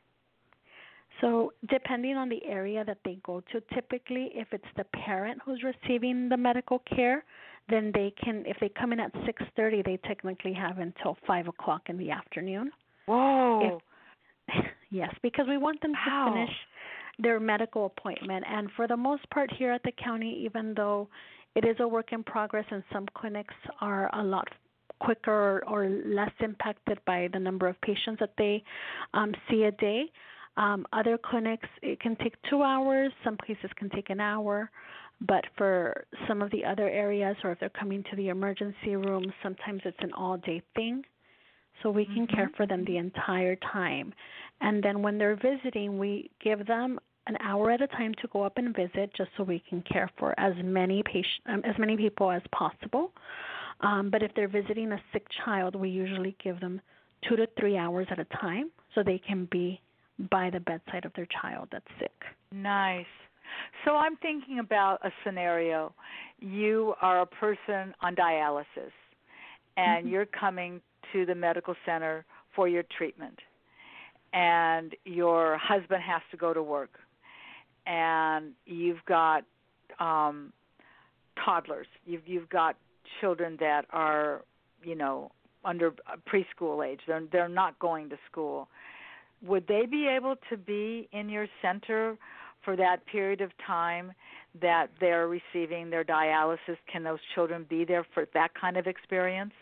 So, 1.22 1.54
depending 1.70 2.16
on 2.16 2.30
the 2.30 2.44
area 2.46 2.84
that 2.86 3.00
they 3.04 3.18
go 3.24 3.42
to, 3.52 3.62
typically, 3.74 4.32
if 4.36 4.48
it's 4.52 4.66
the 4.76 4.84
parent 4.84 5.42
who's 5.44 5.64
receiving 5.64 6.30
the 6.30 6.38
medical 6.38 6.80
care, 6.80 7.24
then 7.70 7.92
they 7.94 8.14
can. 8.24 8.44
If 8.46 8.58
they 8.60 8.70
come 8.70 8.94
in 8.94 9.00
at 9.00 9.12
six 9.26 9.42
thirty, 9.56 9.82
they 9.82 9.98
technically 10.06 10.54
have 10.54 10.78
until 10.78 11.18
five 11.26 11.48
o'clock 11.48 11.82
in 11.88 11.98
the 11.98 12.12
afternoon. 12.12 12.72
Whoa. 13.08 13.82
yes, 14.92 15.14
because 15.24 15.48
we 15.48 15.58
want 15.58 15.82
them 15.82 15.94
to 15.94 16.32
finish 16.32 16.56
their 17.20 17.40
medical 17.40 17.88
appointment. 17.88 18.46
And 18.48 18.70
for 18.76 18.88
the 18.88 18.98
most 18.98 19.30
part, 19.32 19.52
here 19.58 19.72
at 19.72 19.84
the 19.84 19.92
county, 19.92 20.42
even 20.46 20.74
though 20.76 21.10
it 21.56 21.66
is 21.66 21.76
a 21.80 21.88
work 21.88 22.14
in 22.14 22.24
progress 22.24 22.66
and 22.70 22.84
some 22.94 23.08
clinics 23.16 23.56
are 23.82 24.10
a 24.14 24.24
lot 24.24 24.48
quicker 25.00 25.64
or 25.68 25.90
less 25.90 26.32
impacted 26.40 27.00
by 27.06 27.30
the 27.34 27.40
number 27.40 27.68
of 27.68 27.80
patients 27.82 28.20
that 28.20 28.34
they 28.38 28.64
um, 29.14 29.34
see 29.50 29.64
a 29.64 29.72
day, 29.72 30.06
um, 30.58 30.86
other 30.92 31.18
clinics, 31.18 31.70
it 31.82 32.00
can 32.00 32.16
take 32.18 32.36
two 32.50 32.64
hours, 32.64 33.12
some 33.24 33.38
places 33.38 33.70
can 33.76 33.90
take 33.90 34.10
an 34.10 34.20
hour. 34.20 34.70
But 35.22 35.46
for 35.58 36.06
some 36.28 36.42
of 36.44 36.52
the 36.52 36.64
other 36.64 36.88
areas, 36.88 37.36
or 37.44 37.52
if 37.52 37.60
they're 37.60 37.70
coming 37.70 38.04
to 38.10 38.16
the 38.16 38.28
emergency 38.30 38.96
room, 38.96 39.32
sometimes 39.42 39.82
it's 39.86 39.98
an 40.02 40.14
all 40.14 40.38
day 40.38 40.62
thing 40.76 41.04
so 41.82 41.90
we 41.90 42.06
can 42.06 42.28
care 42.28 42.48
Mhm. 42.48 42.56
for 42.56 42.66
them 42.66 42.86
the 42.86 42.98
entire 42.98 43.56
time. 43.58 44.14
And 44.62 44.84
then 44.84 45.02
when 45.02 45.18
they're 45.18 45.36
visiting, 45.36 45.98
we 45.98 46.30
give 46.40 46.66
them 46.66 47.00
an 47.28 47.38
hour 47.40 47.72
at 47.72 47.82
a 47.82 47.88
time 47.88 48.14
to 48.16 48.28
go 48.28 48.42
up 48.44 48.58
and 48.58 48.76
visit, 48.76 49.14
just 49.14 49.30
so 49.36 49.44
we 49.44 49.60
can 49.60 49.82
care 49.84 50.10
for 50.18 50.34
as 50.40 50.56
many 50.64 51.04
patient, 51.04 51.42
um, 51.48 51.62
as 51.66 51.78
many 51.78 51.98
people 51.98 52.32
as 52.32 52.42
possible. 52.52 53.12
Um, 53.82 54.10
but 54.10 54.24
if 54.24 54.34
they're 54.34 54.48
visiting 54.48 54.92
a 54.92 55.02
sick 55.12 55.28
child, 55.46 55.76
we 55.76 55.90
usually 55.90 56.36
give 56.44 56.60
them 56.60 56.82
two 57.22 57.36
to 57.36 57.48
three 57.60 57.78
hours 57.78 58.08
at 58.10 58.20
a 58.20 58.26
time, 58.26 58.72
so 58.94 59.04
they 59.04 59.20
can 59.20 59.46
be 59.46 59.82
by 60.32 60.50
the 60.50 60.60
bedside 60.60 61.06
of 61.06 61.14
their 61.14 61.28
child 61.42 61.68
that's 61.72 61.86
sick. 62.00 62.12
Nice. 62.52 63.06
So 63.86 63.96
I'm 63.96 64.18
thinking 64.18 64.60
about 64.60 65.00
a 65.06 65.12
scenario. 65.24 65.94
You 66.40 66.96
are 67.02 67.22
a 67.22 67.26
person 67.26 67.94
on 68.02 68.16
dialysis 68.16 68.92
and 69.78 70.06
Mhm. 70.06 70.12
you're 70.12 70.26
coming 70.26 70.82
to 71.14 71.26
the 71.26 71.36
medical 71.36 71.76
center 71.86 72.26
for 72.54 72.68
your 72.68 72.84
treatment. 72.84 73.40
And 74.34 74.96
your 75.06 75.58
husband 75.58 76.04
has 76.04 76.22
to 76.32 76.38
go 76.38 76.54
to 76.54 76.62
work. 76.62 77.00
And 77.86 78.54
you've 78.66 79.04
got 79.06 79.46
um 80.00 80.52
toddlers. 81.44 81.88
You've 82.06 82.28
you've 82.28 82.50
got 82.50 82.76
children 83.22 83.56
that 83.58 83.86
are, 83.92 84.44
you 84.84 84.96
know, 84.96 85.32
under 85.64 85.94
preschool 86.28 86.86
age. 86.86 87.00
They're 87.08 87.24
they're 87.32 87.48
not 87.50 87.80
going 87.80 88.10
to 88.10 88.18
school. 88.30 88.68
Would 89.44 89.68
they 89.68 89.86
be 89.86 90.08
able 90.08 90.36
to 90.50 90.58
be 90.58 91.08
in 91.12 91.30
your 91.30 91.48
center 91.62 92.18
for 92.64 92.76
that 92.76 93.06
period 93.06 93.42
of 93.42 93.52
time 93.66 94.12
that 94.60 94.90
they're 95.00 95.28
receiving 95.28 95.90
their 95.90 96.04
dialysis? 96.04 96.78
Can 96.92 97.04
those 97.04 97.20
children 97.36 97.66
be 97.70 97.86
there 97.86 98.06
for 98.14 98.26
that 98.34 98.54
kind 98.60 98.78
of 98.78 98.88
experience? 98.88 99.54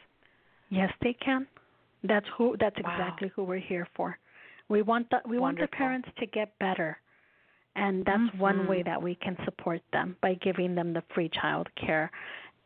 Yes, 0.69 0.91
they 1.01 1.13
can. 1.13 1.45
That's 2.03 2.28
who. 2.38 2.55
That's 2.59 2.80
Wow. 2.80 2.91
exactly 2.91 3.30
who 3.30 3.43
we're 3.43 3.57
here 3.59 3.88
for. 3.95 4.17
We 4.69 4.82
want 4.82 5.09
the 5.09 5.21
we 5.26 5.38
want 5.38 5.59
the 5.59 5.67
parents 5.67 6.09
to 6.17 6.26
get 6.26 6.57
better, 6.59 6.99
and 7.76 8.03
that's 8.05 8.34
one 8.36 8.59
Mhm. 8.63 8.67
way 8.67 8.84
that 8.84 9.01
we 9.01 9.15
can 9.15 9.38
support 9.43 9.82
them 9.91 10.15
by 10.21 10.36
giving 10.36 10.76
them 10.76 10.93
the 10.93 11.01
free 11.13 11.30
child 11.30 11.73
care 11.76 12.11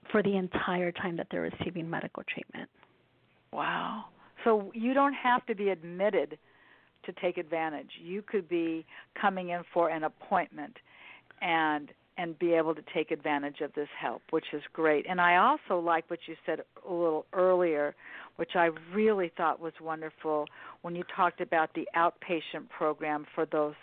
for 0.10 0.24
the 0.24 0.36
entire 0.38 0.92
time 0.92 1.16
that 1.18 1.30
they're 1.30 1.42
receiving 1.42 1.90
medical 1.90 2.24
treatment. 2.24 2.70
Wow. 3.52 4.06
So 4.44 4.72
you 4.74 4.94
don't 4.94 5.14
have 5.14 5.46
to 5.48 5.56
be 5.56 5.70
admitted 5.70 6.38
to 7.06 7.14
take 7.14 7.38
advantage. 7.38 7.90
You 8.02 8.22
could 8.22 8.48
be 8.48 8.86
coming 9.20 9.50
in 9.50 9.62
for 9.74 9.90
an 9.90 10.04
appointment 10.04 10.78
and 11.42 11.92
and 12.18 12.38
be 12.38 12.52
able 12.52 12.76
to 12.76 12.82
take 12.94 13.12
advantage 13.12 13.62
of 13.62 13.74
this 13.76 13.88
help, 13.98 14.22
which 14.32 14.48
is 14.52 14.62
great. 14.74 15.06
And 15.10 15.22
I 15.22 15.38
also 15.38 15.80
like 15.80 16.04
what 16.10 16.20
you 16.28 16.36
said 16.46 16.60
a 16.86 16.94
little 16.94 17.26
earlier, 17.32 17.96
which 18.36 18.56
I 18.56 18.72
really 18.94 19.32
thought 19.38 19.62
was 19.62 19.72
wonderful 19.80 20.46
when 20.82 20.96
you 20.96 21.04
talked 21.16 21.40
about 21.40 21.74
the 21.76 21.88
outpatient 21.96 22.68
program 22.70 23.26
for 23.34 23.46
those 23.46 23.76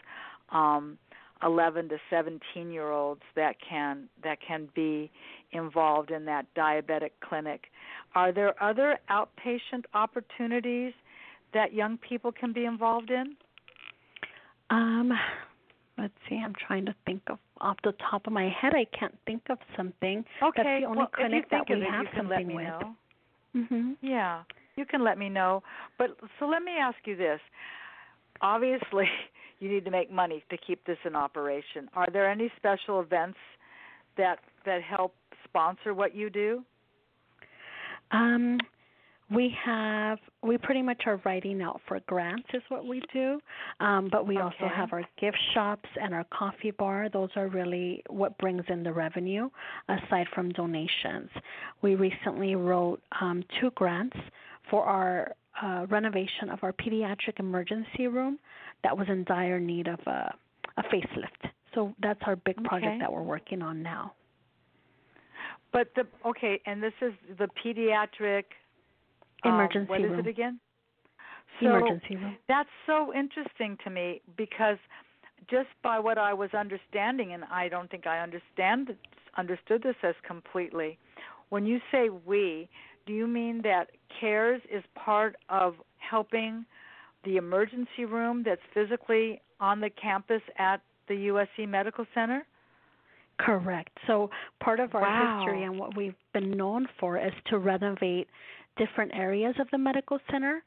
um 0.53 0.99
11 1.43 1.89
to 1.91 1.99
17 2.09 2.71
year 2.71 2.91
olds 2.91 3.23
that 3.35 3.57
can 3.67 4.09
that 4.23 4.39
can 4.47 4.69
be 4.75 5.11
involved 5.53 6.11
in 6.11 6.25
that 6.27 6.47
diabetic 6.55 7.11
clinic. 7.21 7.65
Are 8.15 8.33
there 8.33 8.63
other 8.63 8.99
outpatient 9.11 9.85
opportunities 9.95 10.93
that 11.55 11.73
young 11.73 11.99
people 11.99 12.33
can 12.33 12.53
be 12.53 12.65
involved 12.65 13.11
in? 13.11 13.37
Um, 14.71 15.13
let's 15.99 16.15
see. 16.29 16.37
I'm 16.37 16.55
trying 16.67 16.87
to 16.87 16.95
think 17.05 17.23
of 17.29 17.39
off 17.61 17.77
the 17.85 17.95
top 18.11 18.27
of 18.27 18.33
my 18.33 18.49
head. 18.49 18.73
I 18.75 18.87
can't 18.99 19.17
think 19.27 19.43
of 19.51 19.59
something. 19.77 20.25
Okay. 20.43 20.63
That's 20.63 20.81
the 20.81 20.87
only 20.87 20.99
well, 20.99 21.11
clinic 21.15 21.47
if 21.47 21.53
you 21.53 21.59
think 21.59 21.69
that 21.69 21.75
we 21.75 21.83
it, 21.83 21.91
have 21.91 22.07
something 22.17 22.29
let 22.29 22.47
me 22.47 22.55
with. 22.55 22.65
know. 22.65 22.97
Mhm. 23.55 23.97
Yeah, 24.03 24.43
you 24.77 24.85
can 24.85 25.03
let 25.03 25.19
me 25.19 25.29
know. 25.29 25.63
But 25.99 26.19
so 26.39 26.47
let 26.47 26.63
me 26.63 26.73
ask 26.79 26.99
you 27.07 27.17
this. 27.17 27.41
Obviously, 28.43 29.09
you 29.61 29.71
need 29.71 29.85
to 29.85 29.91
make 29.91 30.11
money 30.11 30.45
to 30.51 30.57
keep 30.59 30.85
this 30.85 30.99
in 31.05 31.17
operation. 31.17 31.89
Are 31.95 32.09
there 32.13 32.31
any 32.31 32.51
special 32.57 33.01
events 33.01 33.39
that 34.17 34.41
that 34.65 34.83
help 34.83 35.15
sponsor 35.45 35.95
what 35.95 36.15
you 36.15 36.29
do? 36.29 36.65
Um, 38.11 38.59
we 39.31 39.53
have 39.65 40.19
we 40.43 40.57
pretty 40.57 40.83
much 40.83 41.03
are 41.07 41.21
writing 41.25 41.61
out 41.61 41.81
for 41.89 41.99
grants 42.07 42.47
is 42.55 42.63
what 42.69 42.87
we 42.87 43.03
do, 43.13 43.41
um, 43.81 44.09
but 44.11 44.27
we 44.27 44.39
also 44.39 44.69
have 44.73 44.93
our 44.93 45.03
gift 45.21 45.39
shops 45.53 45.89
and 46.01 46.15
our 46.15 46.25
coffee 46.33 46.71
bar. 46.71 47.09
Those 47.13 47.31
are 47.35 47.49
really 47.49 48.03
what 48.09 48.39
brings 48.39 48.63
in 48.69 48.85
the 48.85 48.93
revenue, 48.93 49.51
aside 49.89 50.27
from 50.33 50.51
donations. 50.51 51.29
We 51.83 51.97
recently 51.97 52.55
wrote 52.55 53.03
um, 53.21 53.43
two 53.61 53.71
grants 53.73 54.17
for 54.71 54.85
our 54.85 55.35
uh, 55.61 55.87
renovation 55.89 56.51
of 56.51 56.61
our 56.63 56.73
pediatric 56.73 57.41
emergency 57.41 58.07
room 58.07 58.39
that 58.85 58.97
was 58.97 59.09
in 59.09 59.25
dire 59.25 59.59
need 59.59 59.89
of 59.89 59.99
a, 60.07 60.33
a 60.77 60.83
facelift. 60.85 61.51
So 61.75 61.95
that's 62.01 62.21
our 62.27 62.37
big 62.37 62.63
project 62.63 62.87
Okay. 62.87 62.99
that 63.01 63.13
we're 63.13 63.23
working 63.23 63.61
on 63.61 63.83
now. 63.83 64.13
But 65.73 65.89
the 65.97 66.07
okay, 66.25 66.61
and 66.65 66.81
this 66.83 66.93
is 67.03 67.13
the 67.39 67.49
pediatric 67.63 68.45
um, 69.47 69.55
Emergency 69.55 69.89
What 69.89 70.01
is 70.01 70.11
room. 70.11 70.21
it 70.21 70.27
again? 70.27 70.61
So 71.61 71.67
emergency 71.67 72.17
room. 72.17 72.37
That's 72.49 72.69
so 72.87 73.13
interesting 73.15 73.79
to 73.85 73.91
me 73.91 74.21
because 74.37 74.79
just 75.51 75.69
by 75.83 75.99
what 75.99 76.19
I 76.19 76.35
was 76.35 76.51
understanding, 76.55 77.33
and 77.33 77.45
I 77.45 77.69
don't 77.69 77.91
think 77.91 78.07
I 78.07 78.21
understand 78.21 78.95
understood 79.39 79.83
this 79.83 79.97
as 80.03 80.15
completely. 80.27 80.99
When 81.51 81.67
you 81.67 81.79
say 81.93 82.09
we, 82.09 82.69
do 83.07 83.13
you 83.13 83.27
mean 83.27 83.63
that 83.63 83.91
CARES 84.21 84.61
is 84.71 84.83
part 84.95 85.37
of 85.49 85.75
helping 85.99 86.65
the 87.25 87.37
emergency 87.37 88.05
room 88.05 88.43
that's 88.45 88.61
physically 88.75 89.41
on 89.61 89.81
the 89.81 89.91
campus 89.91 90.43
at 90.59 90.81
the 91.09 91.15
USC 91.15 91.69
Medical 91.69 92.05
Center? 92.15 92.45
Correct. 93.39 93.91
So 94.07 94.31
part 94.61 94.81
of 94.81 94.95
our 94.95 95.03
Wow. 95.03 95.39
history 95.39 95.65
and 95.65 95.79
what 95.79 95.97
we've 95.97 96.15
been 96.33 96.51
known 96.53 96.89
for 96.99 97.19
is 97.19 97.33
to 97.47 97.59
renovate 97.59 98.29
different 98.77 99.13
areas 99.15 99.55
of 99.59 99.69
the 99.71 99.79
medical 99.79 100.19
center 100.31 100.63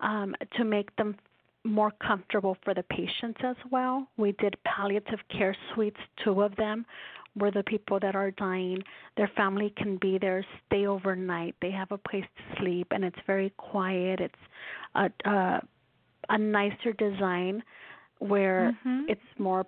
um, 0.00 0.34
to 0.56 0.64
make 0.64 0.94
them 0.96 1.16
more 1.64 1.90
comfortable 2.06 2.56
for 2.64 2.74
the 2.74 2.82
patients 2.84 3.40
as 3.42 3.56
well. 3.70 4.06
We 4.16 4.32
did 4.32 4.56
palliative 4.64 5.18
care 5.36 5.56
suites, 5.74 5.98
two 6.22 6.42
of 6.42 6.54
them, 6.56 6.86
where 7.34 7.50
the 7.50 7.64
people 7.64 7.98
that 8.00 8.14
are 8.14 8.30
dying, 8.30 8.82
their 9.16 9.30
family 9.36 9.72
can 9.76 9.98
be 9.98 10.16
there, 10.18 10.44
stay 10.66 10.86
overnight. 10.86 11.54
They 11.60 11.70
have 11.72 11.90
a 11.90 11.98
place 11.98 12.24
to 12.36 12.56
sleep, 12.60 12.88
and 12.92 13.04
it's 13.04 13.18
very 13.26 13.50
quiet. 13.56 14.20
It's 14.20 14.34
a 14.94 15.10
a, 15.24 15.60
a 16.28 16.38
nicer 16.38 16.92
design 16.92 17.62
where 18.18 18.74
Mhm. 18.84 19.04
it's 19.08 19.38
more 19.38 19.66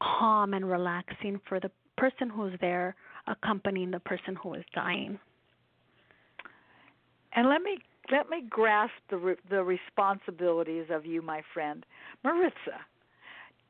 calm 0.00 0.54
and 0.54 0.68
relaxing 0.70 1.38
for 1.46 1.60
the 1.60 1.70
person 1.96 2.30
who's 2.30 2.58
there 2.60 2.94
accompanying 3.26 3.90
the 3.90 4.00
person 4.00 4.34
who 4.36 4.54
is 4.54 4.64
dying. 4.72 5.18
And 7.34 7.48
let 7.48 7.62
me 7.62 7.78
let 8.10 8.28
me 8.28 8.42
grasp 8.48 8.92
the 9.08 9.16
re- 9.16 9.36
the 9.50 9.62
responsibilities 9.62 10.86
of 10.90 11.04
you, 11.06 11.22
my 11.22 11.42
friend, 11.54 11.84
Maritza. 12.24 12.80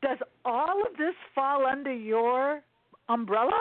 Does 0.02 0.18
all 0.44 0.80
of 0.86 0.96
this 0.96 1.14
fall 1.34 1.66
under 1.66 1.92
your 1.92 2.62
umbrella? 3.08 3.60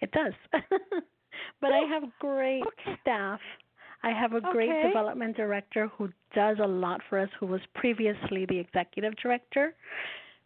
It 0.00 0.10
does. 0.12 0.34
but 0.52 1.72
I 1.72 1.80
have 1.88 2.02
great 2.18 2.64
Okay. 2.66 2.98
staff. 3.00 3.40
I 4.02 4.10
have 4.10 4.34
a 4.34 4.40
great 4.42 4.68
Okay. 4.70 4.88
development 4.88 5.36
director 5.36 5.88
who 5.96 6.10
does 6.34 6.58
a 6.62 6.66
lot 6.66 7.00
for 7.08 7.18
us, 7.18 7.30
who 7.40 7.46
was 7.46 7.62
previously 7.74 8.44
the 8.46 8.58
executive 8.58 9.16
director. 9.16 9.74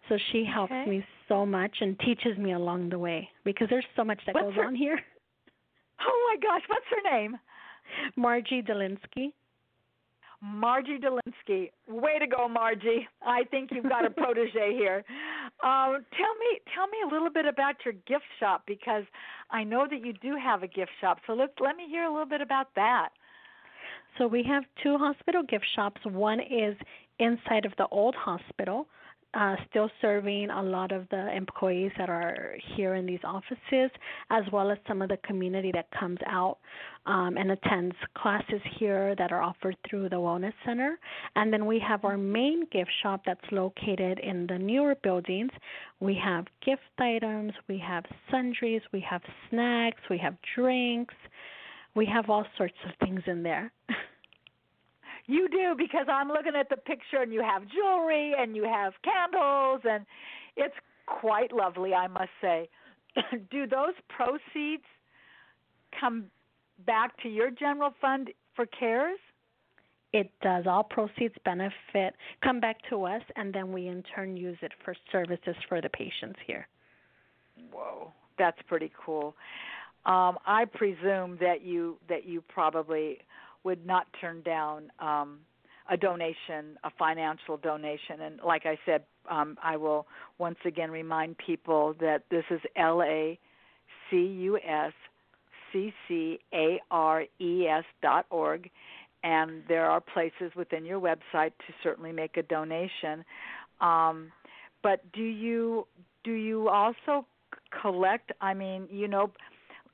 So 0.08 0.16
she 0.30 0.44
helps 0.44 0.72
Okay. 0.72 0.88
me 0.88 1.04
so 1.28 1.44
much 1.44 1.76
and 1.80 1.98
teaches 1.98 2.38
me 2.38 2.52
along 2.52 2.90
the 2.90 2.98
way 2.98 3.28
because 3.44 3.68
there's 3.68 3.84
so 3.96 4.04
much 4.04 4.20
that 4.26 4.36
What's 4.36 4.46
goes 4.46 4.54
her- 4.54 4.64
on 4.66 4.74
here. 4.76 5.00
Oh 6.00 6.30
my 6.32 6.40
gosh, 6.40 6.62
what's 6.68 6.86
her 6.90 7.10
name? 7.10 7.36
Margie 8.16 8.62
Delinsky. 8.62 9.32
Margie 10.42 10.98
Delinsky. 10.98 11.70
Way 11.86 12.18
to 12.18 12.26
go, 12.26 12.48
Margie. 12.48 13.06
I 13.22 13.44
think 13.44 13.70
you've 13.72 13.88
got 13.88 14.06
a 14.06 14.10
protege 14.22 14.72
here. 14.72 15.04
Um, 15.62 16.04
tell 16.16 16.34
me 16.38 16.60
tell 16.74 16.86
me 16.86 16.98
a 17.04 17.12
little 17.12 17.30
bit 17.30 17.44
about 17.44 17.76
your 17.84 17.94
gift 18.06 18.24
shop 18.38 18.62
because 18.66 19.04
I 19.50 19.64
know 19.64 19.86
that 19.90 20.04
you 20.04 20.14
do 20.14 20.36
have 20.42 20.62
a 20.62 20.66
gift 20.66 20.92
shop. 21.00 21.18
So 21.26 21.34
let 21.34 21.50
let 21.60 21.76
me 21.76 21.86
hear 21.88 22.04
a 22.04 22.10
little 22.10 22.28
bit 22.28 22.40
about 22.40 22.68
that. 22.76 23.10
So 24.18 24.26
we 24.26 24.42
have 24.44 24.64
two 24.82 24.96
hospital 24.96 25.42
gift 25.42 25.66
shops. 25.74 26.00
One 26.04 26.40
is 26.40 26.76
inside 27.18 27.64
of 27.66 27.72
the 27.76 27.86
old 27.90 28.14
hospital, 28.14 28.86
uh, 29.34 29.56
still 29.68 29.90
serving 30.00 30.50
a 30.50 30.62
lot 30.62 30.92
of 30.92 31.08
the 31.10 31.34
employees 31.34 31.92
that 31.98 32.08
are 32.08 32.56
here 32.76 32.94
in 32.94 33.06
these 33.06 33.20
offices, 33.24 33.90
as 34.30 34.42
well 34.52 34.70
as 34.70 34.78
some 34.88 35.02
of 35.02 35.08
the 35.08 35.18
community 35.18 35.70
that 35.72 35.86
comes 35.98 36.18
out 36.26 36.58
um, 37.06 37.36
and 37.36 37.50
attends 37.50 37.94
classes 38.16 38.60
here 38.78 39.14
that 39.16 39.32
are 39.32 39.42
offered 39.42 39.76
through 39.88 40.08
the 40.08 40.16
Wellness 40.16 40.52
Center. 40.64 40.98
And 41.36 41.52
then 41.52 41.66
we 41.66 41.78
have 41.86 42.04
our 42.04 42.18
main 42.18 42.66
gift 42.72 42.90
shop 43.02 43.22
that's 43.24 43.40
located 43.52 44.18
in 44.18 44.46
the 44.48 44.58
newer 44.58 44.96
buildings. 45.02 45.52
We 46.00 46.18
have 46.22 46.46
gift 46.64 46.82
items, 46.98 47.52
we 47.68 47.78
have 47.78 48.04
sundries, 48.30 48.82
we 48.92 49.00
have 49.08 49.22
snacks, 49.48 50.00
we 50.10 50.18
have 50.18 50.34
drinks. 50.54 51.14
We 51.94 52.06
have 52.06 52.30
all 52.30 52.46
sorts 52.56 52.76
of 52.86 52.92
things 53.04 53.20
in 53.26 53.42
there. 53.42 53.72
You 55.26 55.48
do 55.48 55.74
because 55.76 56.06
I'm 56.08 56.28
looking 56.28 56.54
at 56.58 56.68
the 56.68 56.76
picture 56.76 57.22
and 57.22 57.32
you 57.32 57.42
have 57.42 57.62
jewelry 57.68 58.34
and 58.38 58.56
you 58.56 58.64
have 58.64 58.92
candles 59.02 59.82
and 59.84 60.04
it's 60.56 60.74
quite 61.06 61.52
lovely, 61.52 61.94
I 61.94 62.06
must 62.06 62.30
say. 62.40 62.68
do 63.50 63.66
those 63.66 63.94
proceeds 64.08 64.84
come 65.98 66.26
back 66.86 67.20
to 67.22 67.28
your 67.28 67.50
general 67.50 67.92
fund 68.00 68.30
for 68.54 68.66
CARES? 68.66 69.18
It 70.12 70.30
does. 70.42 70.66
All 70.66 70.82
proceeds 70.82 71.34
benefit 71.44 72.14
come 72.42 72.58
back 72.58 72.78
to 72.90 73.04
us, 73.04 73.22
and 73.36 73.54
then 73.54 73.72
we 73.72 73.86
in 73.86 74.02
turn 74.14 74.36
use 74.36 74.58
it 74.60 74.72
for 74.84 74.94
services 75.12 75.54
for 75.68 75.80
the 75.80 75.88
patients 75.88 76.38
here. 76.46 76.66
Whoa, 77.72 78.12
that's 78.36 78.58
pretty 78.66 78.90
cool. 79.04 79.36
Um, 80.06 80.38
I 80.46 80.64
presume 80.64 81.36
that 81.40 81.62
you 81.62 81.98
that 82.08 82.26
you 82.26 82.42
probably 82.48 83.18
would 83.64 83.84
not 83.86 84.06
turn 84.20 84.42
down 84.42 84.90
um, 84.98 85.38
a 85.90 85.96
donation, 85.96 86.78
a 86.84 86.90
financial 86.98 87.56
donation. 87.56 88.20
And 88.22 88.40
like 88.44 88.64
I 88.64 88.78
said, 88.86 89.02
um, 89.30 89.56
I 89.62 89.76
will 89.76 90.06
once 90.38 90.58
again 90.64 90.90
remind 90.90 91.36
people 91.38 91.94
that 92.00 92.22
this 92.30 92.44
is 92.50 92.60
L 92.76 93.02
A 93.02 93.38
C 94.10 94.16
U 94.16 94.58
S 94.58 94.92
C 95.72 95.92
C 96.06 96.38
A 96.54 96.80
R 96.90 97.24
E 97.40 97.66
S 97.66 97.84
dot 98.02 98.26
org, 98.30 98.70
and 99.22 99.62
there 99.68 99.86
are 99.86 100.00
places 100.00 100.52
within 100.56 100.84
your 100.84 101.00
website 101.00 101.52
to 101.66 101.72
certainly 101.82 102.12
make 102.12 102.36
a 102.36 102.42
donation. 102.42 103.24
Um, 103.80 104.32
but 104.82 105.00
do 105.12 105.22
you 105.22 105.86
do 106.24 106.32
you 106.32 106.68
also 106.68 107.26
collect? 107.82 108.32
I 108.40 108.54
mean, 108.54 108.88
you 108.90 109.08
know, 109.08 109.30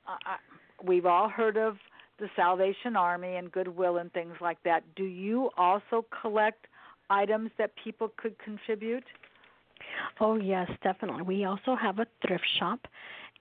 I, 0.07 0.37
we've 0.83 1.05
all 1.05 1.29
heard 1.29 1.57
of 1.57 1.77
the 2.19 2.29
Salvation 2.35 2.95
Army 2.95 3.35
and 3.35 3.51
Goodwill 3.51 3.97
and 3.97 4.11
things 4.13 4.35
like 4.41 4.61
that. 4.63 4.83
Do 4.95 5.03
you 5.03 5.51
also 5.57 6.05
collect 6.21 6.67
items 7.09 7.51
that 7.57 7.71
people 7.81 8.11
could 8.17 8.37
contribute? 8.39 9.03
Oh, 10.19 10.35
yes, 10.35 10.69
definitely. 10.83 11.23
We 11.23 11.45
also 11.45 11.75
have 11.75 11.99
a 11.99 12.07
thrift 12.25 12.47
shop, 12.59 12.87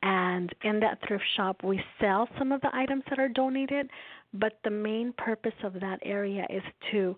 and 0.02 0.54
in 0.62 0.80
that 0.80 0.98
thrift 1.06 1.24
shop, 1.34 1.64
we 1.64 1.82
sell 2.00 2.28
some 2.38 2.52
of 2.52 2.60
the 2.60 2.74
items 2.74 3.02
that 3.08 3.18
are 3.18 3.28
donated, 3.28 3.90
but 4.34 4.58
the 4.62 4.70
main 4.70 5.12
purpose 5.16 5.54
of 5.62 5.80
that 5.80 5.98
area 6.02 6.46
is 6.50 6.62
to 6.92 7.16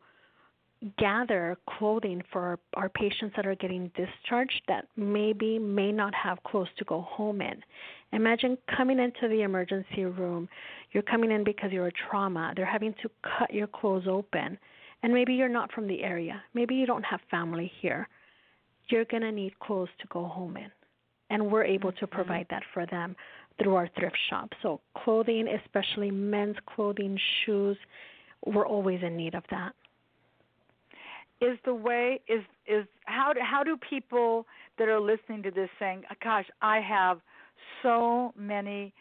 gather 0.99 1.57
clothing 1.69 2.23
for 2.33 2.59
our, 2.75 2.89
patients 2.89 3.35
that 3.37 3.47
are 3.47 3.55
getting 3.57 3.91
discharged 3.97 4.63
that 4.69 4.87
maybe 4.97 5.59
may 5.59 5.91
not 5.91 6.15
have 6.15 6.43
clothes 6.45 6.69
to 6.79 6.85
go 6.85 7.03
home 7.03 7.41
in. 7.41 7.63
Imagine 8.13 8.57
coming 8.77 8.99
into 8.99 9.29
the 9.29 9.43
emergency 9.43 10.05
room. 10.05 10.49
You're 10.93 11.03
coming 11.03 11.31
in 11.31 11.45
because 11.45 11.73
you're 11.73 11.89
a 11.89 11.93
trauma. 12.09 12.53
They're 12.57 12.65
having 12.65 12.95
to 13.03 13.11
cut 13.39 13.53
your 13.53 13.67
clothes 13.67 14.07
open. 14.09 14.59
And 15.03 15.13
maybe 15.13 15.35
you're 15.35 15.49
not 15.49 15.73
from 15.73 15.87
the 15.87 16.03
area. 16.03 16.43
Maybe 16.55 16.75
you 16.75 16.87
don't 16.87 17.05
have 17.05 17.21
family 17.31 17.71
here. 17.81 18.09
You're 18.89 19.05
going 19.05 19.23
to 19.23 19.33
need 19.33 19.59
clothes 19.61 19.91
to 20.01 20.07
go 20.09 20.25
home 20.25 20.57
in. 20.57 20.71
And 21.31 21.53
we're 21.53 21.65
able 21.65 21.93
to 21.93 22.07
mm-hmm. 22.07 22.15
provide 22.15 22.47
that 22.51 22.63
for 22.73 22.87
them 22.87 23.15
through 23.61 23.75
our 23.75 23.89
thrift 23.99 24.17
shop. 24.31 24.51
So, 24.63 24.81
clothing, 24.97 25.49
especially 25.49 26.11
men's 26.11 26.57
clothing, 26.75 27.19
shoes, 27.45 27.77
we're 28.47 28.67
always 28.67 29.03
in 29.03 29.17
need 29.17 29.35
of 29.35 29.43
that 29.51 29.75
is 31.41 31.59
the 31.65 31.75
way 31.75 32.21
is 32.29 32.43
is 32.67 32.85
how 33.05 33.33
do, 33.33 33.41
how 33.43 33.63
do 33.63 33.77
people 33.77 34.47
that 34.79 34.89
are 34.89 35.01
listening 35.01 35.43
to 35.45 35.51
this 35.51 35.71
saying, 35.79 36.05
"Gosh, 36.23 36.47
I 36.63 36.81
have 36.81 37.21
so 37.83 38.33
many 38.37 38.93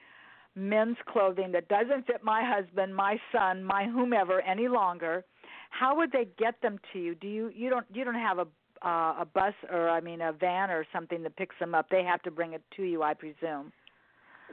men's 0.56 0.98
clothing 1.08 1.52
that 1.52 1.68
doesn't 1.68 2.08
fit 2.08 2.24
my 2.24 2.44
husband, 2.44 2.96
my 2.96 3.20
son, 3.32 3.64
my 3.64 3.86
whomever 3.86 4.42
any 4.42 4.68
longer." 4.68 5.24
How 5.70 5.96
would 5.98 6.12
they 6.12 6.28
get 6.38 6.62
them 6.62 6.80
to 6.94 7.00
you? 7.00 7.16
Do 7.16 7.28
you 7.28 7.52
you 7.54 7.70
don't 7.70 7.86
you 7.94 8.04
don't 8.04 8.16
have 8.16 8.40
a 8.40 8.48
uh, 8.84 9.22
a 9.22 9.28
bus 9.34 9.54
or 9.72 9.90
I 9.90 10.02
mean 10.02 10.22
a 10.22 10.32
van 10.32 10.70
or 10.70 10.86
something 10.94 11.24
that 11.24 11.36
picks 11.36 11.56
them 11.60 11.74
up? 11.74 11.90
They 11.90 12.04
have 12.04 12.22
to 12.24 12.32
bring 12.32 12.54
it 12.54 12.64
to 12.78 12.84
you, 12.84 13.04
I 13.04 13.14
presume. 13.14 13.72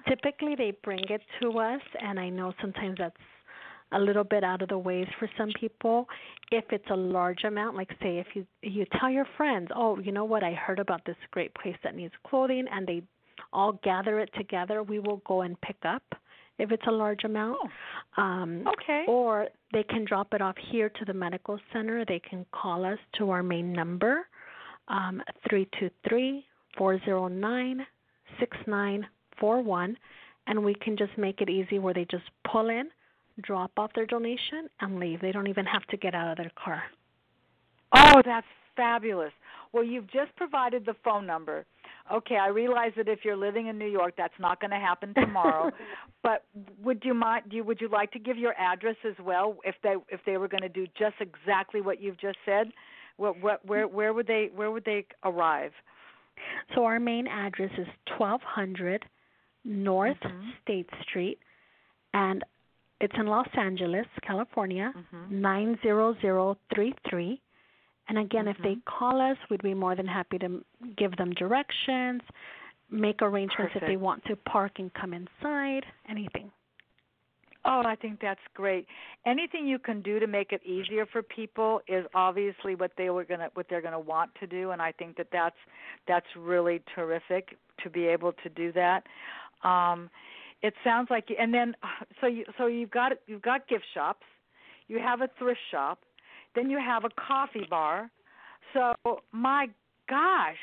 Typically, 0.09 0.55
they 0.57 0.73
bring 0.83 1.05
it 1.09 1.23
to 1.41 1.59
us, 1.59 1.81
and 2.01 2.19
I 2.19 2.29
know 2.29 2.53
sometimes 2.61 2.97
that's 2.99 3.17
a 3.93 3.99
little 3.99 4.25
bit 4.25 4.43
out 4.43 4.63
of 4.63 4.69
the 4.69 4.79
ways 4.79 5.07
for 5.19 5.29
some 5.37 5.51
people. 5.59 6.07
If 6.51 6.65
it's 6.71 6.89
a 6.91 6.97
large 6.97 7.45
amount, 7.45 7.77
like 7.77 7.91
say 8.03 8.19
if 8.19 8.27
you 8.35 8.47
you 8.63 8.87
tell 8.99 9.11
your 9.11 9.27
friends, 9.37 9.69
"Oh, 9.75 9.99
you 9.99 10.13
know 10.13 10.25
what? 10.25 10.43
I 10.43 10.53
heard 10.53 10.79
about 10.79 11.05
this 11.05 11.17
great 11.31 11.55
place 11.55 11.77
that 11.83 11.95
needs 11.95 12.15
clothing," 12.27 12.67
and 12.71 12.87
they 12.87 13.03
all 13.53 13.73
gather 13.85 14.19
it 14.19 14.31
together, 14.35 14.83
we 14.83 14.99
will 14.99 15.23
go 15.27 15.43
and 15.43 15.61
pick 15.61 15.77
up 15.85 16.03
if 16.59 16.71
it's 16.71 16.87
a 16.87 16.93
large 16.93 17.25
amount. 17.25 17.59
Oh. 18.17 18.23
Um, 18.23 18.67
okay. 18.67 19.05
Or 19.09 19.49
they 19.73 19.83
can 19.83 20.05
drop 20.05 20.35
it 20.35 20.41
off 20.41 20.57
here 20.71 20.89
to 20.89 21.05
the 21.05 21.15
medical 21.15 21.59
center. 21.73 22.05
They 22.05 22.21
can 22.21 22.47
call 22.53 22.85
us 22.85 22.99
to 23.19 23.31
our 23.31 23.43
main 23.43 23.73
number, 23.73 24.27
um, 24.89 25.23
323 25.49 26.47
409 26.77 27.87
6941, 28.41 29.97
and 30.47 30.65
we 30.65 30.75
can 30.75 30.97
just 30.97 31.17
make 31.17 31.41
it 31.41 31.49
easy 31.49 31.79
where 31.79 31.95
they 31.95 32.05
just 32.11 32.25
pull 32.51 32.69
in 32.69 32.91
drop 33.43 33.73
off 33.77 33.91
their 33.95 34.07
donation 34.07 34.69
and 34.81 34.99
leave. 34.99 35.21
They 35.21 35.33
don't 35.33 35.49
even 35.49 35.67
have 35.67 35.85
to 35.89 35.97
get 35.97 36.15
out 36.15 36.31
of 36.31 36.37
their 36.37 36.53
car. 36.63 36.83
Oh, 37.97 38.23
that's 38.25 38.47
fabulous. 38.77 39.33
Well, 39.73 39.85
you've 39.85 40.11
just 40.11 40.35
provided 40.37 40.87
the 40.87 40.95
phone 41.03 41.27
number. 41.27 41.65
Okay, 42.13 42.37
I 42.37 42.49
realize 42.49 42.93
that 42.97 43.09
if 43.09 43.21
you're 43.25 43.37
living 43.37 43.69
in 43.69 43.79
New 43.79 43.89
York, 43.89 44.15
that's 44.17 44.35
not 44.39 44.61
going 44.61 44.71
to 44.71 44.77
happen 44.77 45.15
tomorrow. 45.15 45.71
but 46.23 46.45
would 46.83 47.03
you 47.05 47.15
mind? 47.15 47.45
Do 47.51 47.57
you, 47.57 47.65
would 47.65 47.81
you 47.81 47.89
like 47.89 48.13
to 48.13 48.19
give 48.19 48.37
your 48.37 48.55
address 48.59 48.97
as 49.09 49.15
well 49.25 49.57
if 49.65 49.75
they 49.83 49.95
if 50.09 50.21
they 50.27 50.37
were 50.37 50.49
going 50.49 50.63
to 50.63 50.69
do 50.69 50.87
just 50.99 51.17
exactly 51.21 51.81
what 51.81 52.01
you've 52.01 52.21
just 52.21 52.39
said? 52.45 52.69
What, 53.17 53.41
what, 53.41 53.65
where 53.65 53.89
where 53.89 54.13
would 54.13 54.27
they 54.27 54.51
where 54.55 54.71
would 54.71 54.85
they 54.85 55.07
arrive? 55.25 55.73
So 56.75 56.85
our 56.85 57.01
main 57.01 57.27
address 57.27 57.71
is 57.79 57.87
1200 58.19 59.05
North 59.65 60.17
mm-hmm. 60.23 60.51
State 60.63 60.91
Street, 61.03 61.39
and 62.13 62.45
it's 63.05 63.15
in 63.19 63.27
Los 63.27 63.49
Angeles, 63.59 64.07
California, 64.27 64.91
mm-hmm. 64.97 65.41
90033. 65.41 67.41
And 68.09 68.19
again, 68.19 68.47
mm-hmm. 68.47 68.49
if 68.49 68.57
they 68.63 68.77
mm-hmm. 68.77 68.99
call 68.99 69.21
us, 69.21 69.37
we'd 69.51 69.63
be 69.63 69.75
more 69.75 69.95
than 69.95 70.07
happy 70.07 70.39
to 70.39 70.65
give 70.97 71.15
them 71.19 71.35
directions, 71.35 72.23
make 72.91 73.21
arrangements 73.21 73.75
Perfect. 73.75 73.83
if 73.83 73.89
they 73.89 73.97
want 73.97 74.25
to 74.25 74.37
park 74.37 74.73
and 74.79 74.93
come 74.95 75.13
inside, 75.13 75.85
anything. 76.09 76.51
Oh, 77.67 77.83
I 77.85 77.95
think 77.95 78.21
that's 78.21 78.41
great. 78.55 78.87
Anything 79.27 79.67
you 79.67 79.79
can 79.79 80.01
do 80.01 80.19
to 80.19 80.27
make 80.27 80.53
it 80.53 80.63
easier 80.65 81.05
for 81.05 81.23
people 81.23 81.83
is 81.87 82.07
obviously 82.15 82.75
what 82.75 82.93
they 82.97 83.09
were 83.09 83.25
gonna 83.25 83.49
what 83.55 83.67
they're 83.71 83.81
gonna 83.81 83.99
want 83.99 84.31
to 84.41 84.47
do, 84.47 84.73
and 84.73 84.83
I 84.83 84.93
think 84.93 85.17
that 85.17 85.29
that's 85.33 85.57
that's 86.07 86.27
really 86.37 86.83
terrific 86.95 87.57
to 87.83 87.89
be 87.89 88.07
able 88.07 88.33
to 88.33 88.51
do 88.51 88.71
that. 88.73 89.05
Um, 89.67 90.11
it 90.65 90.75
sounds 90.83 91.09
like 91.11 91.29
and 91.39 91.53
then 91.53 91.75
so 92.21 92.27
you 92.27 92.45
so 92.59 92.67
you've 92.67 92.91
got 92.91 93.13
you've 93.27 93.43
got 93.43 93.69
gift 93.69 93.85
shops 93.93 94.27
you 94.89 94.99
have 94.99 95.21
a 95.21 95.29
thrift 95.39 95.61
shop 95.71 95.99
then 96.55 96.71
you 96.71 96.79
have 96.79 97.05
a 97.05 97.11
coffee 97.11 97.67
bar. 97.69 98.11
So 98.73 98.95
my 99.33 99.69
gosh 100.09 100.57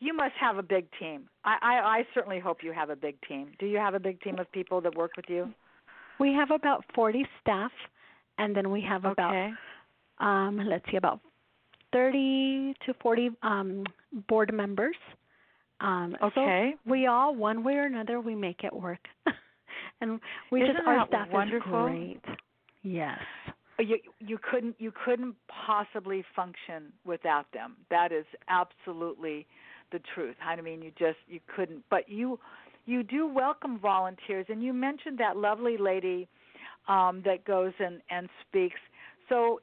you 0.00 0.12
must 0.12 0.34
have 0.38 0.58
a 0.58 0.62
big 0.62 0.86
team. 0.98 1.28
I, 1.44 1.56
I 1.62 1.74
i 1.98 2.06
certainly 2.12 2.38
hope 2.38 2.58
you 2.62 2.72
have 2.72 2.90
a 2.90 2.96
big 2.96 3.16
team. 3.26 3.52
Do 3.58 3.66
you 3.66 3.78
have 3.78 3.94
a 3.94 4.00
big 4.00 4.20
team 4.20 4.38
of 4.38 4.50
people 4.52 4.80
that 4.82 4.94
work 4.94 5.12
with 5.16 5.26
you? 5.28 5.52
We 6.18 6.32
have 6.34 6.50
about 6.50 6.84
40 6.94 7.26
staff 7.40 7.72
and 8.38 8.54
then 8.54 8.70
we 8.70 8.80
have 8.82 9.04
about 9.04 9.50
um 10.18 10.60
let's 10.68 10.84
see 10.90 10.96
about 10.96 11.20
30 11.92 12.74
to 12.86 12.94
40 13.02 13.30
um 13.42 13.84
board 14.28 14.52
members 14.52 14.96
um, 15.80 16.16
okay. 16.22 16.74
So 16.74 16.90
we 16.90 17.06
all, 17.06 17.34
one 17.34 17.64
way 17.64 17.74
or 17.74 17.84
another, 17.84 18.20
we 18.20 18.34
make 18.34 18.64
it 18.64 18.72
work, 18.72 19.00
and 20.00 20.20
we 20.50 20.62
Isn't 20.62 20.76
just 20.76 20.86
our 20.86 21.06
staff 21.08 21.28
wonderful? 21.30 21.86
is 21.86 21.90
great. 21.90 22.20
Yes. 22.82 23.18
You 23.78 23.98
you 24.20 24.38
couldn't 24.38 24.76
you 24.78 24.92
couldn't 25.04 25.34
possibly 25.66 26.24
function 26.36 26.92
without 27.04 27.46
them. 27.52 27.76
That 27.90 28.12
is 28.12 28.24
absolutely 28.48 29.46
the 29.90 30.00
truth. 30.14 30.36
I 30.44 30.60
mean, 30.60 30.80
you 30.80 30.92
just 30.96 31.18
you 31.26 31.40
couldn't. 31.56 31.82
But 31.90 32.08
you 32.08 32.38
you 32.86 33.02
do 33.02 33.26
welcome 33.26 33.80
volunteers, 33.80 34.46
and 34.48 34.62
you 34.62 34.72
mentioned 34.72 35.18
that 35.18 35.36
lovely 35.36 35.76
lady 35.76 36.28
um, 36.86 37.22
that 37.24 37.44
goes 37.44 37.72
and 37.80 38.00
and 38.10 38.28
speaks. 38.46 38.78
So, 39.28 39.60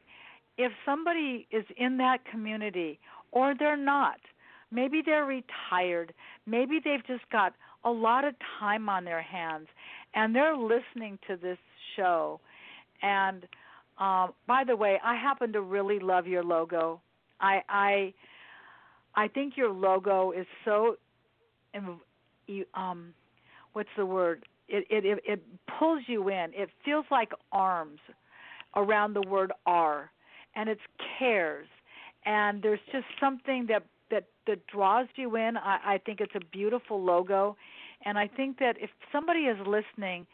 if 0.57 0.71
somebody 0.85 1.47
is 1.51 1.63
in 1.77 1.97
that 1.97 2.19
community, 2.29 2.99
or 3.31 3.53
they're 3.57 3.77
not, 3.77 4.19
Maybe 4.71 5.01
they're 5.05 5.25
retired. 5.25 6.13
Maybe 6.45 6.79
they've 6.83 7.05
just 7.05 7.29
got 7.31 7.53
a 7.83 7.91
lot 7.91 8.25
of 8.25 8.35
time 8.59 8.89
on 8.89 9.03
their 9.03 9.21
hands 9.21 9.67
and 10.13 10.35
they're 10.35 10.55
listening 10.55 11.19
to 11.27 11.35
this 11.35 11.57
show. 11.95 12.39
And 13.01 13.45
um, 13.99 14.33
by 14.47 14.63
the 14.65 14.75
way, 14.75 14.99
I 15.03 15.15
happen 15.15 15.51
to 15.53 15.61
really 15.61 15.99
love 15.99 16.27
your 16.27 16.43
logo. 16.43 17.01
I 17.39 17.61
I 17.69 18.13
I 19.15 19.27
think 19.27 19.57
your 19.57 19.71
logo 19.71 20.31
is 20.31 20.45
so 20.65 20.95
um 22.73 23.13
what's 23.73 23.89
the 23.97 24.05
word? 24.05 24.45
It 24.67 24.85
it 24.89 25.19
it, 25.25 25.43
pulls 25.79 26.03
you 26.07 26.29
in. 26.29 26.51
It 26.53 26.69
feels 26.85 27.05
like 27.11 27.31
arms 27.51 27.99
around 28.75 29.13
the 29.13 29.21
word 29.27 29.51
R 29.65 30.11
and 30.55 30.69
it's 30.69 30.81
cares 31.19 31.67
and 32.25 32.61
there's 32.61 32.79
just 32.91 33.05
something 33.19 33.65
that 33.67 33.83
that 34.47 34.65
draws 34.67 35.07
you 35.15 35.35
in. 35.35 35.57
I, 35.57 35.79
I 35.85 36.01
think 36.05 36.21
it's 36.21 36.35
a 36.35 36.45
beautiful 36.51 37.01
logo, 37.01 37.55
and 38.05 38.17
I 38.17 38.27
think 38.27 38.59
that 38.59 38.75
if 38.79 38.89
somebody 39.11 39.41
is 39.41 39.57
listening, 39.65 40.25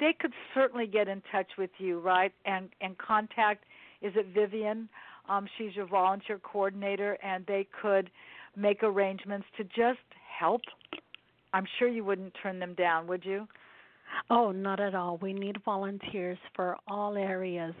they 0.00 0.14
could 0.18 0.32
certainly 0.54 0.86
get 0.86 1.08
in 1.08 1.22
touch 1.30 1.46
with 1.56 1.70
you, 1.78 2.00
right? 2.00 2.32
And 2.44 2.68
and 2.80 2.96
contact. 2.98 3.64
Is 4.02 4.12
it 4.16 4.26
Vivian? 4.34 4.88
Um, 5.28 5.46
she's 5.56 5.74
your 5.74 5.86
volunteer 5.86 6.38
coordinator, 6.38 7.16
and 7.22 7.44
they 7.46 7.66
could 7.80 8.10
make 8.56 8.82
arrangements 8.82 9.46
to 9.56 9.64
just 9.64 10.00
help. 10.38 10.60
I'm 11.52 11.66
sure 11.78 11.88
you 11.88 12.04
wouldn't 12.04 12.34
turn 12.42 12.58
them 12.58 12.74
down, 12.74 13.06
would 13.06 13.24
you? 13.24 13.46
Oh, 14.30 14.52
not 14.52 14.80
at 14.80 14.94
all. 14.94 15.18
We 15.18 15.32
need 15.32 15.56
volunteers 15.64 16.38
for 16.54 16.76
all 16.86 17.16
areas. 17.16 17.74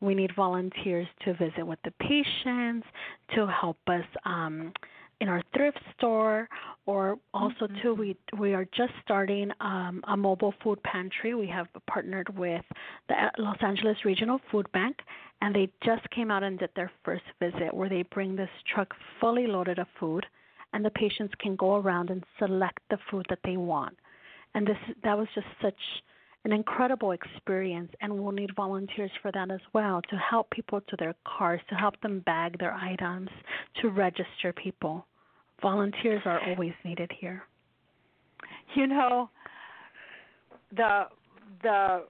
We 0.00 0.14
need 0.14 0.34
volunteers 0.34 1.06
to 1.24 1.34
visit 1.34 1.66
with 1.66 1.78
the 1.84 1.92
patients, 1.92 2.86
to 3.34 3.46
help 3.46 3.78
us 3.86 4.04
um, 4.24 4.72
in 5.20 5.28
our 5.28 5.42
thrift 5.54 5.80
store 5.96 6.48
or 6.86 7.18
also 7.34 7.66
mm-hmm. 7.66 7.82
too 7.82 7.94
we 7.94 8.16
we 8.38 8.54
are 8.54 8.64
just 8.76 8.92
starting 9.04 9.50
um, 9.60 10.02
a 10.08 10.16
mobile 10.16 10.54
food 10.62 10.82
pantry. 10.82 11.34
We 11.34 11.48
have 11.48 11.66
partnered 11.86 12.36
with 12.36 12.64
the 13.08 13.14
los 13.38 13.56
angeles 13.60 13.96
regional 14.04 14.40
food 14.50 14.70
bank 14.72 14.96
and 15.42 15.54
they 15.54 15.68
just 15.84 16.08
came 16.10 16.30
out 16.30 16.42
and 16.42 16.58
did 16.58 16.70
their 16.76 16.90
first 17.04 17.24
visit 17.40 17.74
where 17.74 17.88
they 17.88 18.02
bring 18.02 18.36
this 18.36 18.50
truck 18.72 18.94
fully 19.20 19.46
loaded 19.46 19.78
of 19.78 19.86
food 19.98 20.24
and 20.72 20.84
the 20.84 20.90
patients 20.90 21.34
can 21.40 21.56
go 21.56 21.76
around 21.76 22.10
and 22.10 22.24
select 22.38 22.78
the 22.90 22.98
food 23.10 23.26
that 23.28 23.40
they 23.44 23.56
want. 23.56 23.96
And 24.54 24.66
this 24.66 24.78
that 25.02 25.18
was 25.18 25.28
just 25.34 25.46
such 25.60 25.80
an 26.44 26.52
incredible 26.52 27.10
experience 27.10 27.92
and 28.00 28.12
we'll 28.12 28.32
need 28.32 28.54
volunteers 28.54 29.10
for 29.20 29.32
that 29.32 29.50
as 29.50 29.60
well 29.72 30.00
to 30.08 30.16
help 30.16 30.48
people 30.50 30.80
to 30.80 30.96
their 30.96 31.14
cars 31.26 31.60
to 31.68 31.74
help 31.74 32.00
them 32.00 32.20
bag 32.20 32.58
their 32.58 32.72
items 32.74 33.28
to 33.80 33.88
register 33.88 34.52
people 34.54 35.04
Volunteers 35.60 36.22
are 36.24 36.40
always 36.48 36.72
needed 36.84 37.10
here. 37.20 37.42
You 38.74 38.86
know, 38.86 39.30
the 40.76 41.04
the 41.62 42.04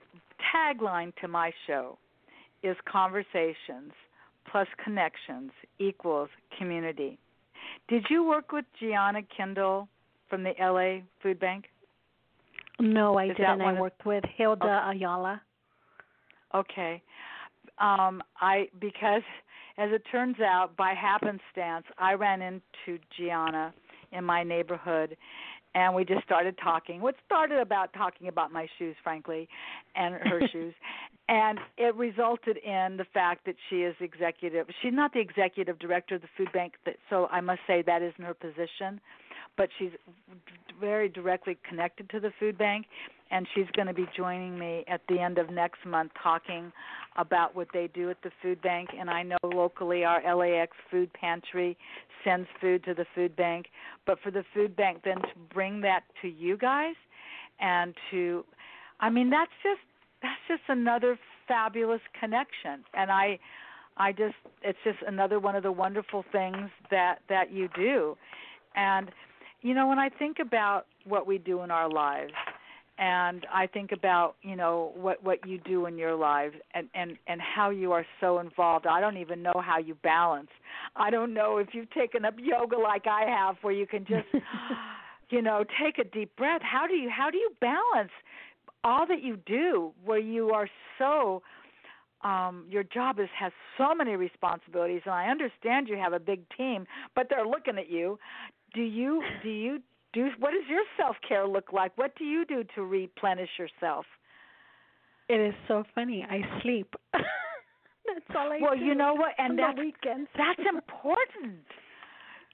tagline 0.55 1.15
to 1.21 1.29
my 1.29 1.53
show 1.67 1.99
is 2.63 2.77
conversations 2.91 3.93
plus 4.51 4.67
connections 4.83 5.51
equals 5.79 6.29
community. 6.59 7.19
Did 7.89 8.05
you 8.11 8.27
work 8.27 8.53
with 8.53 8.65
Gianna 8.81 9.21
Kindle 9.37 9.89
from 10.29 10.43
the 10.43 10.53
LA 10.61 11.03
Food 11.23 11.39
Bank? 11.39 11.67
No, 12.81 13.17
I 13.19 13.27
Is 13.27 13.37
didn't. 13.37 13.61
I 13.61 13.79
worked 13.81 14.07
with 14.07 14.25
Hilda 14.37 14.91
Ayala. 14.91 15.41
Okay. 16.55 17.03
Um 17.79 18.23
I 18.41 18.69
because 18.81 19.23
as 19.79 19.91
it 19.93 20.03
turns 20.11 20.41
out 20.41 20.77
by 20.77 20.93
happenstance 20.93 21.87
I 21.99 22.15
ran 22.15 22.43
into 22.43 23.01
Gianna 23.17 23.73
in 24.13 24.25
my 24.25 24.43
neighborhood 24.43 25.17
and 25.75 25.95
we 25.95 26.05
just 26.05 26.25
started 26.25 26.57
talking. 26.63 27.01
What 27.01 27.15
started 27.25 27.61
about 27.61 27.93
talking 27.93 28.29
about 28.29 28.53
my 28.53 28.67
shoes 28.79 28.97
frankly 29.03 29.49
and 29.95 30.15
her 30.15 30.41
shoes 30.53 30.75
and 31.29 31.59
it 31.77 31.95
resulted 31.95 32.57
in 32.59 32.97
the 32.97 33.07
fact 33.13 33.45
that 33.47 33.55
she 33.69 33.83
is 33.83 33.95
executive 34.01 34.67
she's 34.83 34.95
not 34.95 35.13
the 35.13 35.21
executive 35.21 35.79
director 35.79 36.17
of 36.17 36.23
the 36.23 36.29
food 36.37 36.51
bank 36.53 36.75
that 36.85 36.97
so 37.11 37.29
I 37.31 37.41
must 37.41 37.61
say 37.67 37.83
that 37.83 38.03
isn't 38.03 38.25
her 38.25 38.35
position 38.35 39.01
but 39.59 39.69
she's 39.79 39.91
very 40.81 41.09
directly 41.09 41.59
connected 41.69 42.09
to 42.09 42.21
the 42.21 42.31
food 42.39 42.57
bank 42.57 42.87
and 43.31 43.47
she's 43.55 43.67
going 43.77 43.89
to 43.89 43.93
be 43.93 44.07
joining 44.17 44.59
me 44.59 44.85
at 44.89 45.03
the 45.09 45.19
end 45.19 45.37
of 45.37 45.51
next 45.51 45.85
month 45.85 46.13
talking 46.23 46.73
about 47.17 47.55
what 47.55 47.69
they 47.75 47.89
do 47.93 48.09
at 48.09 48.17
the 48.23 48.31
food 48.41 48.63
bank. 48.63 48.89
And 48.99 49.11
I 49.11 49.23
know 49.23 49.37
locally 49.45 50.05
our 50.05 50.23
LAX 50.35 50.73
food 50.91 51.13
pantry 51.13 51.77
sends 52.25 52.49
food 52.61 52.85
to 52.85 52.95
the 52.95 53.05
food 53.15 53.37
bank. 53.37 53.67
But 54.07 54.19
for 54.23 54.31
the 54.31 54.45
food 54.55 54.75
bank 54.77 55.03
then 55.05 55.17
to 55.17 55.29
bring 55.53 55.83
that 55.83 56.05
to 56.23 56.29
you 56.29 56.57
guys 56.57 56.95
and 57.61 57.95
to 58.11 58.45
I 59.01 59.11
mean 59.11 59.29
that's 59.29 59.51
just 59.63 59.81
that's 60.23 60.41
just 60.49 60.63
another 60.69 61.19
fabulous 61.47 62.01
connection. 62.19 62.85
And 62.95 63.11
I 63.11 63.39
I 63.99 64.13
just 64.13 64.37
it's 64.63 64.79
just 64.85 64.99
another 65.07 65.39
one 65.39 65.57
of 65.57 65.63
the 65.63 65.73
wonderful 65.73 66.25
things 66.33 66.71
that 66.91 67.17
that 67.29 67.53
you 67.53 67.69
do. 67.75 68.17
And 68.75 69.11
you 69.63 69.75
know 69.75 69.89
when 69.89 69.99
I 69.99 70.09
think 70.09 70.39
about 70.41 70.87
what 71.05 71.27
we 71.27 71.39
do 71.39 71.63
in 71.63 71.71
our 71.71 71.91
lives 71.91 72.33
and 72.99 73.47
I 73.53 73.67
think 73.67 73.93
about 73.93 74.35
you 74.43 74.57
know 74.57 74.93
what 74.95 75.23
what 75.23 75.47
you 75.47 75.59
do 75.59 75.87
in 75.87 75.97
your 75.97 76.17
lives 76.17 76.57
and 76.75 76.89
and 76.95 77.17
and 77.27 77.41
how 77.41 77.71
you 77.71 77.93
are 77.93 78.05
so 78.21 78.41
involved. 78.41 78.87
I 78.87 79.01
don't 79.01 79.17
even 79.17 79.43
know 79.43 79.63
how 79.65 79.79
you 79.79 79.95
balance. 80.03 80.51
I 80.97 81.11
don't 81.11 81.33
know 81.33 81.59
if 81.59 81.69
you've 81.73 81.91
taken 81.91 82.25
up 82.25 82.35
yoga 82.39 82.77
like 82.77 83.07
I 83.07 83.25
have, 83.29 83.57
where 83.63 83.73
you 83.73 83.87
can 83.87 84.05
just 84.05 84.27
you 85.31 85.43
know 85.43 85.65
take 85.81 85.99
a 85.99 86.05
deep 86.05 86.35
breath. 86.37 86.63
How 86.63 86.87
do 86.87 86.95
you 86.95 87.09
how 87.09 87.31
do 87.31 87.39
you 87.39 87.51
balance 87.61 88.11
all 88.85 89.07
that 89.07 89.23
you 89.23 89.39
do, 89.47 89.93
where 90.05 90.19
you 90.19 90.51
are 90.51 90.69
so 90.99 91.43
um 92.23 92.65
your 92.69 92.83
job 92.83 93.21
is 93.21 93.29
has 93.39 93.53
so 93.77 93.95
many 93.95 94.17
responsibilities 94.17 95.03
and 95.05 95.15
I 95.15 95.29
understand 95.29 95.87
you 95.87 95.97
have 95.97 96.13
a 96.13 96.19
big 96.19 96.41
team 96.57 96.85
but 97.15 97.29
they're 97.31 97.47
looking 97.47 97.79
at 97.79 97.89
you 97.89 98.19
do 98.79 98.85
you 98.85 99.21
do 99.43 99.51
you 99.51 99.79
do 100.13 100.29
what 100.39 100.53
does 100.53 100.63
your 100.71 100.85
self 100.97 101.17
care 101.29 101.47
look 101.47 101.73
like? 101.73 101.91
What 101.99 102.13
do 102.17 102.25
you 102.25 102.45
do 102.45 102.63
to 102.77 102.83
replenish 102.83 103.51
yourself? 103.59 104.07
It 105.29 105.41
is 105.41 105.55
so 105.67 105.83
funny. 105.97 106.25
I 106.31 106.41
sleep. 106.63 106.95
that's 107.13 108.37
all 108.37 108.53
I 108.53 108.59
well, 108.63 108.75
do. 108.75 108.77
Well, 108.77 108.77
you 108.77 108.95
know 108.95 109.15
what, 109.15 109.33
and 109.37 109.59
that's 109.59 109.77
weekends. 109.79 110.29
that's 110.37 110.61
important. 110.75 111.65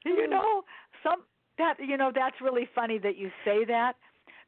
you 0.06 0.26
know, 0.28 0.62
some 1.02 1.20
that 1.58 1.74
you 1.78 1.98
know 1.98 2.10
that's 2.14 2.36
really 2.40 2.66
funny 2.74 2.98
that 3.00 3.18
you 3.18 3.30
say 3.44 3.66
that 3.66 3.92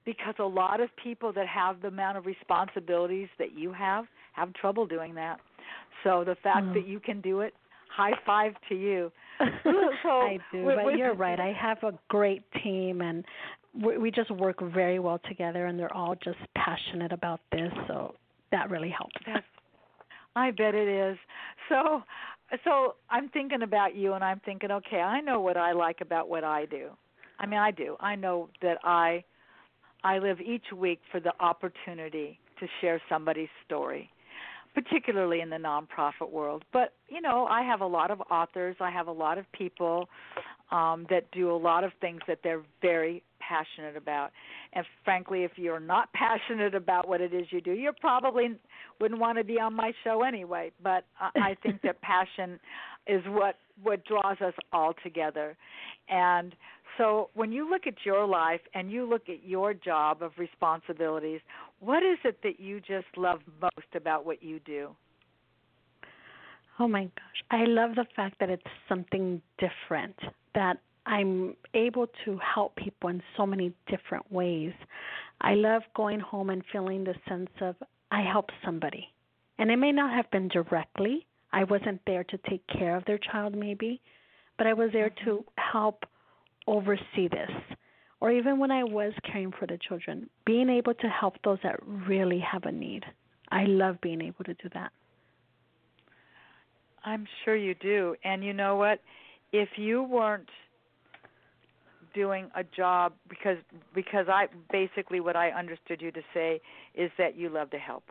because 0.06 0.34
a 0.38 0.44
lot 0.44 0.80
of 0.80 0.88
people 1.02 1.30
that 1.34 1.46
have 1.46 1.82
the 1.82 1.88
amount 1.88 2.16
of 2.16 2.24
responsibilities 2.24 3.28
that 3.38 3.52
you 3.52 3.70
have 3.72 4.06
have 4.32 4.52
trouble 4.54 4.86
doing 4.86 5.14
that. 5.14 5.40
So 6.04 6.24
the 6.24 6.36
fact 6.36 6.66
Mm. 6.68 6.74
that 6.74 6.86
you 6.86 7.00
can 7.00 7.20
do 7.20 7.40
it, 7.40 7.54
high 7.94 8.14
five 8.24 8.54
to 8.70 8.74
you. 8.74 9.12
So, 10.02 10.08
I 10.08 10.38
do, 10.52 10.64
but 10.64 10.84
with- 10.84 10.96
you're 10.96 11.14
right. 11.14 11.38
I 11.40 11.52
have 11.60 11.82
a 11.82 11.92
great 12.08 12.42
team, 12.62 13.00
and 13.00 13.24
we, 13.74 13.98
we 13.98 14.10
just 14.10 14.30
work 14.30 14.60
very 14.72 14.98
well 14.98 15.20
together, 15.28 15.66
and 15.66 15.78
they're 15.78 15.92
all 15.92 16.14
just 16.14 16.38
passionate 16.54 17.12
about 17.12 17.40
this, 17.52 17.72
so 17.88 18.14
that 18.52 18.70
really 18.70 18.90
helps. 18.90 19.16
I 20.36 20.50
bet 20.50 20.74
it 20.74 20.88
is. 20.88 21.18
So, 21.68 22.02
so 22.64 22.94
I'm 23.10 23.28
thinking 23.30 23.62
about 23.62 23.94
you, 23.96 24.12
and 24.12 24.22
I'm 24.22 24.40
thinking, 24.44 24.70
okay, 24.70 24.98
I 25.00 25.20
know 25.20 25.40
what 25.40 25.56
I 25.56 25.72
like 25.72 26.00
about 26.00 26.28
what 26.28 26.44
I 26.44 26.66
do. 26.66 26.90
I 27.38 27.46
mean, 27.46 27.58
I 27.58 27.70
do. 27.70 27.96
I 28.00 28.14
know 28.14 28.48
that 28.62 28.78
I, 28.84 29.24
I 30.04 30.18
live 30.18 30.40
each 30.40 30.66
week 30.74 31.00
for 31.10 31.20
the 31.20 31.32
opportunity 31.40 32.38
to 32.60 32.66
share 32.80 33.00
somebody's 33.08 33.48
story, 33.66 34.08
particularly 34.76 35.40
in 35.40 35.48
the 35.48 35.56
nonprofit 35.56 36.30
world. 36.30 36.62
But 36.70 36.92
you 37.08 37.22
know, 37.22 37.46
I 37.46 37.62
have 37.62 37.80
a 37.80 37.86
lot 37.86 38.10
of 38.10 38.20
authors. 38.30 38.76
I 38.78 38.90
have 38.90 39.06
a 39.08 39.12
lot 39.12 39.38
of 39.38 39.50
people 39.52 40.06
um, 40.70 41.06
that 41.08 41.30
do 41.32 41.50
a 41.50 41.56
lot 41.56 41.82
of 41.82 41.92
things 42.00 42.20
that 42.28 42.40
they're 42.44 42.62
very 42.82 43.22
passionate 43.40 43.96
about. 43.96 44.32
And 44.74 44.84
frankly, 45.02 45.44
if 45.44 45.52
you're 45.56 45.80
not 45.80 46.12
passionate 46.12 46.74
about 46.74 47.08
what 47.08 47.22
it 47.22 47.32
is 47.32 47.46
you 47.50 47.62
do, 47.62 47.72
you 47.72 47.90
probably 47.98 48.56
wouldn't 49.00 49.18
want 49.18 49.38
to 49.38 49.44
be 49.44 49.58
on 49.58 49.74
my 49.74 49.92
show 50.04 50.22
anyway. 50.22 50.72
But 50.82 51.04
I 51.18 51.30
I 51.36 51.56
think 51.62 51.80
that 51.82 52.02
passion 52.02 52.60
is 53.06 53.22
what 53.28 53.56
what 53.82 54.04
draws 54.04 54.42
us 54.42 54.54
all 54.74 54.92
together. 55.02 55.56
And 56.10 56.54
so 56.98 57.30
when 57.34 57.52
you 57.52 57.68
look 57.68 57.86
at 57.86 58.04
your 58.04 58.26
life 58.26 58.60
and 58.74 58.90
you 58.90 59.08
look 59.08 59.28
at 59.28 59.44
your 59.44 59.74
job 59.74 60.22
of 60.22 60.32
responsibilities, 60.38 61.40
what 61.80 62.02
is 62.02 62.18
it 62.24 62.38
that 62.42 62.60
you 62.60 62.80
just 62.80 63.06
love 63.16 63.40
most 63.60 63.88
about 63.94 64.24
what 64.24 64.42
you 64.42 64.60
do? 64.60 64.90
Oh 66.78 66.88
my 66.88 67.04
gosh. 67.04 67.42
I 67.50 67.64
love 67.64 67.94
the 67.94 68.06
fact 68.14 68.36
that 68.40 68.50
it's 68.50 68.62
something 68.88 69.40
different, 69.58 70.16
that 70.54 70.78
I'm 71.06 71.54
able 71.74 72.08
to 72.24 72.38
help 72.38 72.76
people 72.76 73.08
in 73.08 73.22
so 73.36 73.46
many 73.46 73.72
different 73.88 74.30
ways. 74.30 74.72
I 75.40 75.54
love 75.54 75.82
going 75.94 76.20
home 76.20 76.50
and 76.50 76.62
feeling 76.72 77.04
the 77.04 77.14
sense 77.28 77.50
of 77.60 77.76
I 78.10 78.22
helped 78.22 78.52
somebody. 78.64 79.08
And 79.58 79.70
it 79.70 79.76
may 79.76 79.92
not 79.92 80.12
have 80.12 80.30
been 80.30 80.48
directly, 80.48 81.26
I 81.52 81.64
wasn't 81.64 82.00
there 82.06 82.24
to 82.24 82.38
take 82.50 82.66
care 82.66 82.96
of 82.96 83.04
their 83.06 83.18
child, 83.18 83.54
maybe, 83.54 84.00
but 84.58 84.66
I 84.66 84.74
was 84.74 84.90
there 84.92 85.10
mm-hmm. 85.10 85.30
to 85.30 85.44
help 85.56 86.04
oversee 86.66 87.28
this. 87.30 87.50
Or 88.20 88.30
even 88.30 88.58
when 88.58 88.70
I 88.70 88.82
was 88.84 89.12
caring 89.30 89.52
for 89.52 89.66
the 89.66 89.78
children, 89.88 90.28
being 90.46 90.70
able 90.70 90.94
to 90.94 91.08
help 91.08 91.34
those 91.44 91.58
that 91.62 91.78
really 91.86 92.40
have 92.40 92.64
a 92.64 92.72
need. 92.72 93.04
I 93.50 93.64
love 93.64 94.00
being 94.00 94.22
able 94.22 94.44
to 94.44 94.54
do 94.54 94.68
that. 94.74 94.90
I'm 97.04 97.26
sure 97.44 97.56
you 97.56 97.74
do. 97.74 98.16
And 98.24 98.42
you 98.44 98.52
know 98.52 98.76
what? 98.76 99.00
If 99.52 99.68
you 99.76 100.02
weren't 100.02 100.48
doing 102.14 102.50
a 102.56 102.64
job 102.64 103.12
because 103.28 103.58
because 103.94 104.26
I 104.28 104.46
basically 104.72 105.20
what 105.20 105.36
I 105.36 105.50
understood 105.50 106.00
you 106.00 106.10
to 106.12 106.22
say 106.32 106.60
is 106.94 107.10
that 107.18 107.36
you 107.36 107.48
love 107.50 107.70
to 107.70 107.78
help. 107.78 108.04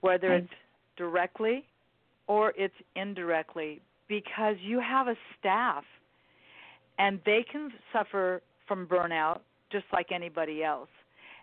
Whether 0.00 0.32
Right. 0.32 0.42
it's 0.44 0.52
directly 0.96 1.64
or 2.26 2.52
it's 2.56 2.74
indirectly 2.96 3.82
because 4.08 4.56
you 4.60 4.80
have 4.80 5.06
a 5.08 5.16
staff 5.38 5.84
and 7.00 7.18
they 7.24 7.42
can 7.50 7.70
suffer 7.94 8.42
from 8.68 8.86
burnout 8.86 9.40
just 9.72 9.86
like 9.90 10.12
anybody 10.12 10.62
else. 10.62 10.90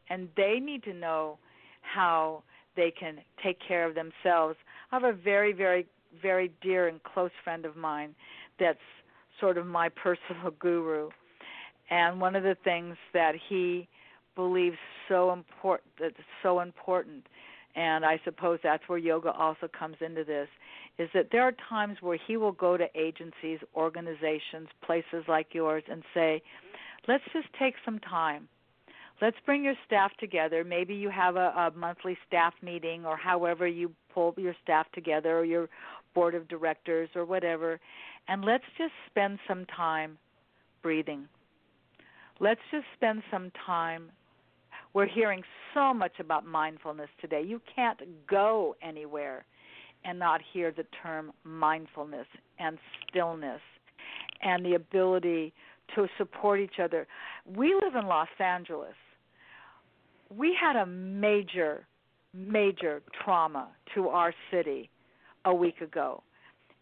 And 0.08 0.30
they 0.38 0.60
need 0.62 0.84
to 0.84 0.94
know 0.94 1.40
how 1.82 2.44
they 2.76 2.92
can 2.92 3.18
take 3.44 3.58
care 3.68 3.88
of 3.88 3.96
themselves. 3.96 4.56
I 4.92 5.00
have 5.00 5.04
a 5.04 5.14
very, 5.14 5.54
very, 5.54 5.88
very 6.22 6.52
dear 6.62 6.88
and 6.88 7.02
close 7.02 7.32
friend 7.44 7.66
of 7.66 7.76
mine 7.76 8.14
that's 8.60 8.78
sort 9.40 9.58
of 9.58 9.66
my 9.66 9.90
personal 10.04 10.52
guru. 10.60 11.10
And 11.90 12.22
one 12.22 12.36
of 12.36 12.44
the 12.44 12.56
things 12.64 12.96
that 13.14 13.34
he 13.50 13.88
believes 14.36 14.78
so 15.10 15.34
important 15.34 15.90
that's 16.00 16.16
so 16.44 16.60
important 16.60 17.26
and 17.78 18.04
I 18.04 18.20
suppose 18.26 18.60
that's 18.64 18.84
where 18.88 18.98
yoga 18.98 19.32
also 19.32 19.68
comes 19.68 19.98
into 20.02 20.24
this 20.24 20.50
is 20.98 21.10
that 21.14 21.28
there 21.32 21.44
are 21.44 21.54
times 21.70 21.98
where 22.02 22.18
he 22.28 22.38
will 22.38 22.52
go 22.52 22.78
to 22.78 22.88
agencies, 22.96 23.60
organizations, 23.76 24.68
places 24.82 25.26
like 25.28 25.54
yours 25.54 25.84
and 25.90 26.04
say, 26.14 26.42
"Let's 27.08 27.24
just 27.34 27.48
take 27.54 27.76
some 27.86 28.00
time. 28.00 28.48
Let's 29.22 29.38
bring 29.46 29.64
your 29.64 29.76
staff 29.86 30.12
together. 30.18 30.64
Maybe 30.64 30.94
you 30.94 31.10
have 31.10 31.36
a, 31.36 31.50
a 31.58 31.72
monthly 31.76 32.18
staff 32.28 32.54
meeting 32.62 33.06
or 33.06 33.18
however 33.18 33.68
you 33.68 33.92
pull 34.14 34.34
your 34.38 34.56
staff 34.64 34.92
together 34.92 35.40
or 35.40 35.46
your 35.46 35.70
board 36.14 36.36
of 36.36 36.48
directors 36.48 37.10
or 37.16 37.26
whatever, 37.26 37.80
and 38.28 38.44
let's 38.44 38.66
just 38.78 38.94
spend 39.10 39.40
some 39.48 39.66
time 39.66 40.18
breathing. 40.82 41.28
Let's 42.40 42.62
just 42.72 42.86
spend 42.96 43.24
some 43.32 43.52
time 43.66 44.12
we're 44.94 45.08
hearing 45.08 45.44
so 45.74 45.94
much 45.94 46.14
about 46.20 46.46
mindfulness 46.46 47.10
today. 47.22 47.44
You 47.44 47.62
can't 47.76 48.00
go 48.28 48.76
anywhere 48.82 49.46
and 50.08 50.18
not 50.18 50.42
hear 50.54 50.72
the 50.72 50.86
term 51.04 51.32
mindfulness 51.44 52.28
and 52.60 52.78
stillness 53.10 53.62
and 54.42 54.66
the 54.66 54.76
ability 54.76 55.54
to 55.96 56.08
support 56.18 56.60
each 56.60 56.80
other. 56.82 57.06
We 57.46 57.76
live 57.76 57.96
in 57.96 58.08
Los 58.08 58.28
Angeles. 58.40 58.96
We 60.36 60.56
had 60.60 60.76
a 60.76 60.86
major, 60.86 61.86
major 62.34 63.02
trauma 63.24 63.70
to 63.96 64.08
our 64.08 64.34
city 64.50 64.90
a 65.46 65.54
week 65.54 65.82
ago. 65.82 66.24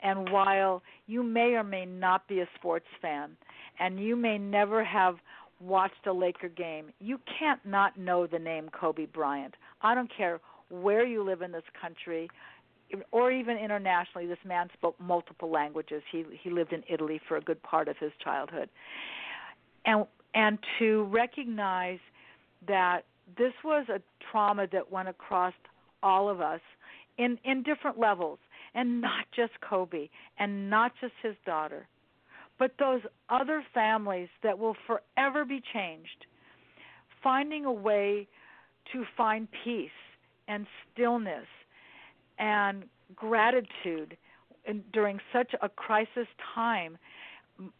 And 0.02 0.30
while 0.30 0.84
you 1.08 1.24
may 1.24 1.54
or 1.54 1.64
may 1.64 1.86
not 1.86 2.28
be 2.28 2.42
a 2.42 2.50
sports 2.56 2.86
fan, 3.02 3.32
and 3.80 4.00
you 4.00 4.16
may 4.16 4.38
never 4.38 4.84
have 4.84 5.16
watched 5.60 6.06
a 6.06 6.14
Laker 6.14 6.50
game, 6.50 6.92
you 7.00 7.20
can't 7.40 7.64
not 7.66 7.98
know 7.98 8.28
the 8.28 8.40
name 8.40 8.70
Kobe 8.70 9.06
Bryant. 9.06 9.56
I 9.82 9.96
don't 9.96 10.12
care 10.16 10.40
where 10.70 11.06
you 11.06 11.24
live 11.24 11.42
in 11.42 11.52
this 11.52 11.64
country 11.80 12.30
or 13.12 13.32
even 13.32 13.58
internationally 13.58 14.28
this 14.28 14.38
man 14.46 14.70
spoke 14.74 15.00
multiple 15.00 15.50
languages. 15.50 16.04
He 16.12 16.24
he 16.42 16.50
lived 16.50 16.74
in 16.74 16.84
Italy 16.90 17.20
for 17.28 17.38
a 17.38 17.42
good 17.42 17.62
part 17.64 17.88
of 17.88 17.98
his 17.98 18.12
childhood. 18.24 18.70
And 19.86 20.06
and 20.34 20.60
to 20.80 21.04
recognize 21.06 22.00
that 22.68 23.02
this 23.38 23.54
was 23.64 23.88
a 23.90 24.02
trauma 24.32 24.68
that 24.72 24.92
went 24.92 25.08
across 25.08 25.54
all 26.04 26.30
of 26.30 26.42
us 26.42 26.62
in 27.18 27.38
in 27.44 27.64
different 27.64 28.00
levels 28.00 28.40
and 28.74 29.02
not 29.02 29.26
just 29.36 29.54
Kobe 29.62 30.10
and 30.38 30.70
not 30.70 30.92
just 31.02 31.14
his 31.24 31.36
daughter 31.46 31.88
but 32.58 32.72
those 32.80 33.02
other 33.30 33.64
families 33.74 34.30
that 34.44 34.58
will 34.58 34.76
forever 34.88 35.44
be 35.46 35.62
changed 35.74 36.26
finding 37.24 37.66
a 37.66 37.72
way 37.72 38.28
to 38.94 39.04
find 39.18 39.48
peace 39.64 39.90
and 40.48 40.68
stillness 40.94 41.48
and 42.40 42.86
gratitude 43.16 44.18
in, 44.66 44.84
during 44.94 45.20
such 45.32 45.54
a 45.62 45.70
crisis 45.70 46.28
time. 46.54 46.98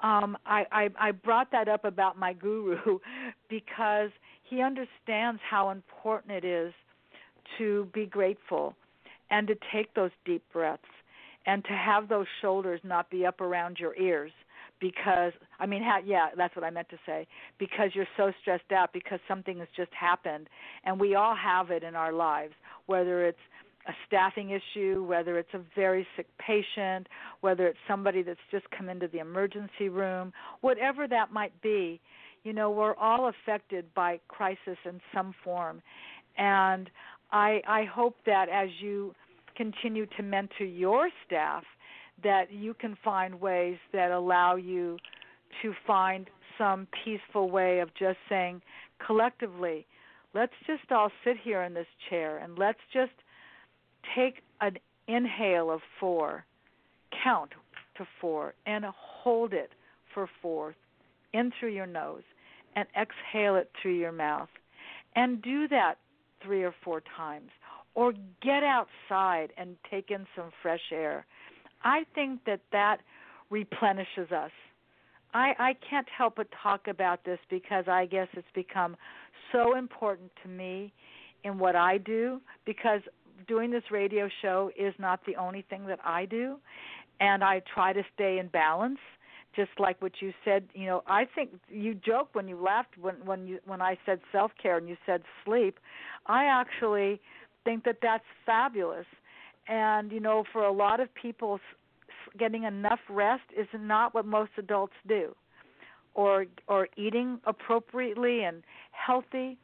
Um, 0.02 0.38
I, 0.46 0.66
I, 0.72 0.90
I 1.00 1.12
brought 1.12 1.52
that 1.52 1.68
up 1.68 1.84
about 1.84 2.18
my 2.18 2.34
guru 2.34 3.00
because 3.50 4.10
he 4.44 4.62
understands 4.62 5.42
how 5.50 5.70
important 5.72 6.32
it 6.32 6.46
is 6.46 6.74
to 7.58 7.88
be 7.94 8.06
grateful 8.06 8.76
and 9.30 9.48
to 9.48 9.56
take 9.74 9.94
those 9.94 10.12
deep 10.24 10.44
breaths 10.54 10.84
and 11.46 11.64
to 11.66 11.74
have 11.74 12.08
those 12.10 12.28
shoulders 12.42 12.80
not 12.84 13.10
be 13.10 13.26
up 13.26 13.42
around 13.42 13.78
your 13.80 13.96
ears 13.98 14.32
because 14.80 15.32
I 15.60 15.66
mean 15.66 15.82
ha- 15.84 16.02
yeah 16.06 16.28
that's 16.36 16.56
what 16.56 16.66
I 16.66 16.70
meant 16.70 16.90
to 16.90 16.98
say 17.06 17.28
because 17.60 17.92
you're 17.94 18.08
so 18.18 18.32
stressed 18.42 18.72
out 18.72 18.92
because 18.94 19.20
something 19.28 19.60
has 19.60 19.68
just 19.76 19.94
happened 19.94 20.48
and 20.84 21.00
we 21.00 21.16
all 21.16 21.36
have 21.36 21.72
it 21.72 21.84
in 21.84 21.96
our 21.96 22.12
lives 22.12 22.54
whether 22.88 23.26
it's 23.26 23.40
a 23.88 23.94
staffing 24.08 24.50
issue, 24.50 25.04
whether 25.04 25.38
it's 25.38 25.54
a 25.54 25.62
very 25.76 26.08
sick 26.16 26.28
patient, 26.40 27.08
whether 27.42 27.68
it's 27.68 27.78
somebody 27.88 28.24
that's 28.24 28.40
just 28.52 28.66
come 28.72 28.90
into 28.90 29.08
the 29.08 29.20
emergency 29.20 29.90
room, 29.90 30.34
whatever 30.62 31.08
that 31.08 31.32
might 31.32 31.60
be, 31.62 32.00
you 32.44 32.54
know, 32.54 32.70
we're 32.70 32.96
all 32.96 33.30
affected 33.30 33.86
by 33.94 34.20
crisis 34.28 34.78
in 34.86 35.00
some 35.14 35.34
form. 35.44 35.82
And 36.38 36.90
I 37.32 37.62
I 37.68 37.84
hope 37.86 38.16
that 38.26 38.50
as 38.50 38.70
you 38.80 39.14
continue 39.56 40.06
to 40.18 40.24
mentor 40.24 40.66
your 40.66 41.10
staff 41.26 41.64
that 42.24 42.52
you 42.52 42.74
can 42.74 42.98
find 43.04 43.40
ways 43.40 43.78
that 43.94 44.12
allow 44.12 44.56
you 44.56 44.98
to 45.62 45.74
find 45.86 46.30
some 46.58 46.88
peaceful 47.04 47.50
way 47.50 47.80
of 47.80 47.90
just 47.96 48.18
saying 48.30 48.62
collectively, 49.06 49.86
let's 50.34 50.54
just 50.66 50.92
all 50.92 51.10
sit 51.24 51.36
here 51.44 51.64
in 51.64 51.74
this 51.74 51.88
chair 52.10 52.38
and 52.38 52.58
let's 52.58 52.80
just 52.94 53.12
take 54.16 54.42
an 54.62 54.78
inhale 55.08 55.72
of 55.72 55.82
four, 56.00 56.46
count 57.24 57.52
to 57.98 58.06
four, 58.20 58.54
and 58.66 58.86
hold 58.86 59.54
it 59.54 59.72
for 60.14 60.30
four 60.42 60.76
in 61.34 61.52
through 61.60 61.74
your 61.74 61.86
nose, 61.86 62.24
and 62.76 62.88
exhale 63.00 63.56
it 63.56 63.72
through 63.82 63.98
your 63.98 64.12
mouth. 64.12 64.50
And 65.16 65.42
do 65.42 65.68
that 65.70 65.96
three 66.44 66.64
or 66.64 66.74
four 66.84 67.02
times. 67.16 67.50
Or 67.94 68.14
get 68.42 68.64
outside 68.64 69.54
and 69.58 69.78
take 69.90 70.12
in 70.12 70.28
some 70.36 70.52
fresh 70.62 70.92
air. 70.92 71.26
I 71.84 72.04
think 72.14 72.42
that 72.46 72.60
that 72.74 72.98
replenishes 73.50 74.32
us. 74.32 74.52
I, 75.34 75.54
I 75.60 75.76
can't 75.90 76.08
help 76.16 76.36
but 76.36 76.48
talk 76.62 76.88
about 76.88 77.24
this 77.24 77.40
because 77.50 77.86
I 77.88 78.06
guess 78.06 78.28
it's 78.34 78.48
become 78.54 78.98
so 79.52 79.78
important 79.78 80.32
to 80.44 80.50
me 80.50 80.94
in 81.44 81.60
what 81.60 81.76
I 81.76 81.98
do 82.00 82.42
because 82.66 83.02
doing 83.48 83.72
this 83.72 83.84
radio 83.92 84.30
show 84.42 84.72
is 84.78 84.94
not 85.00 85.20
the 85.26 85.36
only 85.36 85.64
thing 85.70 85.86
that 85.88 86.00
I 86.04 86.26
do, 86.26 86.58
and 87.20 87.44
I 87.44 87.62
try 87.74 87.94
to 87.94 88.04
stay 88.14 88.40
in 88.40 88.48
balance. 88.48 89.00
Just 89.56 89.72
like 89.80 90.02
what 90.02 90.14
you 90.20 90.34
said, 90.44 90.66
you 90.74 90.86
know, 90.86 91.02
I 91.08 91.26
think 91.34 91.52
you 91.70 91.94
joked 91.94 92.36
when 92.36 92.48
you 92.50 92.62
laughed 92.62 92.98
when 93.00 93.16
when 93.26 93.48
you 93.48 93.60
when 93.66 93.82
I 93.82 93.98
said 94.06 94.20
self 94.32 94.52
care 94.62 94.78
and 94.78 94.90
you 94.90 94.98
said 95.06 95.22
sleep. 95.46 95.80
I 96.26 96.46
actually 96.46 97.22
think 97.64 97.86
that 97.86 98.00
that's 98.02 98.26
fabulous, 98.46 99.06
and 99.68 100.12
you 100.12 100.20
know, 100.20 100.44
for 100.52 100.64
a 100.64 100.74
lot 100.74 101.00
of 101.00 101.14
people, 101.16 101.62
getting 102.38 102.64
enough 102.64 103.00
rest 103.10 103.44
is 103.58 103.68
not 103.74 104.14
what 104.14 104.26
most 104.26 104.52
adults 104.58 104.96
do, 105.08 105.34
or 106.16 106.48
or 106.68 106.90
eating 106.98 107.40
appropriately 107.46 108.44
and 108.44 108.62
healthy 108.92 109.58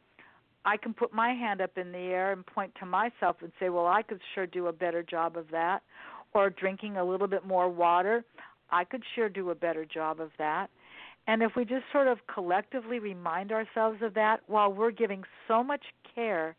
I 0.66 0.78
can 0.78 0.94
put 0.94 1.14
my 1.14 1.34
hand 1.34 1.62
up 1.62 1.78
in 1.78 1.92
the 1.92 1.98
air 1.98 2.32
and 2.32 2.46
point 2.46 2.74
to 2.80 2.86
myself 2.86 3.38
and 3.42 3.52
say, 3.60 3.70
well, 3.70 3.88
I 3.88 4.04
could 4.04 4.22
sure 4.36 4.46
do 4.46 4.68
a 4.68 4.74
better 4.74 5.02
job 5.02 5.38
of 5.38 5.46
that. 5.52 5.82
Or 6.34 6.50
drinking 6.50 6.98
a 6.98 7.04
little 7.04 7.28
bit 7.28 7.46
more 7.46 7.70
water, 7.70 8.24
I 8.70 8.84
could 8.86 9.04
sure 9.16 9.28
do 9.28 9.50
a 9.50 9.56
better 9.56 9.86
job 9.86 10.22
of 10.22 10.30
that. 10.38 10.70
And 11.28 11.44
if 11.44 11.52
we 11.56 11.66
just 11.66 11.84
sort 11.92 12.08
of 12.08 12.20
collectively 12.34 13.00
remind 13.00 13.52
ourselves 13.52 14.02
of 14.02 14.14
that 14.16 14.42
while 14.48 14.72
we're 14.72 14.92
giving 14.92 15.24
so 15.48 15.64
much 15.64 15.84
care 16.16 16.56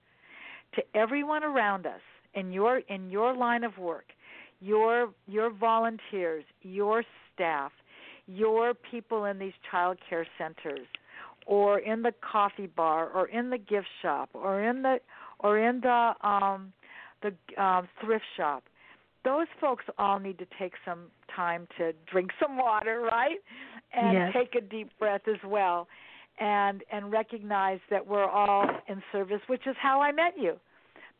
to 0.74 0.82
everyone 0.94 1.42
around 1.42 1.86
us 1.86 2.00
in 2.34 2.52
your 2.52 2.78
in 2.88 3.10
your 3.10 3.34
line 3.34 3.64
of 3.64 3.76
work, 3.78 4.06
your 4.60 5.10
your 5.26 5.50
volunteers, 5.50 6.44
your 6.62 7.02
staff, 7.34 7.72
your 8.26 8.72
people 8.74 9.24
in 9.24 9.38
these 9.38 9.52
child 9.70 9.98
care 10.08 10.26
centers, 10.38 10.86
or 11.46 11.78
in 11.78 12.02
the 12.02 12.12
coffee 12.20 12.66
bar 12.66 13.08
or 13.10 13.28
in 13.28 13.50
the 13.50 13.58
gift 13.58 13.88
shop 14.00 14.30
or 14.34 14.62
in 14.62 14.82
the 14.82 14.98
or 15.40 15.58
in 15.58 15.80
the 15.80 16.12
um 16.22 16.72
the 17.22 17.62
um 17.62 17.88
thrift 18.00 18.24
shop. 18.36 18.64
Those 19.24 19.46
folks 19.60 19.84
all 19.98 20.18
need 20.18 20.38
to 20.38 20.46
take 20.58 20.72
some 20.84 21.06
time 21.34 21.68
to 21.78 21.92
drink 22.10 22.30
some 22.40 22.56
water 22.56 23.00
right? 23.00 23.38
And 23.94 24.14
yes. 24.14 24.32
take 24.32 24.54
a 24.54 24.60
deep 24.60 24.90
breath 24.98 25.22
as 25.28 25.40
well 25.46 25.88
and 26.40 26.82
and 26.90 27.12
recognize 27.12 27.80
that 27.90 28.06
we're 28.06 28.28
all 28.28 28.66
in 28.88 29.02
service 29.12 29.40
which 29.48 29.66
is 29.66 29.76
how 29.80 30.00
I 30.00 30.12
met 30.12 30.34
you 30.38 30.58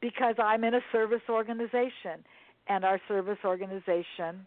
because 0.01 0.35
I'm 0.39 0.65
in 0.65 0.75
a 0.75 0.81
service 0.91 1.23
organization 1.29 2.25
and 2.69 2.85
our 2.85 3.01
service 3.09 3.39
organization 3.45 4.47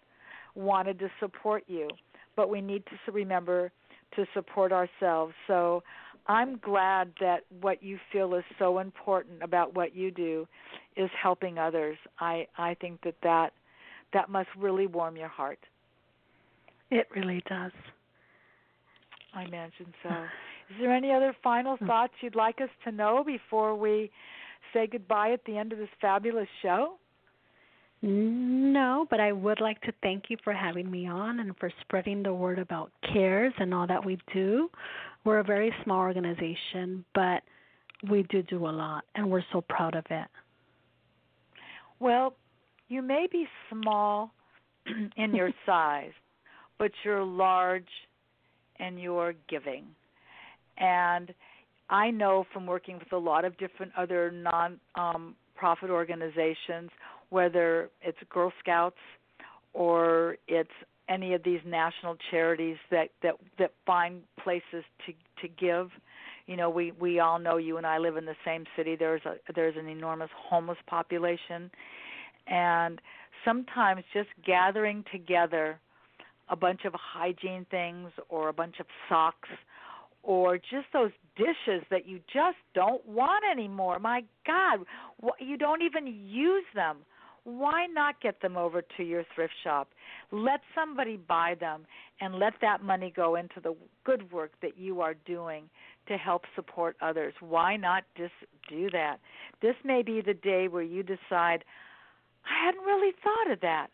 wanted 0.56 1.00
to 1.00 1.10
support 1.20 1.64
you. 1.68 1.90
But 2.36 2.50
we 2.50 2.62
need 2.62 2.84
to 2.88 3.12
remember 3.12 3.72
to 4.16 4.26
support 4.34 4.72
ourselves. 4.72 5.34
So 5.48 5.84
I'm 6.28 6.58
glad 6.58 7.14
that 7.20 7.42
what 7.62 7.84
you 7.84 8.00
feel 8.12 8.34
is 8.36 8.44
so 8.58 8.80
important 8.80 9.44
about 9.44 9.76
what 9.76 9.96
you 9.96 10.12
do 10.12 10.48
is 10.96 11.10
helping 11.22 11.58
others. 11.58 11.98
I 12.20 12.48
I 12.58 12.76
think 12.76 13.02
that 13.04 13.16
that 13.24 13.54
that 14.14 14.30
must 14.30 14.50
really 14.58 14.88
warm 14.88 15.18
your 15.18 15.28
heart. 15.28 15.60
It 16.92 17.08
really 17.16 17.44
does. 17.48 17.72
I 19.34 19.44
imagine 19.44 19.94
so. 20.02 20.10
Is 20.70 20.78
there 20.80 20.94
any 20.94 21.12
other 21.12 21.36
final 21.44 21.78
hmm. 21.78 21.86
thoughts 21.86 22.14
you'd 22.22 22.36
like 22.36 22.62
us 22.62 22.70
to 22.86 22.92
know 22.92 23.24
before 23.26 23.76
we 23.76 24.12
say 24.74 24.88
goodbye 24.88 25.32
at 25.32 25.44
the 25.46 25.58
end 25.58 25.74
of 25.74 25.80
this 25.80 25.90
fabulous 26.02 26.48
show? 26.62 26.98
No, 28.02 29.08
but 29.10 29.20
I 29.20 29.32
would 29.32 29.62
like 29.62 29.82
to 29.82 29.94
thank 30.04 30.26
you 30.30 30.38
for 30.44 30.54
having 30.54 30.90
me 30.92 31.08
on 31.08 31.40
and 31.40 31.58
for 31.58 31.72
spreading 31.82 32.22
the 32.22 32.34
word 32.34 32.60
about 32.60 32.92
CARES 33.12 33.54
and 33.58 33.74
all 33.74 33.88
that 33.88 34.04
we 34.04 34.20
do. 34.34 34.70
We're 35.24 35.40
a 35.40 35.44
very 35.44 35.74
small 35.84 36.00
organization, 36.00 37.04
but 37.16 37.42
we 38.10 38.24
do 38.24 38.44
do 38.44 38.68
a 38.68 38.70
lot, 38.70 39.06
and 39.16 39.30
we're 39.30 39.44
so 39.52 39.62
proud 39.62 39.96
of 39.96 40.06
it. 40.10 40.28
Well, 42.00 42.36
you 42.90 43.02
may 43.02 43.28
be 43.32 43.48
small 43.72 44.32
in 45.18 45.34
your 45.34 45.52
size, 45.66 46.12
but 46.78 46.92
you're 47.04 47.24
large 47.24 47.88
and 48.80 49.02
you're 49.02 49.34
giving. 49.50 49.86
And 50.78 51.34
I 51.90 52.12
know 52.12 52.46
from 52.52 52.66
working 52.66 53.00
with 53.00 53.12
a 53.14 53.18
lot 53.18 53.46
of 53.46 53.58
different 53.58 53.94
other 53.98 54.30
non 54.32 54.80
um, 54.96 55.36
profit 55.56 55.90
organizations 55.90 56.90
whether 57.30 57.90
it's 58.02 58.18
Girl 58.30 58.52
Scouts 58.60 58.98
or 59.74 60.38
it's 60.48 60.70
any 61.08 61.34
of 61.34 61.44
these 61.44 61.60
national 61.66 62.18
charities 62.32 62.78
that 62.92 63.10
that 63.22 63.36
that 63.60 63.72
find 63.86 64.22
places 64.44 64.84
to 65.06 65.14
to 65.42 65.48
give 65.48 65.90
you 66.48 66.56
know 66.56 66.70
we 66.70 66.92
we 66.94 67.20
all 67.20 67.38
know 67.40 67.58
you 67.58 67.78
and 67.78 67.86
I 67.86 67.98
live 67.98 68.18
in 68.18 68.26
the 68.26 68.36
same 68.44 68.66
city 68.76 68.96
there's 68.96 69.22
a 69.26 69.36
there's 69.54 69.76
an 69.78 69.88
enormous 69.88 70.30
homeless 70.36 70.80
population 70.88 71.70
and 72.48 73.00
sometimes 73.44 74.04
just 74.14 74.30
gathering 74.46 75.04
together 75.12 75.80
a 76.50 76.56
bunch 76.56 76.82
of 76.86 76.94
hygiene 76.94 77.66
things 77.70 78.10
or 78.30 78.50
a 78.50 78.54
bunch 78.54 78.80
of 78.80 78.86
socks 79.10 79.50
or 80.24 80.58
just 80.58 80.88
those 80.92 81.12
dishes 81.38 81.86
that 81.92 82.08
you 82.08 82.20
just 82.34 82.58
don't 82.74 83.06
want 83.08 83.44
anymore. 83.50 84.00
My 84.00 84.24
God, 84.46 84.80
you 85.40 85.58
don't 85.58 85.84
even 85.84 86.08
use 86.08 86.66
them. 86.74 86.98
Why 87.46 87.86
not 87.86 88.20
get 88.22 88.42
them 88.42 88.58
over 88.58 88.82
to 88.98 89.04
your 89.04 89.24
thrift 89.34 89.54
shop? 89.64 89.90
Let 90.32 90.62
somebody 90.74 91.16
buy 91.16 91.56
them 91.60 91.86
and 92.20 92.36
let 92.36 92.54
that 92.62 92.84
money 92.84 93.14
go 93.16 93.36
into 93.36 93.62
the 93.62 93.76
good 94.04 94.32
work 94.32 94.52
that 94.62 94.78
you 94.78 95.02
are 95.02 95.14
doing 95.14 95.70
to 96.08 96.18
help 96.18 96.44
support 96.56 96.98
others. 97.02 97.34
Why 97.40 97.78
not 97.78 98.04
just 98.18 98.34
do 98.68 98.90
that? 98.90 99.20
This 99.62 99.76
may 99.84 100.02
be 100.02 100.22
the 100.22 100.34
day 100.34 100.68
where 100.68 100.84
you 100.84 101.04
decide, 101.04 101.64
I 102.46 102.66
hadn't 102.66 102.84
really 102.84 103.14
thought 103.24 103.54
of 103.54 103.62
that. 103.62 103.88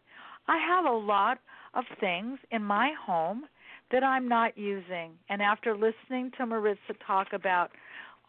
I 0.47 0.57
have 0.57 0.85
a 0.85 0.97
lot 0.97 1.39
of 1.73 1.83
things 1.99 2.39
in 2.51 2.63
my 2.63 2.93
home 3.05 3.43
that 3.91 4.03
I'm 4.03 4.27
not 4.27 4.57
using. 4.57 5.11
And 5.29 5.41
after 5.41 5.75
listening 5.75 6.31
to 6.37 6.45
Maritza 6.45 6.93
talk 7.05 7.33
about 7.33 7.71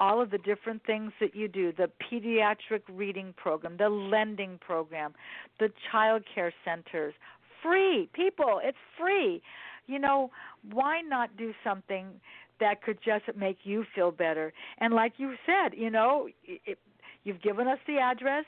all 0.01 0.21
of 0.21 0.31
the 0.31 0.39
different 0.39 0.85
things 0.85 1.13
that 1.21 1.35
you 1.35 1.49
do 1.49 1.73
the 1.73 1.91
pediatric 2.11 2.83
reading 2.93 3.35
program, 3.37 3.77
the 3.77 3.89
lending 3.89 4.59
program, 4.59 5.15
the 5.61 5.69
child 5.91 6.23
care 6.35 6.53
centers 6.65 7.15
free. 7.63 8.09
People, 8.13 8.61
it's 8.63 8.79
free. 8.99 9.43
You 9.87 9.99
know, 9.99 10.31
why 10.71 11.01
not 11.01 11.37
do 11.37 11.53
something 11.65 12.07
that 12.61 12.83
could 12.83 12.99
just 13.05 13.25
make 13.37 13.59
you 13.65 13.85
feel 13.95 14.11
better? 14.11 14.53
And 14.79 14.95
like 14.95 15.15
you 15.17 15.35
said, 15.47 15.77
you 15.77 15.91
know, 15.91 16.29
it, 16.45 16.79
you've 17.25 17.43
given 17.43 17.69
us 17.69 17.79
the 17.87 17.99
address. 17.99 18.45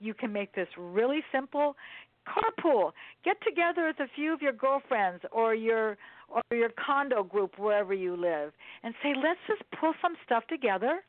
You 0.00 0.14
can 0.14 0.32
make 0.32 0.54
this 0.54 0.68
really 0.76 1.20
simple 1.32 1.76
carpool. 2.26 2.92
Get 3.24 3.36
together 3.42 3.86
with 3.86 4.00
a 4.00 4.10
few 4.14 4.32
of 4.32 4.42
your 4.42 4.52
girlfriends 4.52 5.24
or 5.32 5.54
your 5.54 5.96
or 6.28 6.42
your 6.50 6.70
condo 6.70 7.22
group 7.22 7.58
wherever 7.58 7.94
you 7.94 8.16
live 8.16 8.52
and 8.82 8.94
say, 9.02 9.14
"Let's 9.14 9.40
just 9.46 9.62
pull 9.72 9.94
some 10.00 10.16
stuff 10.24 10.46
together. 10.46 11.04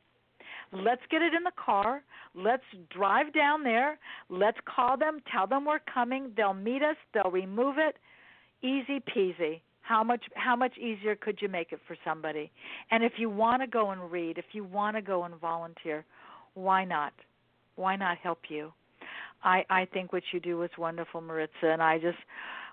Let's 0.72 1.02
get 1.10 1.22
it 1.22 1.34
in 1.34 1.42
the 1.42 1.52
car. 1.52 2.02
Let's 2.34 2.64
drive 2.90 3.32
down 3.32 3.62
there. 3.62 3.98
Let's 4.28 4.58
call 4.64 4.96
them, 4.96 5.20
tell 5.30 5.46
them 5.46 5.64
we're 5.64 5.78
coming. 5.78 6.32
They'll 6.36 6.54
meet 6.54 6.82
us. 6.82 6.96
They'll 7.14 7.30
remove 7.30 7.78
it. 7.78 7.96
Easy 8.62 9.00
peasy. 9.00 9.60
How 9.82 10.02
much 10.02 10.24
how 10.34 10.56
much 10.56 10.76
easier 10.78 11.14
could 11.14 11.40
you 11.40 11.48
make 11.48 11.72
it 11.72 11.78
for 11.86 11.96
somebody? 12.04 12.50
And 12.90 13.04
if 13.04 13.12
you 13.18 13.30
want 13.30 13.62
to 13.62 13.68
go 13.68 13.90
and 13.90 14.10
read, 14.10 14.36
if 14.36 14.46
you 14.52 14.64
want 14.64 14.96
to 14.96 15.02
go 15.02 15.24
and 15.24 15.34
volunteer, 15.36 16.04
why 16.54 16.84
not? 16.84 17.12
Why 17.76 17.94
not 17.94 18.18
help 18.18 18.40
you? 18.48 18.72
I 19.42 19.64
I 19.70 19.84
think 19.86 20.12
what 20.12 20.22
you 20.32 20.40
do 20.40 20.62
is 20.62 20.70
wonderful, 20.78 21.20
Maritza, 21.20 21.66
and 21.66 21.82
I 21.82 21.98
just 21.98 22.18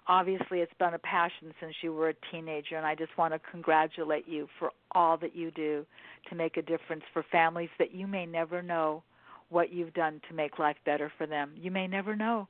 obviously 0.07 0.59
it's 0.59 0.73
been 0.79 0.93
a 0.93 0.99
passion 0.99 1.53
since 1.59 1.73
you 1.81 1.93
were 1.93 2.09
a 2.09 2.13
teenager 2.31 2.75
and 2.75 2.85
I 2.85 2.95
just 2.95 3.17
want 3.17 3.33
to 3.33 3.39
congratulate 3.51 4.27
you 4.27 4.47
for 4.59 4.71
all 4.91 5.17
that 5.17 5.35
you 5.35 5.51
do 5.51 5.85
to 6.29 6.35
make 6.35 6.57
a 6.57 6.61
difference 6.61 7.03
for 7.13 7.23
families 7.31 7.69
that 7.79 7.93
you 7.93 8.07
may 8.07 8.25
never 8.25 8.61
know 8.61 9.03
what 9.49 9.71
you've 9.71 9.93
done 9.93 10.19
to 10.27 10.35
make 10.35 10.59
life 10.59 10.77
better 10.85 11.11
for 11.17 11.27
them. 11.27 11.51
You 11.55 11.71
may 11.71 11.87
never 11.87 12.15
know. 12.15 12.47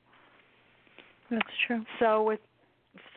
That's 1.30 1.46
true. 1.66 1.84
So 2.00 2.22
with 2.22 2.40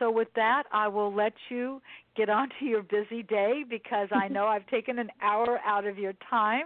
so 0.00 0.10
with 0.10 0.28
that, 0.34 0.64
I 0.72 0.88
will 0.88 1.14
let 1.14 1.34
you 1.50 1.80
get 2.16 2.28
on 2.28 2.48
to 2.58 2.64
your 2.64 2.82
busy 2.82 3.22
day 3.22 3.64
because 3.68 4.08
I 4.10 4.26
know 4.26 4.46
I've 4.46 4.66
taken 4.66 4.98
an 4.98 5.08
hour 5.22 5.60
out 5.64 5.86
of 5.86 5.98
your 5.98 6.14
time 6.28 6.64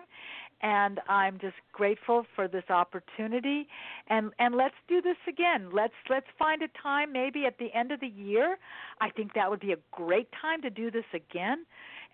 and 0.62 1.00
I'm 1.08 1.38
just 1.38 1.56
grateful 1.72 2.24
for 2.36 2.46
this 2.46 2.64
opportunity. 2.70 3.66
And 4.08 4.30
and 4.38 4.54
let's 4.54 4.74
do 4.88 5.02
this 5.02 5.16
again. 5.28 5.70
Let's 5.72 5.94
let's 6.08 6.26
find 6.38 6.62
a 6.62 6.68
time 6.80 7.12
maybe 7.12 7.46
at 7.46 7.58
the 7.58 7.68
end 7.74 7.92
of 7.92 8.00
the 8.00 8.06
year. 8.06 8.56
I 9.00 9.10
think 9.10 9.34
that 9.34 9.50
would 9.50 9.60
be 9.60 9.72
a 9.72 9.78
great 9.90 10.28
time 10.40 10.62
to 10.62 10.70
do 10.70 10.90
this 10.90 11.04
again 11.12 11.64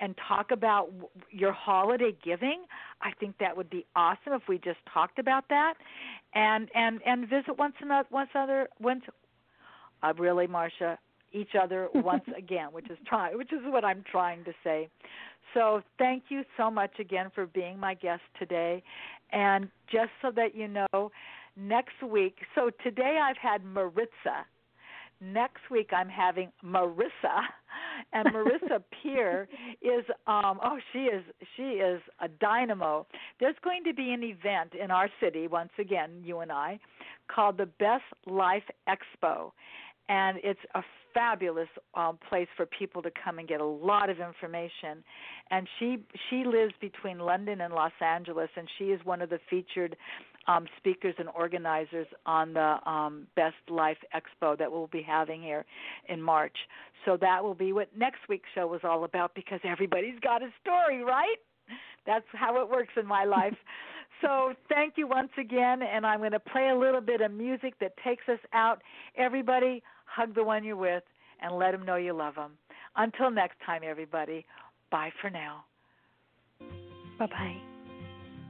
and 0.01 0.15
talk 0.29 0.51
about 0.51 0.91
your 1.31 1.53
holiday 1.53 2.17
giving. 2.25 2.65
I 3.03 3.11
think 3.19 3.37
that 3.39 3.57
would 3.57 3.69
be 3.69 3.85
awesome 3.97 4.33
if 4.33 4.43
we 4.49 4.59
just 4.59 4.79
talked 4.93 5.19
about 5.19 5.49
that. 5.51 5.75
And 6.35 6.69
and 6.75 7.01
and 7.05 7.29
visit 7.29 7.59
once 7.59 7.75
another 7.81 8.09
once 8.11 8.31
other 8.35 8.69
once 8.81 9.03
uh, 10.03 10.13
really 10.17 10.47
Marsha 10.47 10.97
each 11.33 11.55
other 11.61 11.89
once 11.95 12.25
again 12.37 12.69
which 12.73 12.91
is 12.91 12.99
try 13.07 13.35
which 13.35 13.53
is 13.53 13.61
what 13.65 13.85
I'm 13.85 14.05
trying 14.11 14.45
to 14.45 14.53
say 14.65 14.89
so 15.55 15.83
thank 15.99 16.25
you 16.29 16.43
so 16.57 16.71
much 16.71 16.99
again 16.99 17.31
for 17.35 17.47
being 17.47 17.79
my 17.79 17.95
guest 17.95 18.23
today. 18.39 18.83
And 19.33 19.69
just 19.91 20.11
so 20.23 20.31
that 20.37 20.55
you 20.55 20.69
know, 20.69 21.11
next 21.57 22.03
week, 22.03 22.37
so 22.55 22.71
today 22.83 23.19
I've 23.23 23.37
had 23.37 23.65
Maritza. 23.65 24.47
Next 25.21 25.69
week 25.69 25.91
I'm 25.93 26.09
having 26.09 26.53
Marissa, 26.65 27.43
and 28.13 28.29
Marissa 28.29 28.81
Peer 29.03 29.49
is 29.83 30.05
um 30.29 30.61
oh 30.63 30.79
she 30.93 31.01
is 31.01 31.25
she 31.57 31.63
is 31.63 32.01
a 32.21 32.29
dynamo. 32.29 33.05
There's 33.41 33.57
going 33.65 33.83
to 33.85 33.93
be 33.93 34.13
an 34.13 34.23
event 34.23 34.75
in 34.81 34.93
our 34.93 35.09
city 35.21 35.49
once 35.49 35.73
again, 35.77 36.23
you 36.25 36.39
and 36.39 36.53
I, 36.53 36.79
called 37.27 37.59
the 37.59 37.67
Best 37.67 38.05
Life 38.27 38.63
Expo, 38.89 39.51
and 40.09 40.39
it's 40.43 40.61
a 40.75 40.83
fabulous 41.15 41.69
um, 41.95 42.19
place 42.29 42.49
for 42.57 42.67
people 42.67 43.03
to 43.03 43.11
come 43.25 43.39
and 43.39 43.49
get 43.49 43.61
a 43.61 43.65
lot 43.65 44.11
of 44.11 44.21
information. 44.21 45.03
And 45.51 45.67
she 45.79 45.99
she 46.29 46.45
lives 46.45 46.75
between 46.81 47.19
London 47.19 47.61
and 47.63 47.73
Los 47.73 47.93
Angeles, 48.01 48.51
and 48.57 48.69
she 48.79 48.87
is 48.87 49.01
one 49.05 49.23
of 49.23 49.31
the 49.31 49.39
featured 49.51 49.97
um, 50.47 50.67
speakers 50.79 51.15
and 51.19 51.29
organizers 51.35 52.07
on 52.25 52.55
the 52.55 52.79
um, 52.89 53.27
Best 53.37 53.57
Life 53.69 53.99
Expo 54.15 54.57
that 54.59 54.71
we'll 54.71 54.87
be 54.87 55.03
having 55.03 55.43
here 55.43 55.65
in 56.09 56.23
March. 56.23 56.57
So 57.05 57.17
that 57.21 57.43
will 57.43 57.55
be 57.55 57.73
what 57.73 57.89
next 57.97 58.21
week's 58.29 58.49
show 58.55 58.67
was 58.67 58.81
all 58.85 59.05
about 59.05 59.35
because 59.35 59.61
everybody's 59.65 60.19
got 60.21 60.43
a 60.43 60.49
story, 60.63 61.05
right? 61.05 61.37
That's 62.07 62.25
how 62.33 62.61
it 62.63 62.71
works 62.71 62.95
in 62.97 63.07
my 63.07 63.25
life. 63.25 63.55
So 64.21 64.53
thank 64.69 64.95
you 64.97 65.07
once 65.07 65.31
again, 65.39 65.81
and 65.81 66.05
I'm 66.05 66.19
going 66.19 66.33
to 66.33 66.41
play 66.41 66.71
a 66.71 66.77
little 66.77 67.01
bit 67.01 67.21
of 67.21 67.31
music 67.31 67.75
that 67.81 67.93
takes 68.05 68.25
us 68.29 68.41
out. 68.53 68.83
Everybody, 69.17 69.81
hug 70.09 70.35
the 70.35 70.45
one 70.45 70.65
you're 70.65 70.77
with, 70.77 71.03
and 71.41 71.57
let 71.57 71.73
them 71.73 71.85
know 71.85 71.97
you 71.97 72.13
love 72.13 72.35
them. 72.35 72.53
Until 72.97 73.31
next 73.31 73.57
time, 73.65 73.83
everybody, 73.85 74.45
bye 74.91 75.11
for 75.21 75.31
now. 75.31 75.65
Bye-bye. 77.19 77.57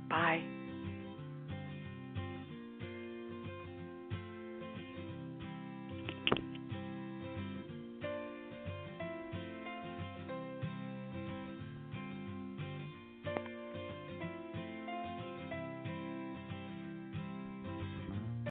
Bye. 0.08 0.57